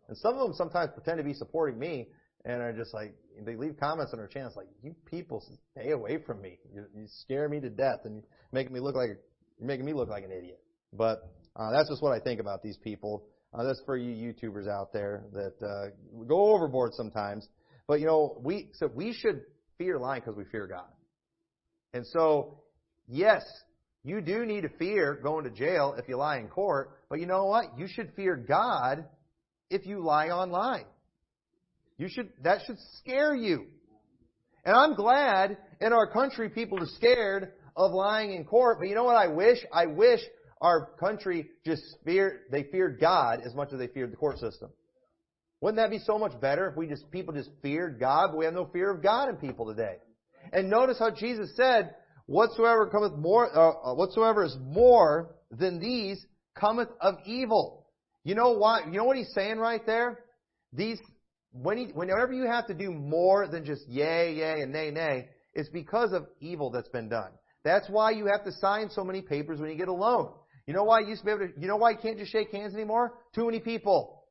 And 0.08 0.16
some 0.16 0.34
of 0.34 0.40
them 0.40 0.54
sometimes 0.54 0.90
pretend 0.94 1.18
to 1.18 1.24
be 1.24 1.34
supporting 1.34 1.78
me 1.78 2.08
and 2.44 2.60
are 2.60 2.72
just 2.72 2.92
like 2.92 3.14
they 3.44 3.56
leave 3.56 3.76
comments 3.78 4.12
on 4.12 4.18
our 4.18 4.26
channel 4.26 4.52
like 4.56 4.66
you 4.82 4.94
people 5.10 5.42
stay 5.74 5.90
away 5.90 6.18
from 6.26 6.40
me 6.40 6.58
you, 6.74 6.84
you 6.94 7.06
scare 7.06 7.48
me 7.48 7.60
to 7.60 7.70
death 7.70 8.00
and 8.04 8.16
you 8.16 8.22
making 8.52 8.72
me 8.72 8.80
look 8.80 8.94
like 8.94 9.08
you're 9.58 9.66
making 9.68 9.84
me 9.84 9.92
look 9.92 10.08
like 10.08 10.24
an 10.24 10.32
idiot 10.32 10.60
but 10.92 11.30
uh, 11.56 11.70
that's 11.70 11.88
just 11.88 12.02
what 12.02 12.12
I 12.12 12.18
think 12.18 12.40
about 12.40 12.62
these 12.62 12.76
people 12.78 13.24
uh, 13.54 13.62
that's 13.62 13.80
for 13.84 13.96
you 13.96 14.32
YouTubers 14.32 14.68
out 14.68 14.92
there 14.92 15.24
that 15.32 15.54
uh, 15.64 16.24
go 16.26 16.54
overboard 16.54 16.94
sometimes 16.94 17.48
but 17.86 18.00
you 18.00 18.06
know 18.06 18.40
we 18.42 18.68
so 18.74 18.90
we 18.94 19.12
should 19.12 19.42
fear 19.78 19.98
lying 19.98 20.20
because 20.20 20.36
we 20.36 20.44
fear 20.44 20.66
God 20.66 20.88
and 21.92 22.06
so 22.06 22.62
yes 23.08 23.42
you 24.04 24.20
do 24.20 24.44
need 24.44 24.62
to 24.62 24.68
fear 24.78 25.20
going 25.22 25.44
to 25.44 25.50
jail 25.50 25.94
if 25.98 26.08
you 26.08 26.16
lie 26.16 26.38
in 26.38 26.48
court 26.48 26.98
but 27.08 27.20
you 27.20 27.26
know 27.26 27.46
what 27.46 27.78
you 27.78 27.86
should 27.86 28.12
fear 28.14 28.36
God 28.36 29.04
if 29.70 29.86
you 29.86 30.04
lie 30.04 30.28
online 30.28 30.84
you 32.02 32.08
should, 32.08 32.30
that 32.42 32.62
should 32.66 32.78
scare 32.98 33.32
you. 33.34 33.66
And 34.64 34.74
I'm 34.74 34.94
glad 34.94 35.56
in 35.80 35.92
our 35.92 36.10
country 36.10 36.48
people 36.48 36.82
are 36.82 36.88
scared 36.96 37.52
of 37.76 37.92
lying 37.92 38.32
in 38.32 38.44
court, 38.44 38.78
but 38.80 38.88
you 38.88 38.96
know 38.96 39.04
what 39.04 39.16
I 39.16 39.28
wish? 39.28 39.58
I 39.72 39.86
wish 39.86 40.20
our 40.60 40.90
country 40.98 41.48
just 41.64 41.82
feared, 42.04 42.40
they 42.50 42.64
feared 42.64 42.98
God 43.00 43.40
as 43.44 43.54
much 43.54 43.72
as 43.72 43.78
they 43.78 43.86
feared 43.86 44.12
the 44.12 44.16
court 44.16 44.38
system. 44.38 44.70
Wouldn't 45.62 45.76
that 45.76 45.90
be 45.90 46.00
so 46.00 46.18
much 46.18 46.38
better 46.40 46.68
if 46.68 46.76
we 46.76 46.88
just, 46.88 47.08
people 47.12 47.32
just 47.32 47.48
feared 47.62 48.00
God, 48.00 48.30
but 48.32 48.36
we 48.36 48.44
have 48.44 48.52
no 48.52 48.68
fear 48.72 48.90
of 48.90 49.00
God 49.00 49.28
in 49.28 49.36
people 49.36 49.64
today? 49.64 49.96
And 50.52 50.68
notice 50.68 50.98
how 50.98 51.10
Jesus 51.12 51.52
said, 51.56 51.94
whatsoever 52.26 52.88
cometh 52.88 53.16
more, 53.16 53.48
uh, 53.56 53.92
uh 53.92 53.94
whatsoever 53.94 54.44
is 54.44 54.56
more 54.60 55.36
than 55.52 55.78
these 55.78 56.26
cometh 56.58 56.88
of 57.00 57.14
evil. 57.24 57.86
You 58.24 58.34
know 58.34 58.52
why? 58.58 58.80
You 58.86 58.98
know 58.98 59.04
what 59.04 59.16
he's 59.16 59.32
saying 59.34 59.58
right 59.58 59.84
there? 59.86 60.18
These 60.72 60.98
when 61.52 61.76
he, 61.78 61.84
whenever 61.92 62.32
you 62.32 62.46
have 62.46 62.66
to 62.66 62.74
do 62.74 62.90
more 62.90 63.46
than 63.46 63.64
just 63.64 63.86
yea, 63.86 64.34
yea, 64.34 64.62
and 64.62 64.72
nay, 64.72 64.90
nay, 64.90 65.28
It's 65.54 65.68
because 65.68 66.12
of 66.12 66.26
evil 66.40 66.70
that's 66.70 66.88
been 66.88 67.08
done. 67.08 67.30
That's 67.62 67.88
why 67.88 68.10
you 68.10 68.26
have 68.26 68.44
to 68.46 68.52
sign 68.52 68.88
so 68.90 69.04
many 69.04 69.20
papers 69.20 69.60
when 69.60 69.70
you 69.70 69.76
get 69.76 69.88
a 69.88 69.92
loan. 69.92 70.32
You 70.66 70.74
know 70.74 70.82
why 70.82 71.00
you 71.00 71.08
used 71.08 71.20
to 71.20 71.26
be 71.26 71.32
able 71.32 71.46
to, 71.46 71.60
you 71.60 71.68
know 71.68 71.76
why 71.76 71.90
you 71.90 71.98
can't 71.98 72.18
just 72.18 72.32
shake 72.32 72.50
hands 72.50 72.74
anymore? 72.74 73.18
Too 73.34 73.44
many 73.44 73.60
people. 73.60 74.21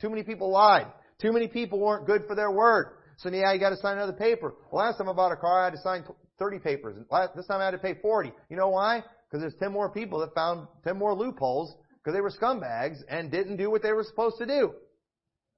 Too 0.00 0.10
many 0.10 0.22
people 0.22 0.50
lied. 0.50 0.86
Too 1.20 1.32
many 1.32 1.48
people 1.48 1.80
weren't 1.80 2.06
good 2.06 2.22
for 2.26 2.34
their 2.34 2.50
word. 2.50 2.98
So 3.16 3.28
now 3.28 3.52
you 3.52 3.58
got 3.58 3.70
to 3.70 3.76
sign 3.76 3.96
another 3.96 4.12
paper. 4.12 4.54
Last 4.70 4.98
time 4.98 5.08
I 5.08 5.12
bought 5.12 5.32
a 5.32 5.36
car, 5.36 5.62
I 5.62 5.64
had 5.64 5.72
to 5.72 5.80
sign 5.80 6.04
30 6.38 6.58
papers. 6.60 6.96
This 7.34 7.46
time 7.46 7.60
I 7.60 7.64
had 7.64 7.72
to 7.72 7.78
pay 7.78 7.94
40. 8.00 8.32
You 8.48 8.56
know 8.56 8.68
why? 8.68 9.02
Because 9.28 9.42
there's 9.42 9.56
10 9.58 9.72
more 9.72 9.90
people 9.90 10.20
that 10.20 10.34
found 10.34 10.68
10 10.84 10.96
more 10.96 11.14
loopholes 11.14 11.74
because 11.98 12.14
they 12.14 12.20
were 12.20 12.30
scumbags 12.30 12.98
and 13.08 13.30
didn't 13.30 13.56
do 13.56 13.70
what 13.70 13.82
they 13.82 13.92
were 13.92 14.04
supposed 14.04 14.38
to 14.38 14.46
do. 14.46 14.72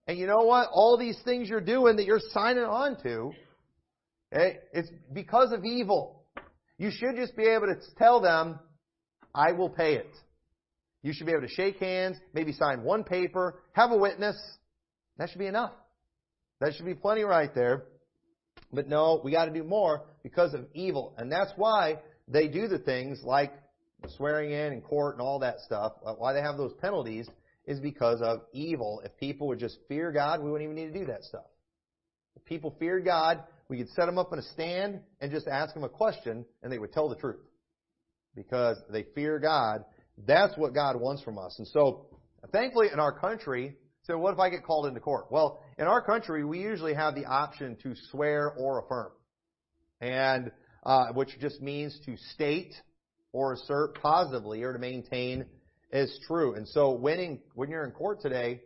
And 0.06 0.18
you 0.18 0.26
know 0.26 0.42
what? 0.42 0.68
All 0.72 0.96
these 0.96 1.18
things 1.24 1.48
you're 1.48 1.60
doing 1.60 1.96
that 1.96 2.06
you're 2.06 2.20
signing 2.30 2.64
on 2.64 2.96
to, 3.02 3.32
eh, 4.32 4.54
it's 4.72 4.88
because 5.12 5.52
of 5.52 5.64
evil. 5.64 6.24
You 6.78 6.90
should 6.90 7.16
just 7.16 7.36
be 7.36 7.44
able 7.44 7.66
to 7.66 7.76
tell 7.98 8.20
them, 8.22 8.58
I 9.34 9.52
will 9.52 9.68
pay 9.68 9.96
it. 9.96 10.10
You 11.02 11.12
should 11.12 11.26
be 11.26 11.32
able 11.32 11.42
to 11.42 11.48
shake 11.48 11.78
hands, 11.78 12.16
maybe 12.34 12.52
sign 12.52 12.82
one 12.82 13.04
paper, 13.04 13.62
have 13.72 13.90
a 13.90 13.96
witness. 13.96 14.36
That 15.16 15.30
should 15.30 15.38
be 15.38 15.46
enough. 15.46 15.72
That 16.60 16.74
should 16.74 16.86
be 16.86 16.94
plenty 16.94 17.22
right 17.22 17.54
there. 17.54 17.84
But 18.72 18.88
no, 18.88 19.20
we 19.24 19.32
got 19.32 19.46
to 19.46 19.52
do 19.52 19.64
more 19.64 20.02
because 20.22 20.54
of 20.54 20.66
evil. 20.74 21.14
And 21.16 21.32
that's 21.32 21.52
why 21.56 21.98
they 22.28 22.48
do 22.48 22.68
the 22.68 22.78
things 22.78 23.20
like 23.24 23.52
swearing 24.16 24.52
in 24.52 24.72
in 24.72 24.80
court 24.80 25.14
and 25.14 25.22
all 25.22 25.40
that 25.40 25.60
stuff. 25.60 25.92
Uh, 26.04 26.14
why 26.14 26.32
they 26.32 26.40
have 26.40 26.56
those 26.56 26.72
penalties 26.80 27.28
is 27.66 27.80
because 27.80 28.20
of 28.22 28.42
evil. 28.52 29.00
If 29.04 29.16
people 29.16 29.48
would 29.48 29.58
just 29.58 29.78
fear 29.88 30.12
God, 30.12 30.42
we 30.42 30.50
wouldn't 30.50 30.70
even 30.70 30.76
need 30.76 30.92
to 30.92 30.98
do 30.98 31.06
that 31.06 31.24
stuff. 31.24 31.46
If 32.36 32.44
people 32.44 32.74
feared 32.78 33.04
God, 33.04 33.42
we 33.68 33.78
could 33.78 33.90
set 33.90 34.06
them 34.06 34.18
up 34.18 34.32
in 34.32 34.38
a 34.38 34.42
stand 34.42 35.00
and 35.20 35.30
just 35.30 35.46
ask 35.48 35.74
them 35.74 35.84
a 35.84 35.88
question 35.88 36.44
and 36.62 36.72
they 36.72 36.78
would 36.78 36.92
tell 36.92 37.08
the 37.08 37.16
truth. 37.16 37.40
Because 38.34 38.76
they 38.90 39.04
fear 39.14 39.38
God. 39.38 39.84
That's 40.26 40.56
what 40.56 40.74
God 40.74 41.00
wants 41.00 41.22
from 41.22 41.38
us. 41.38 41.54
And 41.58 41.66
so, 41.68 42.06
thankfully 42.52 42.88
in 42.92 43.00
our 43.00 43.12
country, 43.12 43.76
so 44.04 44.18
what 44.18 44.32
if 44.32 44.38
I 44.38 44.50
get 44.50 44.64
called 44.64 44.86
into 44.86 45.00
court? 45.00 45.26
Well, 45.30 45.62
in 45.78 45.86
our 45.86 46.02
country, 46.02 46.44
we 46.44 46.60
usually 46.60 46.94
have 46.94 47.14
the 47.14 47.26
option 47.26 47.76
to 47.82 47.94
swear 48.10 48.52
or 48.52 48.80
affirm. 48.80 49.12
And, 50.00 50.50
uh, 50.84 51.08
which 51.12 51.38
just 51.40 51.60
means 51.60 51.98
to 52.06 52.16
state 52.34 52.74
or 53.32 53.52
assert 53.52 54.00
positively 54.00 54.62
or 54.62 54.72
to 54.72 54.78
maintain 54.78 55.44
as 55.92 56.18
true. 56.26 56.54
And 56.54 56.66
so 56.66 56.92
when, 56.92 57.40
when 57.54 57.70
you're 57.70 57.84
in 57.84 57.92
court 57.92 58.20
today, 58.20 58.62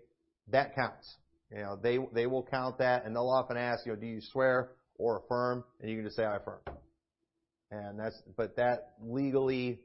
that 0.49 0.75
counts. 0.75 1.17
You 1.51 1.63
know, 1.63 1.79
they, 1.81 1.99
they 2.13 2.27
will 2.27 2.45
count 2.45 2.79
that 2.79 3.05
and 3.05 3.15
they'll 3.15 3.29
often 3.29 3.57
ask, 3.57 3.87
you 3.87 3.93
know, 3.93 4.01
do 4.01 4.07
you 4.07 4.21
swear 4.21 4.71
or 4.97 5.19
affirm? 5.25 5.65
And 5.81 5.91
you 5.91 5.97
can 5.97 6.05
just 6.05 6.17
say, 6.17 6.25
I 6.25 6.37
affirm. 6.37 6.61
And 7.71 7.99
that's, 7.99 8.21
but 8.37 8.57
that 8.57 8.93
legally, 9.03 9.81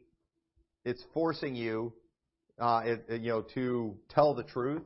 it's 0.86 1.04
forcing 1.13 1.56
you, 1.56 1.94
uh, 2.60 2.82
it, 2.86 3.22
you 3.22 3.30
know, 3.30 3.42
to 3.54 3.98
tell 4.10 4.34
the 4.34 4.44
truth, 4.44 4.84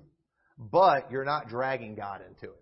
but 0.58 1.12
you're 1.12 1.26
not 1.26 1.50
dragging 1.50 1.96
God 1.96 2.22
into 2.28 2.54
it. 2.54 2.60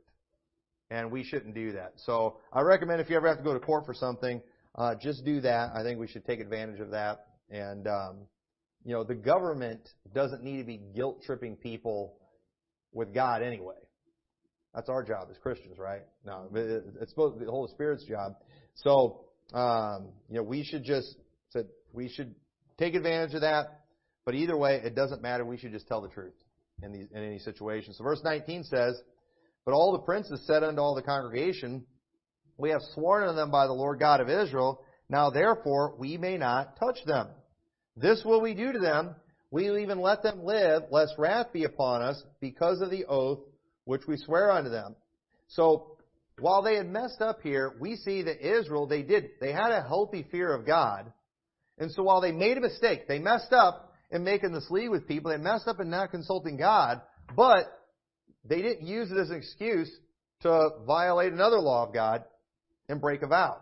And 0.90 1.12
we 1.12 1.24
shouldn't 1.24 1.56
do 1.56 1.74
that. 1.74 1.94
So 1.98 2.38
I 2.52 2.62
recommend 2.62 3.00
if 3.02 3.10
you 3.10 3.16
ever 3.16 3.28
have 3.28 3.38
to 3.38 3.44
go 3.44 3.54
to 3.54 3.60
court 3.60 3.86
for 3.86 3.94
something, 3.94 4.42
uh, 4.76 4.96
just 4.96 5.24
do 5.24 5.42
that. 5.42 5.72
I 5.76 5.84
think 5.84 6.00
we 6.00 6.08
should 6.08 6.26
take 6.26 6.40
advantage 6.40 6.80
of 6.80 6.92
that. 6.92 7.28
And, 7.50 7.88
um, 7.88 8.18
you 8.84 8.94
know, 8.94 9.04
the 9.04 9.16
government 9.16 9.88
doesn't 10.14 10.44
need 10.44 10.58
to 10.58 10.64
be 10.64 10.82
guilt 10.96 11.22
tripping 11.26 11.56
people 11.56 12.18
with 12.94 13.14
God 13.14 13.42
anyway. 13.42 13.76
That's 14.74 14.90
our 14.90 15.04
job 15.04 15.28
as 15.30 15.38
Christians, 15.38 15.78
right? 15.78 16.02
No, 16.26 16.50
it's 16.54 17.10
supposed 17.10 17.36
to 17.36 17.40
be 17.40 17.46
the 17.46 17.52
Holy 17.52 17.70
Spirit's 17.72 18.06
job. 18.06 18.34
So, 18.76 19.26
um, 19.54 20.10
you 20.30 20.38
know, 20.38 20.44
we 20.44 20.64
should 20.64 20.84
just, 20.84 21.16
said 21.50 21.68
we 21.94 22.08
should 22.08 22.34
take 22.82 22.96
advantage 22.96 23.36
of 23.36 23.42
that. 23.42 23.82
But 24.26 24.36
either 24.36 24.58
way, 24.58 24.82
it 24.84 24.96
doesn't 24.96 25.22
matter. 25.22 25.46
We 25.46 25.58
should 25.58 25.72
just 25.72 25.88
tell 25.88 26.02
the 26.02 26.10
truth 26.10 26.34
in 26.84 26.92
these, 26.92 27.08
in 27.14 27.24
any 27.24 27.40
situation. 27.40 27.94
So 27.94 28.04
verse 28.04 28.22
19 28.24 28.64
says, 28.64 29.00
But 29.66 29.74
all 29.74 29.92
the 29.92 30.00
princes 30.00 30.42
said 30.46 30.64
unto 30.64 30.82
all 30.82 30.96
the 30.96 31.02
congregation, 31.02 31.86
We 32.58 32.70
have 32.72 32.82
sworn 32.94 33.24
unto 33.24 33.36
them 33.36 33.52
by 33.52 33.68
the 33.68 33.74
Lord 33.74 34.00
God 34.00 34.20
of 34.20 34.30
Israel, 34.30 34.84
now 35.10 35.30
therefore 35.30 35.96
we 35.98 36.18
may 36.18 36.38
not 36.38 36.78
touch 36.80 36.98
them. 37.06 37.28
This 37.96 38.24
will 38.24 38.42
we 38.42 38.54
do 38.54 38.72
to 38.72 38.80
them. 38.80 39.16
We 39.52 39.70
will 39.70 39.80
even 39.80 40.00
let 40.00 40.24
them 40.24 40.46
live, 40.46 40.84
lest 40.92 41.16
wrath 41.18 41.48
be 41.52 41.66
upon 41.66 42.02
us, 42.02 42.24
because 42.40 42.80
of 42.82 42.90
the 42.90 43.06
oath 43.06 43.40
which 43.84 44.08
we 44.08 44.16
swear 44.16 44.50
unto 44.52 44.70
them. 44.70 44.96
So, 45.50 45.98
while 46.40 46.62
they 46.62 46.78
had 46.78 46.88
messed 46.88 47.22
up 47.22 47.42
here, 47.42 47.76
we 47.80 47.98
see 47.98 48.22
that 48.24 48.40
Israel, 48.40 48.88
they 48.88 49.02
did, 49.02 49.32
they 49.42 49.52
had 49.52 49.72
a 49.72 49.84
healthy 49.84 50.26
fear 50.32 50.54
of 50.54 50.66
God. 50.66 51.12
And 51.82 51.92
so 51.92 52.04
while 52.04 52.22
they 52.22 52.32
made 52.32 52.58
a 52.58 52.62
mistake, 52.62 53.08
they 53.08 53.18
messed 53.18 53.52
up 53.52 53.92
in 54.12 54.24
making 54.24 54.52
this 54.52 54.70
league 54.70 54.92
with 54.92 55.08
people, 55.08 55.32
they 55.32 55.38
messed 55.38 55.68
up 55.68 55.80
in 55.80 55.90
not 55.90 56.12
consulting 56.12 56.56
God, 56.56 57.02
but 57.36 57.66
they 58.46 58.62
didn't 58.62 58.86
use 58.86 59.10
it 59.12 59.18
as 59.18 59.32
an 59.32 59.38
excuse 59.38 59.90
to 60.42 60.70
violate 60.86 61.34
another 61.34 61.60
law 61.60 61.88
of 61.88 61.92
God 61.92 62.24
and 62.88 63.02
break 63.02 63.24
a 63.24 63.28
vow. 63.28 63.58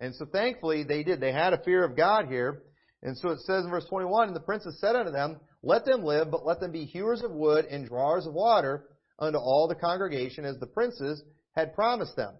And 0.00 0.14
so 0.14 0.24
thankfully 0.24 0.84
they 0.84 1.02
did. 1.02 1.20
They 1.20 1.32
had 1.32 1.52
a 1.52 1.62
fear 1.62 1.84
of 1.84 1.94
God 1.94 2.28
here. 2.28 2.62
And 3.02 3.14
so 3.18 3.28
it 3.28 3.40
says 3.40 3.64
in 3.64 3.70
verse 3.70 3.84
21, 3.90 4.28
And 4.28 4.36
the 4.36 4.40
princes 4.40 4.78
said 4.80 4.96
unto 4.96 5.12
them, 5.12 5.38
Let 5.62 5.84
them 5.84 6.02
live, 6.02 6.30
but 6.30 6.46
let 6.46 6.60
them 6.60 6.72
be 6.72 6.86
hewers 6.86 7.22
of 7.22 7.30
wood 7.30 7.66
and 7.66 7.86
drawers 7.86 8.26
of 8.26 8.32
water 8.32 8.86
unto 9.18 9.38
all 9.38 9.68
the 9.68 9.74
congregation, 9.74 10.46
as 10.46 10.58
the 10.60 10.66
princes 10.66 11.22
had 11.52 11.74
promised 11.74 12.16
them. 12.16 12.32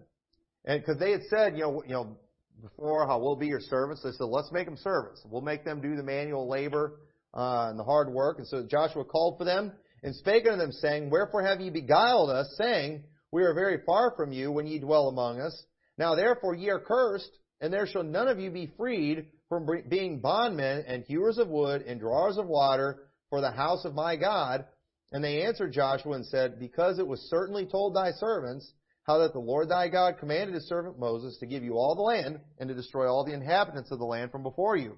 And 0.65 0.81
because 0.81 0.97
they 0.97 1.11
had 1.11 1.21
said, 1.29 1.53
you 1.53 1.63
know, 1.63 1.83
you 1.85 1.93
know, 1.93 2.17
before 2.61 3.07
how 3.07 3.19
we'll 3.19 3.35
be 3.35 3.47
your 3.47 3.61
servants, 3.61 4.03
they 4.03 4.11
said, 4.11 4.23
let's 4.23 4.51
make 4.51 4.65
them 4.65 4.77
servants. 4.77 5.21
We'll 5.29 5.41
make 5.41 5.63
them 5.63 5.81
do 5.81 5.95
the 5.95 6.03
manual 6.03 6.49
labor 6.49 6.99
uh, 7.33 7.67
and 7.69 7.79
the 7.79 7.83
hard 7.83 8.11
work. 8.11 8.37
And 8.39 8.47
so 8.47 8.63
Joshua 8.63 9.05
called 9.05 9.37
for 9.37 9.43
them 9.43 9.71
and 10.03 10.15
spake 10.15 10.45
unto 10.45 10.57
them, 10.57 10.71
saying, 10.71 11.09
Wherefore 11.09 11.43
have 11.43 11.61
ye 11.61 11.69
beguiled 11.69 12.29
us, 12.29 12.53
saying, 12.57 13.03
We 13.31 13.43
are 13.43 13.53
very 13.53 13.79
far 13.85 14.13
from 14.15 14.31
you 14.31 14.51
when 14.51 14.67
ye 14.67 14.79
dwell 14.79 15.09
among 15.09 15.39
us. 15.39 15.63
Now 15.97 16.15
therefore 16.15 16.55
ye 16.55 16.69
are 16.69 16.79
cursed, 16.79 17.31
and 17.61 17.71
there 17.71 17.87
shall 17.87 18.03
none 18.03 18.27
of 18.27 18.39
you 18.39 18.51
be 18.51 18.71
freed 18.77 19.27
from 19.49 19.67
being 19.89 20.19
bondmen 20.19 20.83
and 20.87 21.03
hewers 21.03 21.37
of 21.37 21.47
wood 21.47 21.81
and 21.83 21.99
drawers 21.99 22.37
of 22.37 22.47
water 22.47 23.03
for 23.29 23.41
the 23.41 23.51
house 23.51 23.85
of 23.85 23.95
my 23.95 24.15
God. 24.15 24.65
And 25.11 25.23
they 25.23 25.43
answered 25.43 25.71
Joshua 25.71 26.13
and 26.13 26.25
said, 26.25 26.59
Because 26.59 26.99
it 26.99 27.07
was 27.07 27.21
certainly 27.29 27.65
told 27.65 27.95
thy 27.95 28.11
servants 28.11 28.71
how 29.05 29.19
that 29.19 29.33
the 29.33 29.39
Lord 29.39 29.69
thy 29.69 29.87
God 29.87 30.17
commanded 30.19 30.55
his 30.55 30.67
servant 30.67 30.99
Moses 30.99 31.37
to 31.39 31.45
give 31.45 31.63
you 31.63 31.73
all 31.73 31.95
the 31.95 32.01
land 32.01 32.39
and 32.59 32.69
to 32.69 32.75
destroy 32.75 33.07
all 33.07 33.23
the 33.23 33.33
inhabitants 33.33 33.91
of 33.91 33.99
the 33.99 34.05
land 34.05 34.31
from 34.31 34.43
before 34.43 34.75
you. 34.75 34.97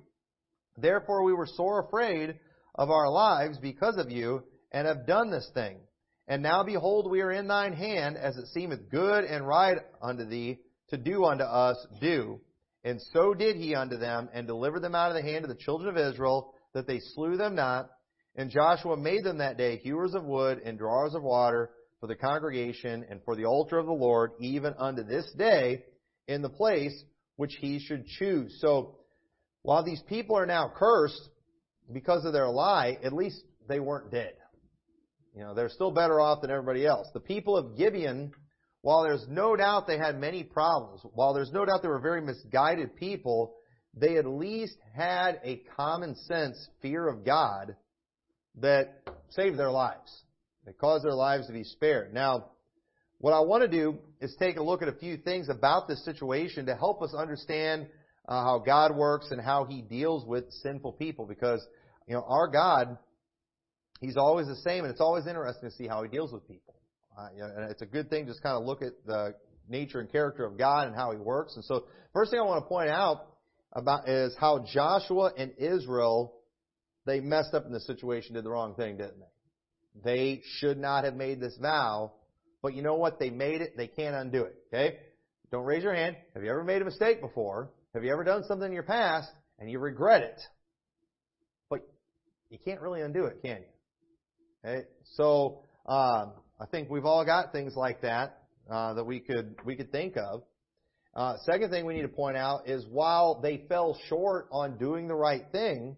Therefore 0.78 1.24
we 1.24 1.34
were 1.34 1.48
sore 1.48 1.86
afraid 1.86 2.40
of 2.76 2.90
our 2.90 3.10
lives 3.10 3.58
because 3.58 3.98
of 3.98 4.10
you 4.10 4.44
and 4.72 4.88
have 4.88 5.08
done 5.08 5.30
this 5.30 5.50
thing. 5.54 5.78
And 6.28 6.44
now 6.44 6.64
behold, 6.64 7.10
we 7.10 7.22
are 7.22 7.32
in 7.32 7.48
thine 7.48 7.74
hand, 7.74 8.18
as 8.18 8.38
it 8.38 8.48
seemeth 8.48 8.90
good 8.90 9.24
and 9.24 9.48
right 9.48 9.78
unto 10.02 10.26
thee 10.26 10.60
to 10.90 10.98
do 10.98 11.26
unto 11.26 11.44
us, 11.44 11.78
do. 12.02 12.40
And 12.84 13.02
so 13.14 13.34
did 13.34 13.56
he 13.56 13.76
unto 13.76 13.98
them, 13.98 14.30
and 14.34 14.46
delivered 14.46 14.82
them 14.82 14.96
out 14.96 15.10
of 15.10 15.16
the 15.16 15.30
hand 15.30 15.46
of 15.46 15.50
the 15.50 15.56
children 15.56 15.90
of 15.90 15.98
Israel, 15.98 16.54
that 16.74 16.86
they 16.86 17.00
slew 17.00 17.38
them 17.38 17.56
not. 17.56 17.90
And 18.36 18.52
Joshua 18.52 18.98
made 18.98 19.24
them 19.24 19.40
that 19.40 19.58
day 19.58 19.78
hewers 19.78 20.14
of 20.14 20.24
wood 20.24 20.62
and 20.64 20.78
drawers 20.78 21.16
of 21.16 21.24
water 21.24 21.72
for 22.00 22.08
the 22.08 22.16
congregation 22.16 23.06
and 23.10 23.22
for 23.24 23.36
the 23.36 23.46
altar 23.46 23.78
of 23.78 23.86
the 23.86 23.92
Lord, 23.92 24.32
even 24.40 24.74
unto 24.78 25.04
this 25.04 25.32
day, 25.38 25.84
in 26.28 26.42
the 26.42 26.50
place 26.50 26.94
which 27.36 27.56
he 27.60 27.80
should 27.80 28.06
choose. 28.06 28.58
So, 28.60 28.96
while 29.64 29.84
these 29.84 30.02
people 30.08 30.38
are 30.38 30.46
now 30.46 30.72
cursed 30.74 31.30
because 31.92 32.26
of 32.26 32.34
their 32.34 32.48
lie, 32.48 32.98
at 33.04 33.14
least 33.14 33.42
they 33.68 33.80
weren't 33.80 34.12
dead. 34.12 34.34
You 35.36 35.44
know, 35.44 35.54
they're 35.54 35.70
still 35.70 35.92
better 35.92 36.20
off 36.20 36.42
than 36.42 36.52
everybody 36.52 36.86
else. 36.86 37.08
The 37.14 37.20
people 37.20 37.58
of 37.58 37.78
Gibeon 37.78 38.34
while 38.88 39.04
there's 39.04 39.26
no 39.28 39.56
doubt 39.58 39.86
they 39.86 39.98
had 39.98 40.18
many 40.18 40.44
problems, 40.44 41.02
while 41.14 41.34
there's 41.34 41.52
no 41.52 41.66
doubt 41.66 41.82
they 41.82 41.90
were 41.90 42.00
very 42.00 42.22
misguided 42.22 42.96
people, 42.96 43.56
they 43.94 44.18
at 44.18 44.26
least 44.26 44.78
had 44.96 45.42
a 45.44 45.62
common 45.76 46.16
sense 46.16 46.70
fear 46.82 47.08
of 47.08 47.26
God 47.26 47.76
that 48.62 49.04
saved 49.30 49.58
their 49.58 49.72
lives. 49.72 50.24
It 50.68 50.78
caused 50.78 51.06
their 51.06 51.14
lives 51.14 51.48
to 51.48 51.54
be 51.54 51.64
spared. 51.64 52.14
Now, 52.14 52.52
what 53.20 53.34
I 53.34 53.40
want 53.40 53.64
to 53.64 53.68
do 53.68 53.98
is 54.22 54.36
take 54.38 54.58
a 54.58 54.64
look 54.64 54.82
at 54.82 54.90
a 54.90 54.94
few 54.94 55.18
things 55.18 55.50
about 55.50 55.88
this 55.88 56.04
situation 56.06 56.66
to 56.68 56.76
help 56.76 57.02
us 57.02 57.14
understand 57.18 57.88
uh, 58.28 58.44
how 58.44 58.60
God 58.60 58.96
works 58.96 59.32
and 59.32 59.42
how 59.42 59.66
He 59.66 59.82
deals 59.82 60.26
with 60.26 60.52
sinful 60.62 60.94
people. 60.94 61.26
Because, 61.26 61.66
you 62.08 62.14
know, 62.14 62.24
our 62.28 62.48
God, 62.48 62.98
He's 64.02 64.18
always 64.18 64.48
the 64.48 64.58
same, 64.58 64.84
and 64.84 64.92
it's 64.92 65.02
always 65.02 65.26
interesting 65.26 65.70
to 65.70 65.76
see 65.76 65.88
how 65.88 66.04
He 66.04 66.10
deals 66.10 66.32
with 66.32 66.48
people. 66.48 66.76
Uh, 67.18 67.30
you 67.34 67.42
know, 67.42 67.50
and 67.56 67.72
it's 67.72 67.82
a 67.82 67.88
good 67.88 68.10
thing 68.10 68.26
to 68.26 68.32
just 68.32 68.44
kind 68.44 68.56
of 68.56 68.64
look 68.64 68.82
at 68.84 68.94
the 69.06 69.34
nature 69.68 70.00
and 70.00 70.12
character 70.12 70.46
of 70.46 70.58
God 70.58 70.88
and 70.88 70.96
how 70.96 71.12
He 71.12 71.18
works. 71.18 71.56
And 71.56 71.64
so, 71.64 71.86
first 72.14 72.30
thing 72.30 72.40
I 72.40 72.44
want 72.44 72.64
to 72.64 72.68
point 72.68 72.90
out 72.90 73.26
about 73.74 74.08
is 74.08 74.36
how 74.40 74.66
Joshua 74.72 75.32
and 75.38 75.54
Israel 75.58 76.34
they 77.08 77.22
messed 77.22 77.54
up 77.54 77.66
in 77.66 77.72
this 77.72 77.88
situation, 77.88 78.36
did 78.36 78.44
the 78.44 78.50
wrong 78.50 78.76
thing, 78.76 78.98
didn't 78.98 79.18
they? 79.18 79.37
They 80.04 80.42
should 80.60 80.78
not 80.78 81.04
have 81.04 81.16
made 81.16 81.40
this 81.40 81.58
vow, 81.62 82.14
but 82.62 82.74
you 82.74 82.82
know 82.82 82.96
what? 82.96 83.20
They 83.20 83.30
made 83.30 83.62
it. 83.62 83.76
They 83.78 83.88
can't 83.88 84.16
undo 84.16 84.44
it. 84.44 84.56
Okay. 84.68 84.98
Don't 85.52 85.66
raise 85.66 85.84
your 85.84 85.94
hand. 85.94 86.18
Have 86.34 86.44
you 86.44 86.50
ever 86.50 86.64
made 86.64 86.82
a 86.82 86.86
mistake 86.86 87.22
before? 87.22 87.70
Have 87.94 88.04
you 88.04 88.12
ever 88.12 88.24
done 88.24 88.44
something 88.44 88.68
in 88.68 88.74
your 88.74 88.84
past 88.84 89.30
and 89.60 89.72
you 89.72 89.80
regret 89.80 90.22
it? 90.22 90.42
But 91.70 91.88
you 92.50 92.58
can't 92.64 92.82
really 92.82 93.02
undo 93.02 93.26
it, 93.26 93.42
can 93.42 93.60
you? 93.62 94.70
Okay? 94.70 94.88
So, 95.14 95.60
um, 95.86 96.34
I 96.60 96.66
think 96.70 96.90
we've 96.90 97.06
all 97.06 97.24
got 97.24 97.52
things 97.52 97.76
like 97.76 98.02
that 98.02 98.42
uh, 98.70 98.96
that 98.96 99.06
we 99.06 99.20
could 99.20 99.56
we 99.66 99.76
could 99.76 99.92
think 99.92 100.18
of. 100.18 100.44
Uh, 101.16 101.38
second 101.46 101.72
thing 101.72 101.86
we 101.86 101.96
need 101.96 102.04
to 102.04 102.08
point 102.08 102.38
out 102.38 102.68
is 102.68 102.86
while 102.90 103.40
they 103.42 103.66
fell 103.70 103.98
short 104.08 104.48
on 104.52 104.78
doing 104.78 105.08
the 105.08 105.16
right 105.16 105.46
thing, 105.52 105.96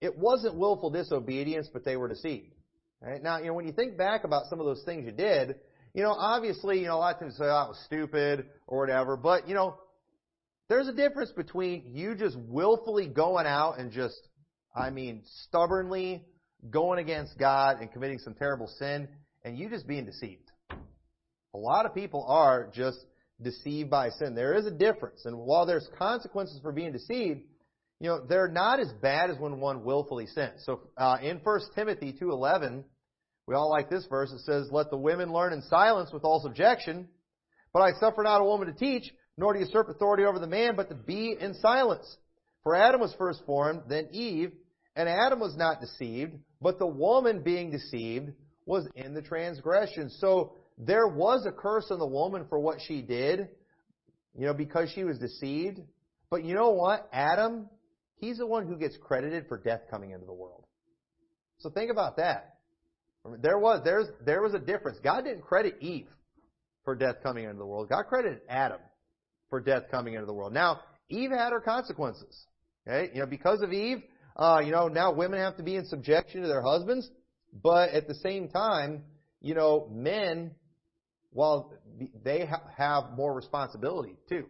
it 0.00 0.18
wasn't 0.18 0.54
willful 0.56 0.90
disobedience, 0.90 1.68
but 1.72 1.84
they 1.84 1.96
were 1.96 2.08
deceived. 2.08 2.54
Right? 3.02 3.22
Now, 3.22 3.38
you 3.38 3.46
know, 3.46 3.54
when 3.54 3.66
you 3.66 3.72
think 3.72 3.96
back 3.96 4.24
about 4.24 4.46
some 4.50 4.60
of 4.60 4.66
those 4.66 4.82
things 4.84 5.06
you 5.06 5.12
did, 5.12 5.56
you 5.94 6.02
know, 6.02 6.12
obviously, 6.12 6.80
you 6.80 6.86
know, 6.86 6.96
a 6.96 6.98
lot 6.98 7.14
of 7.14 7.20
times 7.20 7.36
say, 7.36 7.44
oh, 7.44 7.48
I 7.48 7.68
was 7.68 7.80
stupid 7.86 8.46
or 8.66 8.78
whatever, 8.80 9.16
but, 9.16 9.48
you 9.48 9.54
know, 9.54 9.76
there's 10.68 10.86
a 10.86 10.92
difference 10.92 11.32
between 11.32 11.94
you 11.94 12.14
just 12.14 12.36
willfully 12.38 13.08
going 13.08 13.46
out 13.46 13.78
and 13.78 13.90
just, 13.90 14.28
I 14.76 14.90
mean, 14.90 15.22
stubbornly 15.46 16.24
going 16.68 16.98
against 16.98 17.38
God 17.38 17.80
and 17.80 17.90
committing 17.90 18.18
some 18.18 18.34
terrible 18.34 18.68
sin 18.78 19.08
and 19.44 19.58
you 19.58 19.68
just 19.68 19.88
being 19.88 20.04
deceived. 20.04 20.50
A 21.54 21.58
lot 21.58 21.86
of 21.86 21.94
people 21.94 22.24
are 22.28 22.70
just 22.72 22.98
deceived 23.42 23.90
by 23.90 24.10
sin. 24.10 24.34
There 24.34 24.54
is 24.54 24.66
a 24.66 24.70
difference. 24.70 25.24
And 25.24 25.36
while 25.38 25.66
there's 25.66 25.88
consequences 25.98 26.60
for 26.62 26.70
being 26.70 26.92
deceived, 26.92 27.40
you 28.00 28.08
know, 28.08 28.24
they're 28.26 28.48
not 28.48 28.80
as 28.80 28.90
bad 29.02 29.30
as 29.30 29.38
when 29.38 29.60
one 29.60 29.84
willfully 29.84 30.26
sins. 30.26 30.62
So 30.64 30.80
uh, 30.96 31.18
in 31.22 31.38
1 31.44 31.60
Timothy 31.74 32.16
2.11, 32.20 32.82
we 33.46 33.54
all 33.54 33.70
like 33.70 33.90
this 33.90 34.06
verse. 34.08 34.32
It 34.32 34.40
says, 34.40 34.68
Let 34.70 34.90
the 34.90 34.96
women 34.96 35.32
learn 35.32 35.52
in 35.52 35.62
silence 35.62 36.10
with 36.12 36.24
all 36.24 36.40
subjection. 36.40 37.08
But 37.72 37.80
I 37.80 37.92
suffer 38.00 38.22
not 38.22 38.40
a 38.40 38.44
woman 38.44 38.68
to 38.68 38.74
teach, 38.74 39.12
nor 39.36 39.52
to 39.52 39.60
usurp 39.60 39.88
authority 39.90 40.24
over 40.24 40.38
the 40.38 40.46
man, 40.46 40.76
but 40.76 40.88
to 40.88 40.94
be 40.94 41.36
in 41.38 41.54
silence. 41.54 42.16
For 42.62 42.74
Adam 42.74 43.00
was 43.00 43.14
first 43.18 43.42
formed, 43.46 43.82
then 43.88 44.08
Eve, 44.12 44.52
and 44.96 45.08
Adam 45.08 45.38
was 45.38 45.56
not 45.56 45.80
deceived, 45.80 46.34
but 46.60 46.78
the 46.78 46.86
woman 46.86 47.42
being 47.42 47.70
deceived 47.70 48.32
was 48.66 48.88
in 48.94 49.14
the 49.14 49.22
transgression. 49.22 50.10
So 50.10 50.54
there 50.78 51.06
was 51.06 51.46
a 51.46 51.52
curse 51.52 51.90
on 51.90 51.98
the 51.98 52.06
woman 52.06 52.46
for 52.48 52.58
what 52.58 52.78
she 52.86 53.02
did, 53.02 53.48
you 54.36 54.46
know, 54.46 54.54
because 54.54 54.90
she 54.94 55.04
was 55.04 55.18
deceived. 55.18 55.80
But 56.30 56.44
you 56.44 56.54
know 56.54 56.70
what? 56.70 57.08
Adam, 57.12 57.68
he's 58.20 58.38
the 58.38 58.46
one 58.46 58.66
who 58.66 58.76
gets 58.76 58.96
credited 58.96 59.46
for 59.48 59.58
death 59.58 59.82
coming 59.90 60.10
into 60.10 60.26
the 60.26 60.32
world. 60.32 60.64
So 61.58 61.70
think 61.70 61.90
about 61.90 62.16
that. 62.16 62.56
There 63.42 63.58
was 63.58 63.82
there's 63.84 64.06
there 64.24 64.42
was 64.42 64.54
a 64.54 64.58
difference. 64.58 64.98
God 65.02 65.24
didn't 65.24 65.42
credit 65.42 65.76
Eve 65.80 66.08
for 66.84 66.94
death 66.94 67.16
coming 67.22 67.44
into 67.44 67.58
the 67.58 67.66
world. 67.66 67.88
God 67.88 68.04
credited 68.08 68.40
Adam 68.48 68.80
for 69.50 69.60
death 69.60 69.84
coming 69.90 70.14
into 70.14 70.26
the 70.26 70.32
world. 70.32 70.54
Now, 70.54 70.80
Eve 71.10 71.30
had 71.30 71.52
her 71.52 71.60
consequences. 71.60 72.46
Okay? 72.88 73.10
You 73.12 73.20
know, 73.20 73.26
because 73.26 73.60
of 73.60 73.72
Eve, 73.72 73.98
uh, 74.36 74.62
you 74.64 74.70
know, 74.70 74.88
now 74.88 75.12
women 75.12 75.38
have 75.38 75.56
to 75.58 75.62
be 75.62 75.76
in 75.76 75.84
subjection 75.84 76.42
to 76.42 76.48
their 76.48 76.62
husbands. 76.62 77.10
But 77.52 77.90
at 77.90 78.06
the 78.06 78.14
same 78.14 78.48
time, 78.48 79.02
you 79.40 79.54
know, 79.54 79.88
men, 79.92 80.52
while 81.32 81.72
they 82.24 82.46
ha- 82.46 82.62
have 82.76 83.16
more 83.16 83.34
responsibility 83.34 84.16
too. 84.28 84.46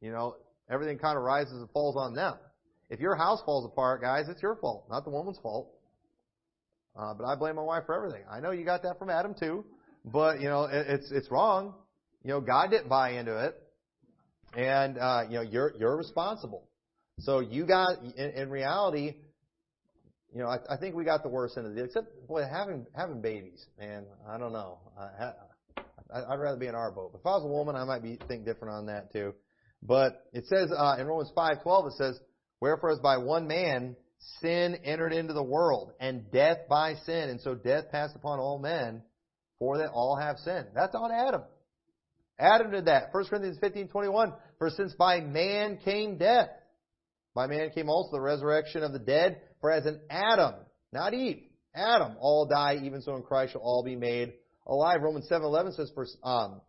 You 0.00 0.12
know, 0.12 0.36
everything 0.70 0.98
kind 0.98 1.18
of 1.18 1.24
rises 1.24 1.52
and 1.52 1.68
falls 1.70 1.96
on 1.96 2.14
them. 2.14 2.34
If 2.90 3.00
your 3.00 3.14
house 3.14 3.40
falls 3.46 3.64
apart, 3.64 4.02
guys, 4.02 4.28
it's 4.28 4.42
your 4.42 4.56
fault, 4.56 4.86
not 4.90 5.04
the 5.04 5.10
woman's 5.10 5.38
fault. 5.38 5.72
Uh, 6.98 7.14
but 7.14 7.24
I 7.24 7.36
blame 7.36 7.56
my 7.56 7.62
wife 7.62 7.84
for 7.86 7.94
everything. 7.94 8.24
I 8.30 8.40
know 8.40 8.50
you 8.50 8.64
got 8.64 8.82
that 8.82 8.98
from 8.98 9.10
Adam 9.10 9.34
too, 9.38 9.64
but 10.04 10.40
you 10.40 10.48
know 10.48 10.64
it, 10.64 10.86
it's 10.88 11.10
it's 11.12 11.30
wrong. 11.30 11.74
You 12.24 12.30
know 12.30 12.40
God 12.40 12.70
didn't 12.70 12.88
buy 12.88 13.10
into 13.10 13.46
it, 13.46 13.54
and 14.56 14.98
uh, 14.98 15.22
you 15.28 15.36
know 15.36 15.42
you're 15.42 15.72
you're 15.78 15.96
responsible. 15.96 16.68
So 17.20 17.40
you 17.40 17.64
got 17.64 18.02
in, 18.02 18.30
in 18.30 18.50
reality, 18.50 19.14
you 20.32 20.42
know, 20.42 20.48
I, 20.48 20.58
I 20.68 20.76
think 20.78 20.94
we 20.94 21.04
got 21.04 21.22
the 21.22 21.28
worst 21.28 21.56
end 21.56 21.66
of 21.66 21.74
the 21.74 21.76
deal. 21.76 21.86
Except, 21.86 22.06
boy, 22.26 22.42
having 22.50 22.86
having 22.94 23.20
babies, 23.20 23.64
man, 23.78 24.04
I 24.28 24.38
don't 24.38 24.52
know. 24.52 24.78
I, 24.98 25.32
I, 26.12 26.32
I'd 26.32 26.40
rather 26.40 26.58
be 26.58 26.66
in 26.66 26.74
our 26.74 26.90
boat. 26.90 27.12
But 27.12 27.20
if 27.20 27.26
I 27.26 27.30
was 27.30 27.44
a 27.44 27.48
woman, 27.48 27.76
I 27.76 27.84
might 27.84 28.02
be 28.02 28.18
think 28.28 28.44
different 28.44 28.74
on 28.74 28.86
that 28.86 29.12
too. 29.12 29.34
But 29.82 30.26
it 30.32 30.46
says 30.46 30.70
uh, 30.76 30.96
in 30.98 31.06
Romans 31.06 31.30
five 31.34 31.62
twelve, 31.62 31.86
it 31.86 31.94
says, 31.94 32.20
"Wherefore, 32.60 32.90
as 32.90 32.98
by 32.98 33.18
one 33.18 33.46
man 33.46 33.96
sin 34.40 34.76
entered 34.84 35.12
into 35.12 35.32
the 35.32 35.42
world, 35.42 35.92
and 35.98 36.30
death 36.30 36.68
by 36.68 36.94
sin, 37.06 37.30
and 37.30 37.40
so 37.40 37.54
death 37.54 37.90
passed 37.90 38.14
upon 38.16 38.38
all 38.38 38.58
men, 38.58 39.02
for 39.58 39.78
that 39.78 39.90
all 39.90 40.16
have 40.16 40.38
sinned." 40.38 40.68
That's 40.74 40.94
on 40.94 41.10
Adam. 41.10 41.42
Adam 42.38 42.70
did 42.70 42.86
that. 42.86 43.12
1 43.12 43.24
Corinthians 43.26 43.58
fifteen 43.58 43.88
twenty 43.88 44.08
one. 44.08 44.32
For 44.58 44.70
since 44.70 44.94
by 44.94 45.20
man 45.20 45.78
came 45.78 46.16
death, 46.16 46.50
by 47.34 47.46
man 47.46 47.70
came 47.70 47.88
also 47.88 48.12
the 48.12 48.20
resurrection 48.20 48.82
of 48.82 48.92
the 48.92 48.98
dead. 48.98 49.40
For 49.60 49.70
as 49.70 49.86
in 49.86 50.00
Adam, 50.08 50.54
not 50.92 51.14
Eve, 51.14 51.42
Adam, 51.74 52.16
all 52.18 52.46
die, 52.46 52.80
even 52.82 53.02
so 53.02 53.14
in 53.16 53.22
Christ 53.22 53.52
shall 53.52 53.60
all 53.60 53.84
be 53.84 53.96
made 53.96 54.32
alive. 54.66 55.02
Romans 55.02 55.28
7:11 55.30 55.74
says, 55.74 55.90
"For 55.94 56.06
um, 56.24 56.60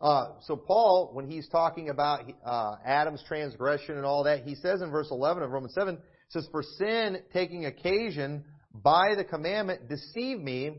uh, 0.00 0.32
so 0.46 0.56
Paul, 0.56 1.10
when 1.12 1.30
he's 1.30 1.48
talking 1.48 1.90
about 1.90 2.24
uh, 2.44 2.76
Adam's 2.84 3.22
transgression 3.28 3.96
and 3.96 4.06
all 4.06 4.24
that, 4.24 4.44
he 4.44 4.54
says 4.54 4.80
in 4.80 4.90
verse 4.90 5.08
11 5.10 5.42
of 5.42 5.50
Romans 5.50 5.74
7, 5.74 5.98
says, 6.30 6.48
"For 6.50 6.62
sin 6.62 7.18
taking 7.32 7.66
occasion 7.66 8.44
by 8.72 9.14
the 9.16 9.24
commandment 9.24 9.88
deceived 9.88 10.42
me, 10.42 10.78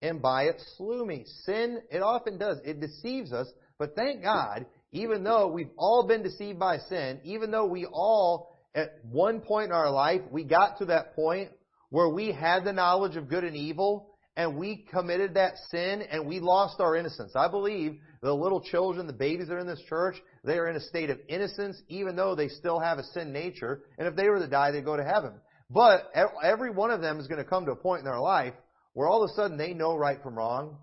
and 0.00 0.22
by 0.22 0.44
it 0.44 0.62
slew 0.76 1.04
me." 1.04 1.24
Sin, 1.44 1.80
it 1.90 2.02
often 2.02 2.38
does. 2.38 2.58
It 2.64 2.80
deceives 2.80 3.32
us, 3.32 3.50
but 3.78 3.96
thank 3.96 4.22
God, 4.22 4.66
even 4.92 5.24
though 5.24 5.48
we've 5.48 5.70
all 5.76 6.06
been 6.06 6.22
deceived 6.22 6.60
by 6.60 6.78
sin, 6.78 7.20
even 7.24 7.50
though 7.50 7.66
we 7.66 7.86
all 7.86 8.52
at 8.74 8.92
one 9.10 9.40
point 9.40 9.66
in 9.66 9.72
our 9.72 9.90
life, 9.90 10.20
we 10.30 10.44
got 10.44 10.78
to 10.78 10.86
that 10.86 11.14
point 11.16 11.50
where 11.90 12.08
we 12.08 12.32
had 12.32 12.64
the 12.64 12.72
knowledge 12.72 13.16
of 13.16 13.28
good 13.28 13.44
and 13.44 13.56
evil 13.56 14.11
and 14.36 14.56
we 14.56 14.86
committed 14.90 15.34
that 15.34 15.54
sin 15.70 16.02
and 16.02 16.26
we 16.26 16.40
lost 16.40 16.80
our 16.80 16.96
innocence. 16.96 17.32
I 17.36 17.48
believe 17.48 17.98
the 18.22 18.32
little 18.32 18.60
children, 18.60 19.06
the 19.06 19.12
babies 19.12 19.48
that 19.48 19.54
are 19.54 19.58
in 19.58 19.66
this 19.66 19.82
church, 19.88 20.16
they 20.44 20.58
are 20.58 20.68
in 20.68 20.76
a 20.76 20.80
state 20.80 21.10
of 21.10 21.18
innocence 21.28 21.80
even 21.88 22.16
though 22.16 22.34
they 22.34 22.48
still 22.48 22.80
have 22.80 22.98
a 22.98 23.04
sin 23.04 23.32
nature. 23.32 23.82
And 23.98 24.08
if 24.08 24.16
they 24.16 24.28
were 24.28 24.38
to 24.38 24.48
die, 24.48 24.70
they'd 24.70 24.84
go 24.84 24.96
to 24.96 25.04
heaven. 25.04 25.32
But 25.68 26.10
every 26.42 26.70
one 26.70 26.90
of 26.90 27.00
them 27.00 27.18
is 27.18 27.26
going 27.26 27.42
to 27.42 27.48
come 27.48 27.66
to 27.66 27.72
a 27.72 27.76
point 27.76 28.00
in 28.00 28.04
their 28.04 28.20
life 28.20 28.54
where 28.94 29.08
all 29.08 29.22
of 29.22 29.30
a 29.30 29.34
sudden 29.34 29.56
they 29.56 29.74
know 29.74 29.96
right 29.96 30.22
from 30.22 30.36
wrong 30.36 30.78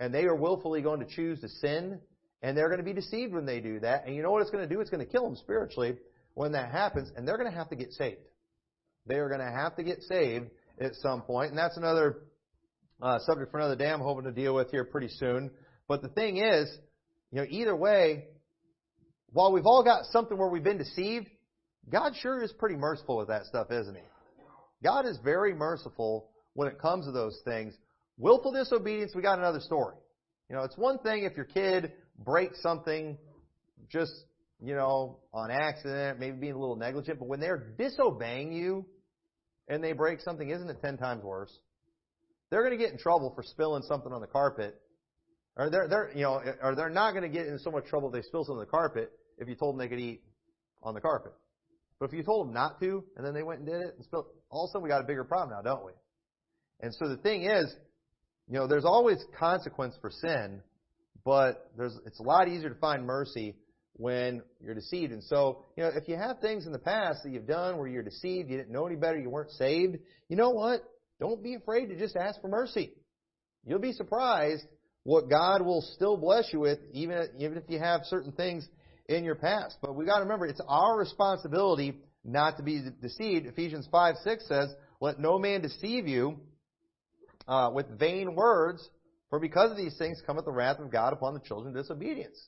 and 0.00 0.14
they 0.14 0.24
are 0.24 0.36
willfully 0.36 0.80
going 0.80 1.00
to 1.00 1.06
choose 1.06 1.40
to 1.40 1.48
sin 1.48 2.00
and 2.42 2.56
they're 2.56 2.68
going 2.68 2.78
to 2.78 2.84
be 2.84 2.92
deceived 2.92 3.32
when 3.32 3.46
they 3.46 3.60
do 3.60 3.80
that. 3.80 4.06
And 4.06 4.14
you 4.14 4.22
know 4.22 4.30
what 4.30 4.42
it's 4.42 4.50
going 4.50 4.68
to 4.68 4.72
do? 4.72 4.80
It's 4.80 4.90
going 4.90 5.04
to 5.04 5.10
kill 5.10 5.24
them 5.24 5.36
spiritually 5.36 5.96
when 6.34 6.52
that 6.52 6.70
happens, 6.70 7.10
and 7.16 7.26
they're 7.26 7.36
going 7.36 7.50
to 7.50 7.56
have 7.56 7.68
to 7.70 7.76
get 7.76 7.92
saved. 7.92 8.20
They 9.06 9.16
are 9.16 9.28
going 9.28 9.40
to 9.40 9.50
have 9.50 9.74
to 9.76 9.82
get 9.82 10.02
saved 10.02 10.46
at 10.80 10.94
some 10.96 11.22
point, 11.22 11.50
and 11.50 11.58
that's 11.58 11.76
another 11.76 12.18
uh, 13.02 13.18
subject 13.20 13.50
for 13.50 13.58
another 13.58 13.76
day 13.76 13.90
I'm 13.90 14.00
hoping 14.00 14.24
to 14.24 14.32
deal 14.32 14.54
with 14.54 14.70
here 14.70 14.84
pretty 14.84 15.08
soon. 15.08 15.50
But 15.86 16.02
the 16.02 16.08
thing 16.08 16.38
is, 16.38 16.70
you 17.30 17.40
know, 17.40 17.46
either 17.48 17.74
way, 17.74 18.24
while 19.32 19.52
we've 19.52 19.66
all 19.66 19.82
got 19.82 20.04
something 20.06 20.36
where 20.36 20.48
we've 20.48 20.64
been 20.64 20.78
deceived, 20.78 21.28
God 21.90 22.14
sure 22.20 22.42
is 22.42 22.52
pretty 22.52 22.76
merciful 22.76 23.16
with 23.16 23.28
that 23.28 23.46
stuff, 23.46 23.70
isn't 23.70 23.94
He? 23.94 24.02
God 24.82 25.06
is 25.06 25.18
very 25.24 25.54
merciful 25.54 26.30
when 26.54 26.68
it 26.68 26.78
comes 26.78 27.06
to 27.06 27.12
those 27.12 27.40
things. 27.44 27.74
Willful 28.16 28.52
disobedience, 28.52 29.12
we 29.14 29.22
got 29.22 29.38
another 29.38 29.60
story. 29.60 29.94
You 30.48 30.56
know, 30.56 30.62
it's 30.62 30.76
one 30.76 30.98
thing 30.98 31.24
if 31.24 31.36
your 31.36 31.44
kid 31.44 31.92
breaks 32.18 32.60
something 32.62 33.16
just 33.90 34.12
you 34.60 34.74
know, 34.74 35.18
on 35.32 35.50
accident, 35.50 36.18
maybe 36.18 36.36
being 36.36 36.54
a 36.54 36.58
little 36.58 36.76
negligent, 36.76 37.18
but 37.18 37.28
when 37.28 37.40
they're 37.40 37.74
disobeying 37.78 38.52
you 38.52 38.84
and 39.68 39.82
they 39.82 39.92
break 39.92 40.20
something, 40.20 40.50
isn't 40.50 40.68
it 40.68 40.78
ten 40.82 40.96
times 40.96 41.22
worse? 41.22 41.56
They're 42.50 42.62
going 42.62 42.76
to 42.76 42.82
get 42.82 42.92
in 42.92 42.98
trouble 42.98 43.32
for 43.34 43.42
spilling 43.42 43.82
something 43.82 44.12
on 44.12 44.20
the 44.20 44.26
carpet. 44.26 44.80
Or 45.56 45.70
they're, 45.70 45.88
they're, 45.88 46.10
you 46.14 46.22
know, 46.22 46.40
or 46.62 46.74
they're 46.74 46.88
not 46.88 47.12
going 47.12 47.24
to 47.24 47.28
get 47.28 47.46
in 47.46 47.58
so 47.58 47.70
much 47.70 47.86
trouble 47.86 48.08
if 48.08 48.14
they 48.14 48.22
spill 48.22 48.44
something 48.44 48.60
on 48.60 48.64
the 48.64 48.70
carpet 48.70 49.12
if 49.38 49.48
you 49.48 49.54
told 49.54 49.74
them 49.74 49.78
they 49.78 49.88
could 49.88 50.00
eat 50.00 50.22
on 50.82 50.94
the 50.94 51.00
carpet. 51.00 51.32
But 51.98 52.06
if 52.06 52.12
you 52.12 52.22
told 52.22 52.46
them 52.46 52.54
not 52.54 52.80
to, 52.80 53.04
and 53.16 53.26
then 53.26 53.34
they 53.34 53.42
went 53.42 53.60
and 53.60 53.68
did 53.68 53.80
it 53.80 53.94
and 53.96 54.04
spilled, 54.04 54.26
all 54.50 54.64
of 54.64 54.68
a 54.68 54.72
sudden 54.72 54.82
we 54.84 54.88
got 54.88 55.00
a 55.00 55.06
bigger 55.06 55.24
problem 55.24 55.56
now, 55.56 55.68
don't 55.68 55.84
we? 55.84 55.92
And 56.80 56.94
so 56.94 57.08
the 57.08 57.16
thing 57.16 57.42
is, 57.42 57.74
you 58.48 58.54
know, 58.54 58.66
there's 58.66 58.84
always 58.84 59.18
consequence 59.38 59.94
for 60.00 60.10
sin, 60.10 60.62
but 61.24 61.70
there's, 61.76 61.98
it's 62.06 62.20
a 62.20 62.22
lot 62.22 62.48
easier 62.48 62.68
to 62.68 62.78
find 62.78 63.04
mercy 63.04 63.56
when 63.94 64.42
you're 64.64 64.74
deceived. 64.74 65.12
And 65.12 65.24
so, 65.24 65.64
you 65.76 65.82
know, 65.82 65.90
if 65.94 66.08
you 66.08 66.16
have 66.16 66.38
things 66.38 66.66
in 66.66 66.72
the 66.72 66.78
past 66.78 67.24
that 67.24 67.32
you've 67.32 67.48
done 67.48 67.78
where 67.78 67.88
you're 67.88 68.04
deceived, 68.04 68.48
you 68.48 68.56
didn't 68.56 68.72
know 68.72 68.86
any 68.86 68.96
better, 68.96 69.18
you 69.18 69.28
weren't 69.28 69.50
saved, 69.50 69.98
you 70.28 70.36
know 70.36 70.50
what? 70.50 70.82
Don't 71.20 71.42
be 71.42 71.54
afraid 71.54 71.86
to 71.86 71.96
just 71.96 72.16
ask 72.16 72.40
for 72.40 72.48
mercy. 72.48 72.92
You'll 73.66 73.80
be 73.80 73.92
surprised 73.92 74.62
what 75.02 75.28
God 75.28 75.62
will 75.62 75.80
still 75.94 76.16
bless 76.16 76.52
you 76.52 76.60
with, 76.60 76.78
even, 76.92 77.28
even 77.38 77.58
if 77.58 77.64
you 77.68 77.78
have 77.78 78.02
certain 78.04 78.32
things 78.32 78.68
in 79.08 79.24
your 79.24 79.34
past. 79.34 79.76
But 79.80 79.94
we 79.94 80.04
got 80.04 80.18
to 80.18 80.24
remember, 80.24 80.46
it's 80.46 80.60
our 80.68 80.96
responsibility 80.98 81.96
not 82.24 82.56
to 82.58 82.62
be 82.62 82.82
deceived. 83.00 83.46
Ephesians 83.46 83.88
5, 83.90 84.16
6 84.22 84.48
says, 84.48 84.68
Let 85.00 85.18
no 85.18 85.38
man 85.38 85.62
deceive 85.62 86.06
you 86.06 86.38
uh, 87.46 87.70
with 87.72 87.98
vain 87.98 88.34
words, 88.34 88.86
for 89.30 89.38
because 89.38 89.70
of 89.70 89.76
these 89.76 89.96
things 89.96 90.22
cometh 90.26 90.44
the 90.44 90.52
wrath 90.52 90.78
of 90.78 90.90
God 90.90 91.12
upon 91.12 91.34
the 91.34 91.40
children 91.40 91.74
of 91.74 91.82
disobedience. 91.82 92.38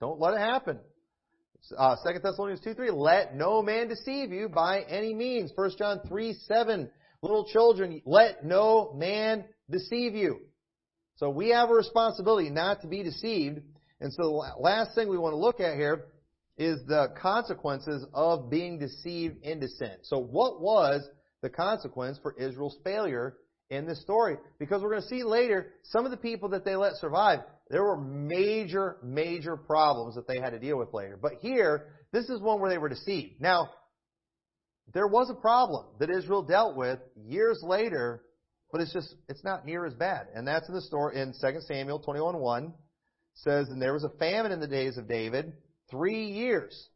Don't 0.00 0.20
let 0.20 0.34
it 0.34 0.40
happen. 0.40 0.78
Uh, 1.76 1.96
2 2.04 2.18
Thessalonians 2.22 2.60
2, 2.62 2.74
3, 2.74 2.90
let 2.90 3.34
no 3.34 3.62
man 3.62 3.88
deceive 3.88 4.30
you 4.30 4.48
by 4.48 4.82
any 4.82 5.14
means. 5.14 5.50
1 5.54 5.70
John 5.78 6.00
3, 6.06 6.34
7, 6.46 6.90
little 7.26 7.46
children, 7.46 8.00
let 8.04 8.44
no 8.44 8.92
man 8.94 9.44
deceive 9.70 10.14
you. 10.14 10.40
So 11.16 11.30
we 11.30 11.50
have 11.50 11.70
a 11.70 11.74
responsibility 11.74 12.50
not 12.50 12.82
to 12.82 12.88
be 12.88 13.02
deceived. 13.02 13.60
And 14.00 14.12
so 14.12 14.22
the 14.22 14.60
last 14.60 14.94
thing 14.94 15.08
we 15.08 15.18
want 15.18 15.32
to 15.32 15.38
look 15.38 15.60
at 15.60 15.76
here 15.76 16.06
is 16.58 16.80
the 16.86 17.08
consequences 17.20 18.04
of 18.14 18.50
being 18.50 18.78
deceived 18.78 19.42
into 19.42 19.68
sin. 19.68 19.92
So 20.02 20.18
what 20.18 20.60
was 20.60 21.06
the 21.42 21.50
consequence 21.50 22.18
for 22.22 22.34
Israel's 22.38 22.76
failure 22.84 23.36
in 23.70 23.86
this 23.86 24.00
story? 24.02 24.36
Because 24.58 24.82
we're 24.82 24.90
going 24.90 25.02
to 25.02 25.08
see 25.08 25.22
later, 25.22 25.72
some 25.84 26.04
of 26.04 26.10
the 26.10 26.16
people 26.16 26.50
that 26.50 26.64
they 26.64 26.76
let 26.76 26.94
survive, 26.94 27.40
there 27.70 27.82
were 27.82 27.96
major, 27.98 28.98
major 29.02 29.56
problems 29.56 30.14
that 30.14 30.28
they 30.28 30.38
had 30.38 30.50
to 30.50 30.58
deal 30.58 30.78
with 30.78 30.92
later. 30.92 31.18
But 31.20 31.32
here, 31.40 31.88
this 32.12 32.28
is 32.28 32.40
one 32.40 32.60
where 32.60 32.70
they 32.70 32.78
were 32.78 32.88
deceived. 32.88 33.40
Now, 33.40 33.70
there 34.94 35.06
was 35.06 35.30
a 35.30 35.34
problem 35.34 35.86
that 35.98 36.10
Israel 36.10 36.42
dealt 36.42 36.76
with 36.76 36.98
years 37.16 37.60
later, 37.62 38.22
but 38.72 38.80
it's 38.80 38.92
just, 38.92 39.14
it's 39.28 39.44
not 39.44 39.66
near 39.66 39.84
as 39.84 39.94
bad. 39.94 40.26
And 40.34 40.46
that's 40.46 40.68
in 40.68 40.74
the 40.74 40.82
story 40.82 41.20
in 41.20 41.32
2 41.32 41.60
Samuel 41.66 42.02
21.1 42.06 42.72
says, 43.34 43.68
And 43.68 43.80
there 43.80 43.92
was 43.92 44.04
a 44.04 44.18
famine 44.18 44.52
in 44.52 44.60
the 44.60 44.66
days 44.66 44.96
of 44.96 45.08
David, 45.08 45.52
three 45.90 46.26
years, 46.26 46.88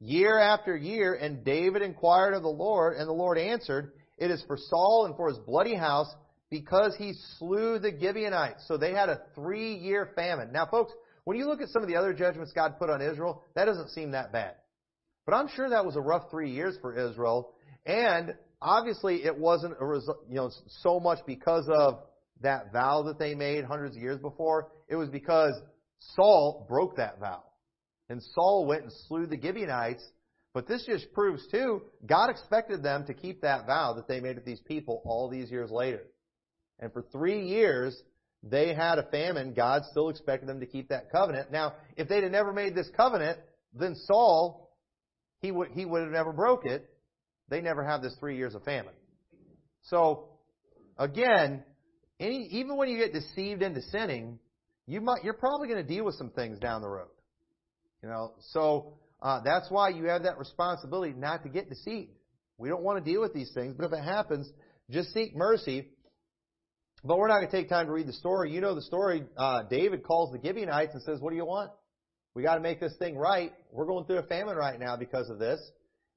year 0.00 0.38
after 0.38 0.76
year, 0.76 1.14
and 1.14 1.44
David 1.44 1.82
inquired 1.82 2.34
of 2.34 2.42
the 2.42 2.48
Lord, 2.48 2.96
and 2.96 3.08
the 3.08 3.12
Lord 3.12 3.38
answered, 3.38 3.92
It 4.18 4.30
is 4.30 4.42
for 4.46 4.56
Saul 4.56 5.06
and 5.06 5.16
for 5.16 5.28
his 5.28 5.38
bloody 5.38 5.74
house, 5.74 6.12
because 6.50 6.94
he 6.96 7.14
slew 7.38 7.78
the 7.78 7.92
Gibeonites. 7.98 8.64
So 8.68 8.76
they 8.76 8.92
had 8.92 9.08
a 9.08 9.22
three 9.34 9.74
year 9.74 10.10
famine. 10.14 10.52
Now, 10.52 10.66
folks, 10.66 10.92
when 11.24 11.36
you 11.36 11.46
look 11.46 11.60
at 11.60 11.68
some 11.68 11.82
of 11.82 11.88
the 11.88 11.96
other 11.96 12.12
judgments 12.12 12.52
God 12.52 12.78
put 12.78 12.90
on 12.90 13.00
Israel, 13.00 13.42
that 13.54 13.64
doesn't 13.64 13.90
seem 13.90 14.12
that 14.12 14.32
bad. 14.32 14.54
But 15.26 15.34
I'm 15.34 15.48
sure 15.48 15.70
that 15.70 15.84
was 15.84 15.96
a 15.96 16.00
rough 16.00 16.30
three 16.30 16.50
years 16.50 16.76
for 16.80 16.96
Israel. 16.96 17.54
And 17.86 18.34
obviously 18.60 19.24
it 19.24 19.36
wasn't 19.36 19.74
a 19.80 19.84
result, 19.84 20.18
you 20.28 20.36
know, 20.36 20.50
so 20.82 21.00
much 21.00 21.18
because 21.26 21.68
of 21.68 22.00
that 22.40 22.72
vow 22.72 23.02
that 23.04 23.18
they 23.18 23.34
made 23.34 23.64
hundreds 23.64 23.96
of 23.96 24.02
years 24.02 24.18
before. 24.18 24.68
It 24.88 24.96
was 24.96 25.08
because 25.08 25.54
Saul 26.14 26.66
broke 26.68 26.96
that 26.96 27.18
vow. 27.20 27.42
And 28.08 28.22
Saul 28.34 28.66
went 28.66 28.82
and 28.82 28.92
slew 29.08 29.26
the 29.26 29.40
Gibeonites. 29.40 30.04
But 30.52 30.68
this 30.68 30.84
just 30.86 31.12
proves 31.12 31.46
too, 31.50 31.82
God 32.06 32.30
expected 32.30 32.82
them 32.82 33.06
to 33.06 33.14
keep 33.14 33.40
that 33.40 33.66
vow 33.66 33.94
that 33.94 34.06
they 34.06 34.20
made 34.20 34.36
with 34.36 34.44
these 34.44 34.60
people 34.60 35.02
all 35.04 35.28
these 35.28 35.50
years 35.50 35.70
later. 35.70 36.02
And 36.78 36.92
for 36.92 37.02
three 37.10 37.46
years, 37.46 38.00
they 38.42 38.74
had 38.74 38.98
a 38.98 39.04
famine. 39.04 39.54
God 39.54 39.82
still 39.90 40.10
expected 40.10 40.48
them 40.48 40.60
to 40.60 40.66
keep 40.66 40.90
that 40.90 41.10
covenant. 41.10 41.50
Now, 41.50 41.74
if 41.96 42.08
they'd 42.08 42.22
have 42.22 42.32
never 42.32 42.52
made 42.52 42.74
this 42.74 42.88
covenant, 42.96 43.38
then 43.72 43.96
Saul, 44.06 44.63
he 45.44 45.52
would, 45.52 45.72
he 45.72 45.84
would 45.84 46.02
have 46.02 46.10
never 46.10 46.32
broke 46.32 46.64
it. 46.64 46.88
They 47.50 47.60
never 47.60 47.84
have 47.84 48.00
this 48.00 48.16
three 48.18 48.38
years 48.38 48.54
of 48.54 48.64
famine. 48.64 48.94
So, 49.82 50.30
again, 50.96 51.62
any, 52.18 52.48
even 52.52 52.78
when 52.78 52.88
you 52.88 52.96
get 52.96 53.12
deceived 53.12 53.60
into 53.60 53.82
sinning, 53.82 54.38
you 54.86 55.02
might, 55.02 55.22
you're 55.22 55.34
probably 55.34 55.68
going 55.68 55.86
to 55.86 55.88
deal 55.88 56.04
with 56.04 56.14
some 56.14 56.30
things 56.30 56.58
down 56.58 56.80
the 56.80 56.88
road. 56.88 57.10
You 58.02 58.08
know, 58.08 58.32
so 58.52 58.94
uh, 59.20 59.40
that's 59.44 59.70
why 59.70 59.90
you 59.90 60.04
have 60.04 60.22
that 60.22 60.38
responsibility 60.38 61.12
not 61.14 61.42
to 61.42 61.50
get 61.50 61.68
deceived. 61.68 62.12
We 62.56 62.70
don't 62.70 62.82
want 62.82 63.04
to 63.04 63.10
deal 63.10 63.20
with 63.20 63.34
these 63.34 63.50
things, 63.52 63.74
but 63.76 63.84
if 63.84 63.92
it 63.92 64.02
happens, 64.02 64.50
just 64.90 65.12
seek 65.12 65.36
mercy 65.36 65.88
but 67.06 67.18
we're 67.18 67.28
not 67.28 67.40
going 67.40 67.50
to 67.50 67.56
take 67.56 67.68
time 67.68 67.84
to 67.86 67.92
read 67.92 68.06
the 68.06 68.14
story. 68.14 68.50
You 68.50 68.62
know 68.62 68.74
the 68.74 68.80
story. 68.80 69.24
Uh, 69.36 69.64
David 69.64 70.02
calls 70.02 70.32
the 70.32 70.40
Gibeonites 70.42 70.94
and 70.94 71.02
says, 71.02 71.20
"What 71.20 71.30
do 71.30 71.36
you 71.36 71.44
want? 71.44 71.70
We 72.34 72.42
got 72.42 72.56
to 72.56 72.60
make 72.60 72.80
this 72.80 72.94
thing 72.98 73.16
right. 73.16 73.52
We're 73.70 73.86
going 73.86 74.04
through 74.06 74.18
a 74.18 74.24
famine 74.24 74.56
right 74.56 74.78
now 74.78 74.96
because 74.96 75.30
of 75.30 75.38
this." 75.38 75.60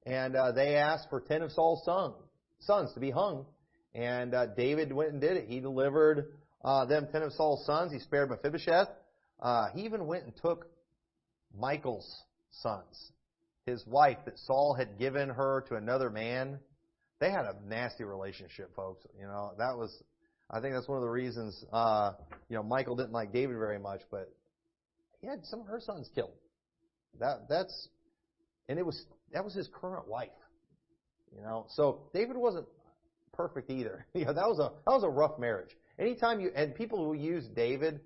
And 0.04 0.36
uh, 0.36 0.52
they 0.52 0.74
asked 0.76 1.08
for 1.10 1.20
ten 1.20 1.42
of 1.42 1.52
Saul's 1.52 1.84
son, 1.84 2.12
sons 2.60 2.92
to 2.94 3.00
be 3.00 3.10
hung, 3.10 3.46
and 3.94 4.34
uh, 4.34 4.46
David 4.46 4.92
went 4.92 5.12
and 5.12 5.20
did 5.20 5.36
it. 5.36 5.46
He 5.48 5.60
delivered 5.60 6.32
uh, 6.64 6.86
them 6.86 7.08
ten 7.12 7.22
of 7.22 7.32
Saul's 7.32 7.64
sons. 7.66 7.92
He 7.92 7.98
spared 7.98 8.30
Mephibosheth. 8.30 8.88
Uh, 9.40 9.66
he 9.74 9.82
even 9.82 10.06
went 10.06 10.24
and 10.24 10.32
took 10.36 10.66
Michal's 11.56 12.22
sons, 12.50 13.12
his 13.66 13.86
wife 13.86 14.18
that 14.24 14.38
Saul 14.38 14.74
had 14.74 14.98
given 14.98 15.28
her 15.28 15.64
to 15.68 15.76
another 15.76 16.10
man. 16.10 16.58
They 17.20 17.30
had 17.30 17.44
a 17.44 17.54
nasty 17.66 18.04
relationship, 18.04 18.74
folks. 18.74 19.04
You 19.18 19.26
know 19.26 19.52
that 19.58 19.76
was 19.76 20.02
I 20.50 20.60
think 20.60 20.74
that's 20.74 20.88
one 20.88 20.96
of 20.96 21.02
the 21.02 21.10
reasons, 21.10 21.62
uh, 21.72 22.12
you 22.48 22.56
know, 22.56 22.62
Michael 22.62 22.96
didn't 22.96 23.12
like 23.12 23.32
David 23.34 23.58
very 23.58 23.78
much, 23.78 24.00
but 24.10 24.32
he 25.20 25.26
had 25.26 25.44
some 25.44 25.60
of 25.60 25.66
her 25.66 25.80
sons 25.80 26.08
killed. 26.14 26.32
That, 27.20 27.48
that's, 27.48 27.88
and 28.68 28.78
it 28.78 28.86
was, 28.86 29.04
that 29.32 29.44
was 29.44 29.54
his 29.54 29.68
current 29.68 30.08
wife. 30.08 30.28
You 31.34 31.42
know, 31.42 31.66
so 31.70 32.08
David 32.14 32.36
wasn't 32.36 32.66
perfect 33.32 33.70
either. 33.70 34.06
You 34.14 34.24
know, 34.26 34.32
that 34.32 34.48
was 34.48 34.58
a, 34.58 34.70
that 34.86 34.92
was 34.92 35.04
a 35.04 35.08
rough 35.08 35.38
marriage. 35.38 35.76
Anytime 35.98 36.40
you, 36.40 36.50
and 36.54 36.74
people 36.74 37.04
who 37.04 37.14
use 37.14 37.44
David 37.54 38.00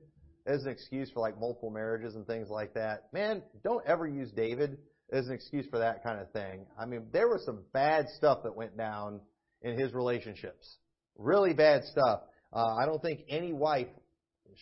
as 0.46 0.64
an 0.64 0.70
excuse 0.70 1.10
for 1.10 1.20
like 1.20 1.38
multiple 1.38 1.70
marriages 1.70 2.14
and 2.14 2.26
things 2.26 2.48
like 2.48 2.74
that, 2.74 3.12
man, 3.12 3.42
don't 3.62 3.84
ever 3.86 4.06
use 4.06 4.30
David 4.32 4.78
as 5.12 5.26
an 5.26 5.34
excuse 5.34 5.66
for 5.70 5.78
that 5.78 6.02
kind 6.02 6.18
of 6.18 6.30
thing. 6.32 6.66
I 6.78 6.86
mean, 6.86 7.06
there 7.12 7.28
was 7.28 7.44
some 7.44 7.60
bad 7.72 8.06
stuff 8.16 8.42
that 8.44 8.56
went 8.56 8.76
down 8.76 9.20
in 9.60 9.78
his 9.78 9.92
relationships. 9.92 10.76
Really 11.18 11.52
bad 11.52 11.84
stuff. 11.84 12.22
Uh, 12.52 12.74
I 12.76 12.86
don't 12.86 13.00
think 13.00 13.20
any 13.28 13.52
wife 13.52 13.88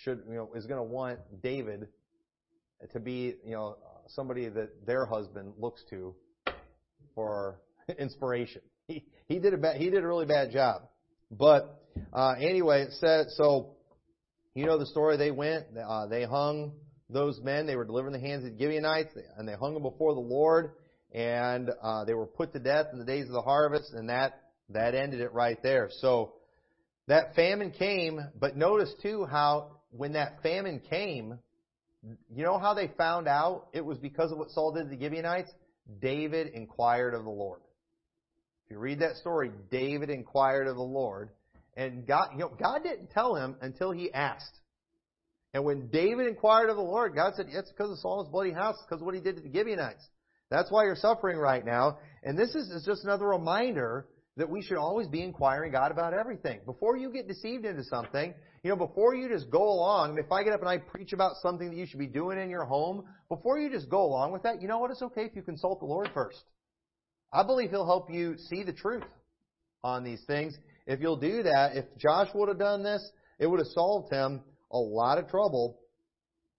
should, 0.02 0.22
you 0.28 0.34
know, 0.34 0.50
is 0.54 0.66
going 0.66 0.78
to 0.78 0.84
want 0.84 1.18
David 1.42 1.88
to 2.92 3.00
be, 3.00 3.34
you 3.44 3.52
know, 3.52 3.76
somebody 4.08 4.48
that 4.48 4.86
their 4.86 5.06
husband 5.06 5.54
looks 5.58 5.82
to 5.90 6.14
for 7.14 7.60
inspiration. 7.98 8.62
He 8.86 9.04
he 9.26 9.38
did 9.38 9.54
a 9.54 9.58
bad, 9.58 9.76
he 9.76 9.90
did 9.90 10.02
a 10.02 10.06
really 10.06 10.26
bad 10.26 10.50
job. 10.52 10.82
But 11.30 11.82
uh, 12.12 12.34
anyway, 12.38 12.82
it 12.82 12.92
said 12.94 13.26
so. 13.30 13.76
You 14.52 14.66
know 14.66 14.78
the 14.78 14.86
story. 14.86 15.16
They 15.16 15.30
went, 15.30 15.66
uh, 15.78 16.06
they 16.06 16.24
hung 16.24 16.72
those 17.08 17.40
men. 17.40 17.66
They 17.66 17.76
were 17.76 17.84
delivered 17.84 18.08
in 18.08 18.20
the 18.20 18.28
hands 18.28 18.44
of 18.44 18.52
the 18.52 18.58
Gibeonites, 18.58 19.12
and 19.36 19.46
they 19.46 19.54
hung 19.54 19.74
them 19.74 19.84
before 19.84 20.14
the 20.14 20.20
Lord, 20.20 20.72
and 21.12 21.70
uh, 21.80 22.04
they 22.04 22.14
were 22.14 22.26
put 22.26 22.52
to 22.54 22.58
death 22.58 22.86
in 22.92 22.98
the 22.98 23.04
days 23.04 23.26
of 23.26 23.32
the 23.32 23.42
harvest, 23.42 23.92
and 23.92 24.08
that 24.08 24.40
that 24.70 24.94
ended 24.94 25.20
it 25.20 25.32
right 25.32 25.62
there. 25.62 25.88
So 26.00 26.34
that 27.06 27.34
famine 27.34 27.72
came, 27.72 28.20
but 28.38 28.56
notice 28.56 28.92
too 29.02 29.24
how 29.24 29.78
when 29.90 30.12
that 30.12 30.42
famine 30.42 30.80
came, 30.90 31.38
you 32.02 32.44
know 32.44 32.58
how 32.58 32.74
they 32.74 32.88
found 32.96 33.28
out 33.28 33.68
it 33.72 33.84
was 33.84 33.98
because 33.98 34.32
of 34.32 34.38
what 34.38 34.50
Saul 34.50 34.72
did 34.72 34.90
to 34.90 34.96
the 34.96 35.02
Gibeonites? 35.02 35.50
David 36.00 36.48
inquired 36.54 37.14
of 37.14 37.24
the 37.24 37.30
Lord. 37.30 37.60
If 38.66 38.72
you 38.72 38.78
read 38.78 39.00
that 39.00 39.16
story, 39.16 39.50
David 39.70 40.10
inquired 40.10 40.66
of 40.66 40.76
the 40.76 40.82
Lord, 40.82 41.30
and 41.76 42.06
God, 42.06 42.28
you 42.32 42.38
know, 42.38 42.56
God 42.60 42.82
didn't 42.82 43.10
tell 43.10 43.34
him 43.34 43.56
until 43.60 43.90
he 43.90 44.12
asked. 44.12 44.58
And 45.52 45.64
when 45.64 45.88
David 45.88 46.28
inquired 46.28 46.70
of 46.70 46.76
the 46.76 46.82
Lord, 46.82 47.14
God 47.14 47.34
said, 47.34 47.46
it's 47.48 47.70
because 47.70 47.90
of 47.90 47.98
Saul's 47.98 48.28
bloody 48.28 48.52
house, 48.52 48.76
because 48.86 49.00
of 49.00 49.06
what 49.06 49.14
he 49.14 49.20
did 49.20 49.36
to 49.36 49.42
the 49.42 49.52
Gibeonites. 49.52 50.06
That's 50.50 50.70
why 50.70 50.84
you're 50.84 50.96
suffering 50.96 51.36
right 51.36 51.64
now. 51.64 51.98
And 52.22 52.38
this 52.38 52.54
is, 52.54 52.68
is 52.70 52.84
just 52.84 53.04
another 53.04 53.26
reminder 53.26 54.06
that 54.36 54.48
we 54.48 54.62
should 54.62 54.76
always 54.76 55.08
be 55.08 55.22
inquiring 55.22 55.72
God 55.72 55.90
about 55.90 56.14
everything. 56.14 56.60
Before 56.64 56.96
you 56.96 57.10
get 57.10 57.28
deceived 57.28 57.64
into 57.64 57.84
something, 57.84 58.32
you 58.62 58.70
know, 58.70 58.76
before 58.76 59.14
you 59.14 59.28
just 59.28 59.50
go 59.50 59.62
along, 59.62 60.18
if 60.18 60.30
I 60.30 60.44
get 60.44 60.52
up 60.52 60.60
and 60.60 60.68
I 60.68 60.78
preach 60.78 61.12
about 61.12 61.32
something 61.42 61.70
that 61.70 61.76
you 61.76 61.86
should 61.86 61.98
be 61.98 62.06
doing 62.06 62.38
in 62.38 62.48
your 62.48 62.64
home, 62.64 63.04
before 63.28 63.58
you 63.58 63.70
just 63.70 63.88
go 63.88 64.02
along 64.02 64.32
with 64.32 64.42
that, 64.44 64.62
you 64.62 64.68
know 64.68 64.78
what? 64.78 64.90
It's 64.90 65.02
okay 65.02 65.24
if 65.24 65.34
you 65.34 65.42
consult 65.42 65.80
the 65.80 65.86
Lord 65.86 66.10
first. 66.14 66.42
I 67.32 67.42
believe 67.42 67.70
He'll 67.70 67.86
help 67.86 68.10
you 68.10 68.36
see 68.48 68.62
the 68.62 68.72
truth 68.72 69.04
on 69.82 70.04
these 70.04 70.22
things. 70.26 70.56
If 70.86 71.00
you'll 71.00 71.16
do 71.16 71.42
that, 71.44 71.76
if 71.76 71.84
Josh 71.98 72.28
would 72.34 72.48
have 72.48 72.58
done 72.58 72.82
this, 72.82 73.02
it 73.38 73.46
would 73.46 73.58
have 73.58 73.68
solved 73.68 74.12
him 74.12 74.42
a 74.70 74.78
lot 74.78 75.18
of 75.18 75.28
trouble. 75.28 75.78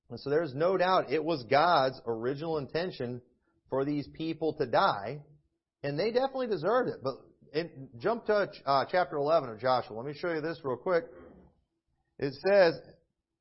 And 0.10 0.20
so 0.20 0.30
there's 0.30 0.54
no 0.54 0.78
doubt 0.78 1.12
it 1.12 1.24
was 1.24 1.44
God's 1.44 2.00
original 2.06 2.58
intention 2.58 3.22
for 3.70 3.86
these 3.86 4.08
people 4.14 4.54
to 4.56 4.66
die, 4.66 5.20
and 5.84 5.98
they 5.98 6.12
definitely 6.12 6.48
deserved 6.48 6.90
it. 6.90 6.98
But 7.04 7.16
jump 8.00 8.26
to 8.26 8.50
uh, 8.66 8.86
chapter 8.90 9.18
11 9.18 9.50
of 9.50 9.60
Joshua. 9.60 9.98
Let 9.98 10.06
me 10.06 10.14
show 10.14 10.34
you 10.34 10.42
this 10.42 10.60
real 10.64 10.78
quick. 10.78 11.06
It 12.20 12.34
says, 12.48 12.80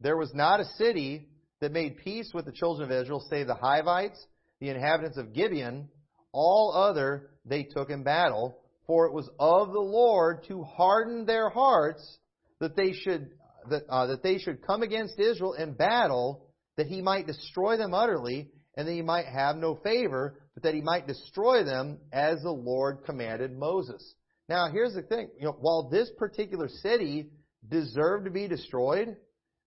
There 0.00 0.16
was 0.16 0.32
not 0.34 0.60
a 0.60 0.64
city 0.76 1.28
that 1.60 1.72
made 1.72 1.98
peace 1.98 2.30
with 2.34 2.46
the 2.46 2.52
children 2.52 2.90
of 2.90 3.02
Israel, 3.02 3.24
save 3.30 3.46
the 3.46 3.54
Hivites, 3.54 4.26
the 4.60 4.70
inhabitants 4.70 5.18
of 5.18 5.32
Gibeon. 5.32 5.88
All 6.32 6.72
other 6.74 7.30
they 7.44 7.64
took 7.64 7.90
in 7.90 8.02
battle, 8.02 8.58
for 8.86 9.06
it 9.06 9.12
was 9.12 9.28
of 9.38 9.72
the 9.72 9.80
Lord 9.80 10.44
to 10.48 10.62
harden 10.62 11.26
their 11.26 11.48
hearts 11.48 12.18
that 12.60 12.76
they 12.76 12.92
should 12.92 13.30
that, 13.68 13.82
uh, 13.88 14.06
that 14.06 14.22
they 14.22 14.38
should 14.38 14.66
come 14.66 14.82
against 14.82 15.18
Israel 15.18 15.52
in 15.52 15.74
battle, 15.74 16.46
that 16.76 16.86
he 16.86 17.02
might 17.02 17.26
destroy 17.26 17.76
them 17.76 17.92
utterly, 17.92 18.48
and 18.76 18.88
that 18.88 18.92
he 18.92 19.02
might 19.02 19.26
have 19.26 19.56
no 19.56 19.74
favor, 19.84 20.39
but 20.54 20.62
that 20.64 20.74
he 20.74 20.80
might 20.80 21.06
destroy 21.06 21.64
them 21.64 21.98
as 22.12 22.42
the 22.42 22.50
Lord 22.50 23.04
commanded 23.04 23.56
Moses. 23.56 24.14
Now, 24.48 24.68
here's 24.70 24.94
the 24.94 25.02
thing. 25.02 25.30
You 25.38 25.46
know, 25.46 25.56
while 25.60 25.88
this 25.88 26.10
particular 26.18 26.68
city 26.68 27.30
deserved 27.68 28.24
to 28.24 28.30
be 28.30 28.48
destroyed, 28.48 29.16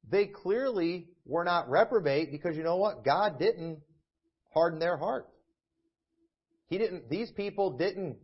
they 0.09 0.25
clearly 0.25 1.07
were 1.25 1.45
not 1.45 1.69
reprobate 1.69 2.31
because 2.31 2.57
you 2.57 2.63
know 2.63 2.75
what? 2.75 3.05
God 3.05 3.39
didn't 3.39 3.79
harden 4.53 4.79
their 4.79 4.97
heart. 4.97 5.27
He 6.67 6.77
didn't, 6.77 7.09
these 7.09 7.31
people 7.31 7.77
didn't 7.77 8.17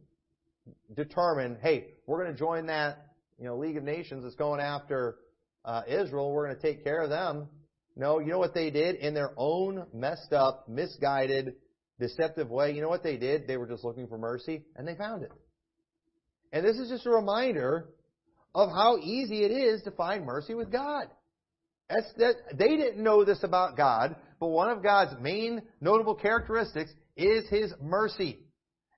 determine, 0.95 1.57
hey, 1.62 1.93
we're 2.05 2.22
going 2.22 2.34
to 2.34 2.39
join 2.39 2.66
that, 2.68 3.05
you 3.38 3.45
know, 3.45 3.57
League 3.57 3.78
of 3.78 3.84
Nations 3.84 4.24
that's 4.24 4.36
going 4.36 4.60
after 4.60 5.16
uh, 5.64 5.84
Israel. 5.88 6.32
We're 6.32 6.47
going 6.47 6.57
to 6.57 6.62
take 6.62 6.84
care 6.84 7.01
of 7.01 7.10
them. 7.10 7.47
No, 7.95 8.20
you 8.20 8.32
know 8.32 8.39
what 8.39 8.53
they 8.53 8.70
did? 8.70 8.95
In 8.95 9.14
their 9.14 9.32
own 9.38 9.86
messed 9.93 10.34
up, 10.34 10.68
misguided, 10.68 11.55
deceptive 12.00 12.50
way, 12.50 12.74
you 12.74 12.82
know 12.82 12.89
what 12.89 13.04
they 13.04 13.18
did? 13.18 13.47
They 13.47 13.58
were 13.58 13.68
just 13.68 13.84
looking 13.84 14.08
for 14.08 14.18
mercy, 14.18 14.64
and 14.76 14.88
they 14.88 14.95
found 14.95 15.24
it. 15.24 15.32
And 16.52 16.66
this 16.66 16.78
is 16.78 16.89
just 16.89 17.06
a 17.06 17.12
reminder 17.12 17.89
of 18.56 18.70
how 18.70 18.97
easy 18.97 19.43
it 19.43 19.52
is 19.52 19.84
to 19.84 19.91
find 19.91 20.26
mercy 20.26 20.56
with 20.56 20.72
God. 20.72 21.08
That's, 21.89 22.12
that, 22.18 22.36
they 22.54 22.78
didn't 22.78 23.04
know 23.04 23.26
this 23.26 23.43
about 23.43 23.78
God, 23.78 24.16
but 24.39 24.47
one 24.47 24.70
of 24.70 24.84
God's 24.84 25.20
main 25.22 25.62
notable 25.82 26.16
characteristics 26.16 26.91
is 27.16 27.47
His 27.50 27.74
mercy. 27.82 28.39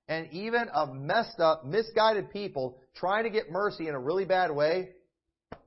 And 0.08 0.28
even 0.32 0.68
a 0.74 0.86
messed 0.92 1.40
up, 1.40 1.64
misguided 1.64 2.30
people 2.30 2.78
trying 2.94 3.24
to 3.24 3.30
get 3.30 3.50
mercy 3.50 3.88
in 3.88 3.94
a 3.94 4.00
really 4.00 4.24
bad 4.24 4.50
way, 4.50 4.90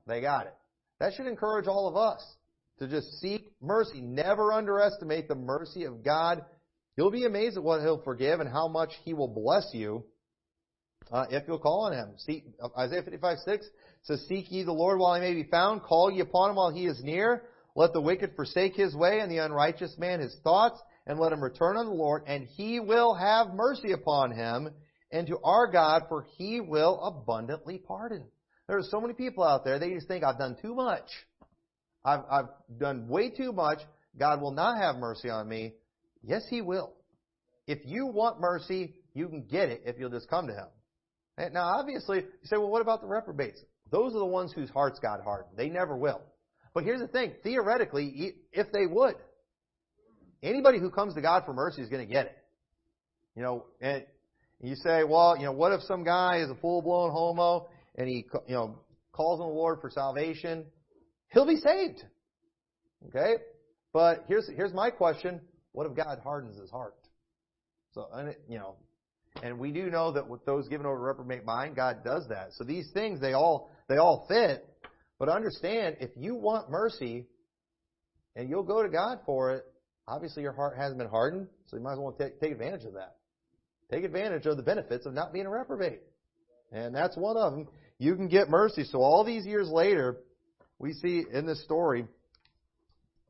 they 0.06 0.20
got 0.20 0.46
it. 0.46 0.54
That 1.00 1.14
should 1.14 1.26
encourage 1.26 1.66
all 1.66 1.88
of 1.88 1.96
us 1.96 2.24
to 2.78 2.88
just 2.88 3.20
seek 3.20 3.50
mercy. 3.60 4.00
Never 4.00 4.52
underestimate 4.52 5.28
the 5.28 5.34
mercy 5.34 5.84
of 5.84 6.04
God. 6.04 6.44
You'll 6.96 7.10
be 7.10 7.24
amazed 7.24 7.56
at 7.56 7.62
what 7.62 7.80
He'll 7.80 8.02
forgive 8.02 8.40
and 8.40 8.50
how 8.50 8.68
much 8.68 8.92
He 9.04 9.14
will 9.14 9.28
bless 9.28 9.68
you 9.72 10.04
uh, 11.10 11.26
if 11.30 11.44
you'll 11.46 11.58
call 11.58 11.86
on 11.86 11.92
Him. 11.92 12.14
See, 12.18 12.44
Isaiah 12.78 13.02
55, 13.02 13.38
6 13.44 13.66
says, 14.02 14.24
Seek 14.28 14.50
ye 14.50 14.64
the 14.64 14.72
Lord 14.72 14.98
while 14.98 15.14
He 15.14 15.20
may 15.20 15.34
be 15.34 15.48
found. 15.48 15.82
Call 15.82 16.10
ye 16.10 16.20
upon 16.20 16.50
Him 16.50 16.56
while 16.56 16.70
He 16.70 16.86
is 16.86 17.02
near. 17.02 17.42
Let 17.76 17.92
the 17.92 18.00
wicked 18.00 18.34
forsake 18.34 18.74
his 18.74 18.94
way 18.94 19.20
and 19.20 19.30
the 19.30 19.36
unrighteous 19.36 19.98
man 19.98 20.20
his 20.20 20.34
thoughts 20.42 20.80
and 21.06 21.20
let 21.20 21.30
him 21.30 21.44
return 21.44 21.76
unto 21.76 21.90
the 21.90 21.96
Lord 21.96 22.22
and 22.26 22.46
He 22.46 22.80
will 22.80 23.12
have 23.14 23.52
mercy 23.52 23.92
upon 23.92 24.32
him 24.32 24.70
and 25.12 25.26
to 25.26 25.38
our 25.44 25.70
God 25.70 26.04
for 26.08 26.22
He 26.38 26.58
will 26.62 26.98
abundantly 27.02 27.76
pardon. 27.76 28.24
There 28.66 28.78
are 28.78 28.82
so 28.82 28.98
many 28.98 29.12
people 29.12 29.44
out 29.44 29.62
there, 29.64 29.78
they 29.78 29.92
just 29.92 30.08
think 30.08 30.24
I've 30.24 30.38
done 30.38 30.56
too 30.60 30.74
much. 30.74 31.04
I've, 32.02 32.20
I've 32.30 32.48
done 32.78 33.08
way 33.08 33.28
too 33.28 33.52
much. 33.52 33.80
God 34.18 34.40
will 34.40 34.52
not 34.52 34.78
have 34.78 34.96
mercy 34.96 35.28
on 35.28 35.46
me. 35.46 35.74
Yes, 36.26 36.42
He 36.50 36.60
will. 36.60 36.92
If 37.66 37.78
you 37.84 38.06
want 38.06 38.40
mercy, 38.40 38.94
you 39.14 39.28
can 39.28 39.44
get 39.44 39.70
it 39.70 39.82
if 39.86 39.96
you'll 39.98 40.10
just 40.10 40.28
come 40.28 40.46
to 40.48 40.52
Him. 40.52 41.52
Now, 41.52 41.64
obviously, 41.64 42.18
you 42.18 42.44
say, 42.44 42.56
well, 42.56 42.70
what 42.70 42.82
about 42.82 43.00
the 43.00 43.06
reprobates? 43.06 43.60
Those 43.90 44.14
are 44.14 44.18
the 44.18 44.24
ones 44.26 44.52
whose 44.52 44.70
hearts 44.70 44.98
got 44.98 45.22
hardened. 45.22 45.56
They 45.56 45.68
never 45.68 45.96
will. 45.96 46.20
But 46.74 46.84
here's 46.84 47.00
the 47.00 47.06
thing. 47.06 47.34
Theoretically, 47.42 48.34
if 48.52 48.72
they 48.72 48.86
would, 48.86 49.14
anybody 50.42 50.78
who 50.78 50.90
comes 50.90 51.14
to 51.14 51.20
God 51.20 51.44
for 51.46 51.52
mercy 51.52 51.82
is 51.82 51.88
going 51.88 52.06
to 52.06 52.12
get 52.12 52.26
it. 52.26 52.38
You 53.34 53.42
know, 53.42 53.66
and 53.80 54.04
you 54.62 54.74
say, 54.76 55.04
well, 55.04 55.36
you 55.36 55.44
know, 55.44 55.52
what 55.52 55.72
if 55.72 55.82
some 55.82 56.04
guy 56.04 56.38
is 56.38 56.50
a 56.50 56.54
full-blown 56.54 57.10
homo 57.12 57.68
and 57.96 58.08
he, 58.08 58.26
you 58.46 58.54
know, 58.54 58.78
calls 59.12 59.40
on 59.40 59.48
the 59.48 59.54
Lord 59.54 59.80
for 59.80 59.90
salvation? 59.90 60.64
He'll 61.32 61.46
be 61.46 61.56
saved. 61.56 62.02
Okay? 63.08 63.34
But 63.92 64.24
here's, 64.28 64.48
here's 64.56 64.72
my 64.72 64.90
question. 64.90 65.40
What 65.76 65.86
if 65.86 65.94
God 65.94 66.20
hardens 66.24 66.58
his 66.58 66.70
heart? 66.70 66.94
So, 67.92 68.08
you 68.48 68.56
know, 68.56 68.76
and 69.42 69.58
we 69.58 69.72
do 69.72 69.90
know 69.90 70.10
that 70.12 70.26
with 70.26 70.42
those 70.46 70.68
given 70.68 70.86
over 70.86 70.96
to 70.96 71.02
reprobate 71.02 71.44
mind, 71.44 71.76
God 71.76 72.02
does 72.02 72.26
that. 72.30 72.54
So 72.54 72.64
these 72.64 72.88
things, 72.94 73.20
they 73.20 73.34
all, 73.34 73.70
they 73.86 73.98
all 73.98 74.24
fit. 74.26 74.66
But 75.18 75.28
understand, 75.28 75.98
if 76.00 76.08
you 76.16 76.34
want 76.34 76.70
mercy, 76.70 77.26
and 78.34 78.48
you'll 78.48 78.62
go 78.62 78.82
to 78.82 78.88
God 78.88 79.18
for 79.26 79.52
it, 79.52 79.66
obviously 80.08 80.42
your 80.42 80.54
heart 80.54 80.78
hasn't 80.78 80.96
been 80.96 81.10
hardened, 81.10 81.46
so 81.66 81.76
you 81.76 81.82
might 81.82 81.92
as 81.92 81.98
well 81.98 82.12
take, 82.12 82.40
take 82.40 82.52
advantage 82.52 82.86
of 82.86 82.94
that. 82.94 83.16
Take 83.92 84.04
advantage 84.04 84.46
of 84.46 84.56
the 84.56 84.62
benefits 84.62 85.04
of 85.04 85.12
not 85.12 85.34
being 85.34 85.44
a 85.44 85.50
reprobate. 85.50 86.00
And 86.72 86.94
that's 86.94 87.18
one 87.18 87.36
of 87.36 87.52
them. 87.52 87.68
You 87.98 88.16
can 88.16 88.28
get 88.28 88.48
mercy. 88.48 88.84
So 88.84 89.02
all 89.02 89.24
these 89.24 89.44
years 89.44 89.68
later, 89.68 90.16
we 90.78 90.94
see 90.94 91.26
in 91.30 91.44
this 91.44 91.62
story, 91.64 92.06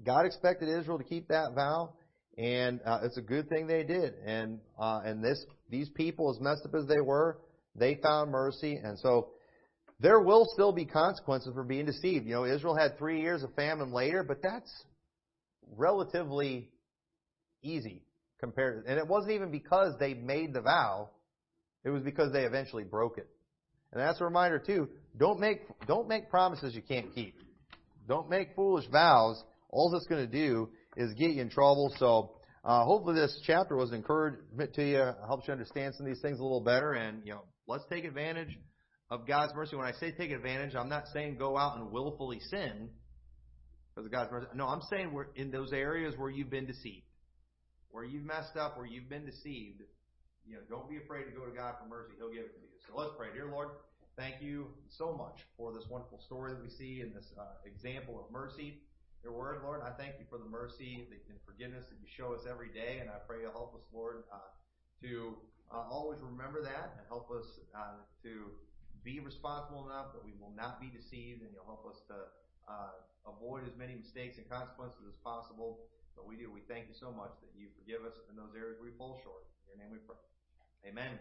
God 0.05 0.26
expected 0.26 0.68
Israel 0.68 0.99
to 0.99 1.05
keep 1.05 1.26
that 1.26 1.53
vow, 1.53 1.94
and 2.39 2.80
uh, 2.84 3.01
it's 3.03 3.16
a 3.16 3.22
good 3.22 3.49
thing 3.49 3.66
they 3.66 3.82
did. 3.82 4.14
And 4.24 4.61
uh, 4.78 5.01
and 5.05 5.22
this 5.22 5.45
these 5.70 5.89
people, 5.91 6.30
as 6.34 6.41
messed 6.41 6.62
up 6.64 6.74
as 6.74 6.87
they 6.87 7.01
were, 7.01 7.39
they 7.74 7.97
found 7.97 8.30
mercy, 8.30 8.76
and 8.82 8.99
so 8.99 9.30
there 10.01 10.20
will 10.20 10.47
still 10.53 10.72
be 10.72 10.84
consequences 10.84 11.53
for 11.55 11.64
being 11.64 11.87
deceived. 11.87 12.26
You 12.26 12.34
know, 12.34 12.45
Israel 12.45 12.76
had 12.76 12.99
three 12.99 13.20
years 13.20 13.43
of 13.43 13.55
famine 13.55 13.93
later, 13.93 14.22
but 14.22 14.43
that's 14.43 14.70
relatively 15.76 16.68
easy 17.62 18.03
compared. 18.39 18.84
And 18.87 18.99
it 18.99 19.07
wasn't 19.07 19.32
even 19.32 19.51
because 19.51 19.95
they 19.99 20.14
made 20.14 20.53
the 20.53 20.61
vow; 20.61 21.11
it 21.84 21.91
was 21.91 22.03
because 22.03 22.32
they 22.32 22.45
eventually 22.45 22.84
broke 22.84 23.18
it. 23.18 23.28
And 23.93 24.01
that's 24.01 24.20
a 24.20 24.24
reminder 24.24 24.59
too. 24.59 24.89
Don't 25.16 25.41
make 25.41 25.62
don't 25.87 26.09
make 26.09 26.28
promises 26.28 26.74
you 26.74 26.82
can't 26.82 27.14
keep. 27.14 27.34
Don't 28.07 28.28
make 28.28 28.55
foolish 28.55 28.87
vows. 28.89 29.43
All 29.70 29.91
that's 29.91 30.07
going 30.07 30.24
to 30.24 30.30
do 30.30 30.68
is 30.97 31.12
get 31.14 31.32
you 31.32 31.42
in 31.42 31.51
trouble. 31.51 31.94
So 31.99 32.32
uh, 32.64 32.84
hopefully 32.84 33.14
this 33.14 33.40
chapter 33.47 33.76
was 33.76 33.92
encouragement 33.92 34.74
to 34.74 34.84
you, 34.84 35.12
helps 35.26 35.47
you 35.47 35.53
understand 35.53 35.94
some 35.94 36.07
of 36.07 36.12
these 36.12 36.22
things 36.22 36.40
a 36.40 36.42
little 36.42 36.62
better, 36.62 36.94
and 36.94 37.24
you 37.24 37.32
know, 37.32 37.42
let's 37.68 37.84
take 37.90 38.05
advantage 38.05 38.59
of 39.11 39.26
God's 39.26 39.55
mercy. 39.55 39.76
When 39.76 39.86
I 39.86 39.92
say 39.92 40.12
take 40.12 40.32
advantage, 40.32 40.74
I'm 40.74 40.88
not 40.88 41.05
saying 41.12 41.36
go 41.38 41.57
out 41.57 41.78
and 41.78 41.92
willfully 41.92 42.40
sin 42.40 42.90
because 43.94 44.07
of 44.07 44.12
God's 44.12 44.32
mercy. 44.32 44.47
No, 44.55 44.66
I'm 44.66 44.82
saying 44.90 45.12
we're 45.12 45.32
in 45.36 45.51
those 45.51 45.72
areas 45.72 46.14
where 46.16 46.30
you've 46.30 46.51
been 46.51 46.66
deceived, 46.66 47.07
where 47.90 48.05
you've 48.05 48.24
messed 48.24 48.57
up, 48.57 48.76
where 48.76 48.86
you've 48.86 49.09
been 49.09 49.24
deceived. 49.24 49.82
You 50.44 50.55
know, 50.55 50.61
don't 50.68 50.88
be 50.88 50.97
afraid 50.97 51.24
to 51.24 51.30
go 51.30 51.44
to 51.44 51.53
God 51.53 51.74
for 51.80 51.88
mercy. 51.88 52.14
He'll 52.18 52.30
give 52.30 52.44
it 52.44 52.55
to 52.55 52.61
you. 52.61 52.68
So 52.86 52.97
let's 52.97 53.12
pray. 53.16 53.28
Dear 53.32 53.51
Lord, 53.51 53.68
thank 54.16 54.40
you 54.40 54.68
so 54.88 55.12
much 55.12 55.38
for 55.57 55.72
this 55.72 55.84
wonderful 55.90 56.20
story 56.26 56.53
that 56.53 56.62
we 56.62 56.70
see 56.70 57.01
and 57.01 57.14
this 57.14 57.26
uh, 57.38 57.44
example 57.64 58.24
of 58.24 58.30
mercy. 58.32 58.82
Your 59.27 59.35
word, 59.35 59.66
Lord, 59.66 59.83
I 59.83 59.91
thank 59.99 60.22
you 60.22 60.27
for 60.31 60.39
the 60.39 60.47
mercy 60.47 61.03
and 61.11 61.35
forgiveness 61.43 61.91
that 61.91 61.99
you 61.99 62.07
show 62.07 62.31
us 62.31 62.47
every 62.47 62.70
day, 62.70 63.03
and 63.03 63.11
I 63.11 63.18
pray 63.27 63.43
you'll 63.43 63.59
help 63.59 63.74
us, 63.74 63.83
Lord, 63.91 64.22
uh, 64.31 64.55
to 65.03 65.35
uh, 65.66 65.83
always 65.91 66.22
remember 66.22 66.62
that 66.62 66.95
and 66.95 67.03
help 67.11 67.27
us 67.35 67.59
uh, 67.74 67.99
to 68.22 68.55
be 69.03 69.18
responsible 69.18 69.83
enough 69.91 70.14
that 70.14 70.22
we 70.22 70.31
will 70.39 70.55
not 70.55 70.79
be 70.79 70.95
deceived, 70.95 71.43
and 71.43 71.51
you'll 71.51 71.66
help 71.66 71.83
us 71.91 71.99
to 72.07 72.14
uh, 72.70 72.95
avoid 73.27 73.66
as 73.66 73.74
many 73.74 73.99
mistakes 73.99 74.39
and 74.39 74.47
consequences 74.47 75.03
as 75.11 75.18
possible. 75.27 75.91
But 76.14 76.31
we 76.31 76.39
do. 76.39 76.47
We 76.47 76.62
thank 76.70 76.87
you 76.87 76.95
so 76.95 77.11
much 77.11 77.35
that 77.43 77.51
you 77.59 77.66
forgive 77.83 78.07
us 78.07 78.14
in 78.31 78.39
those 78.39 78.55
areas 78.55 78.79
we 78.79 78.95
fall 78.95 79.18
short. 79.27 79.43
In 79.66 79.74
your 79.74 79.79
name 79.83 79.91
we 79.91 80.07
pray. 80.07 80.22
Amen. 80.87 81.18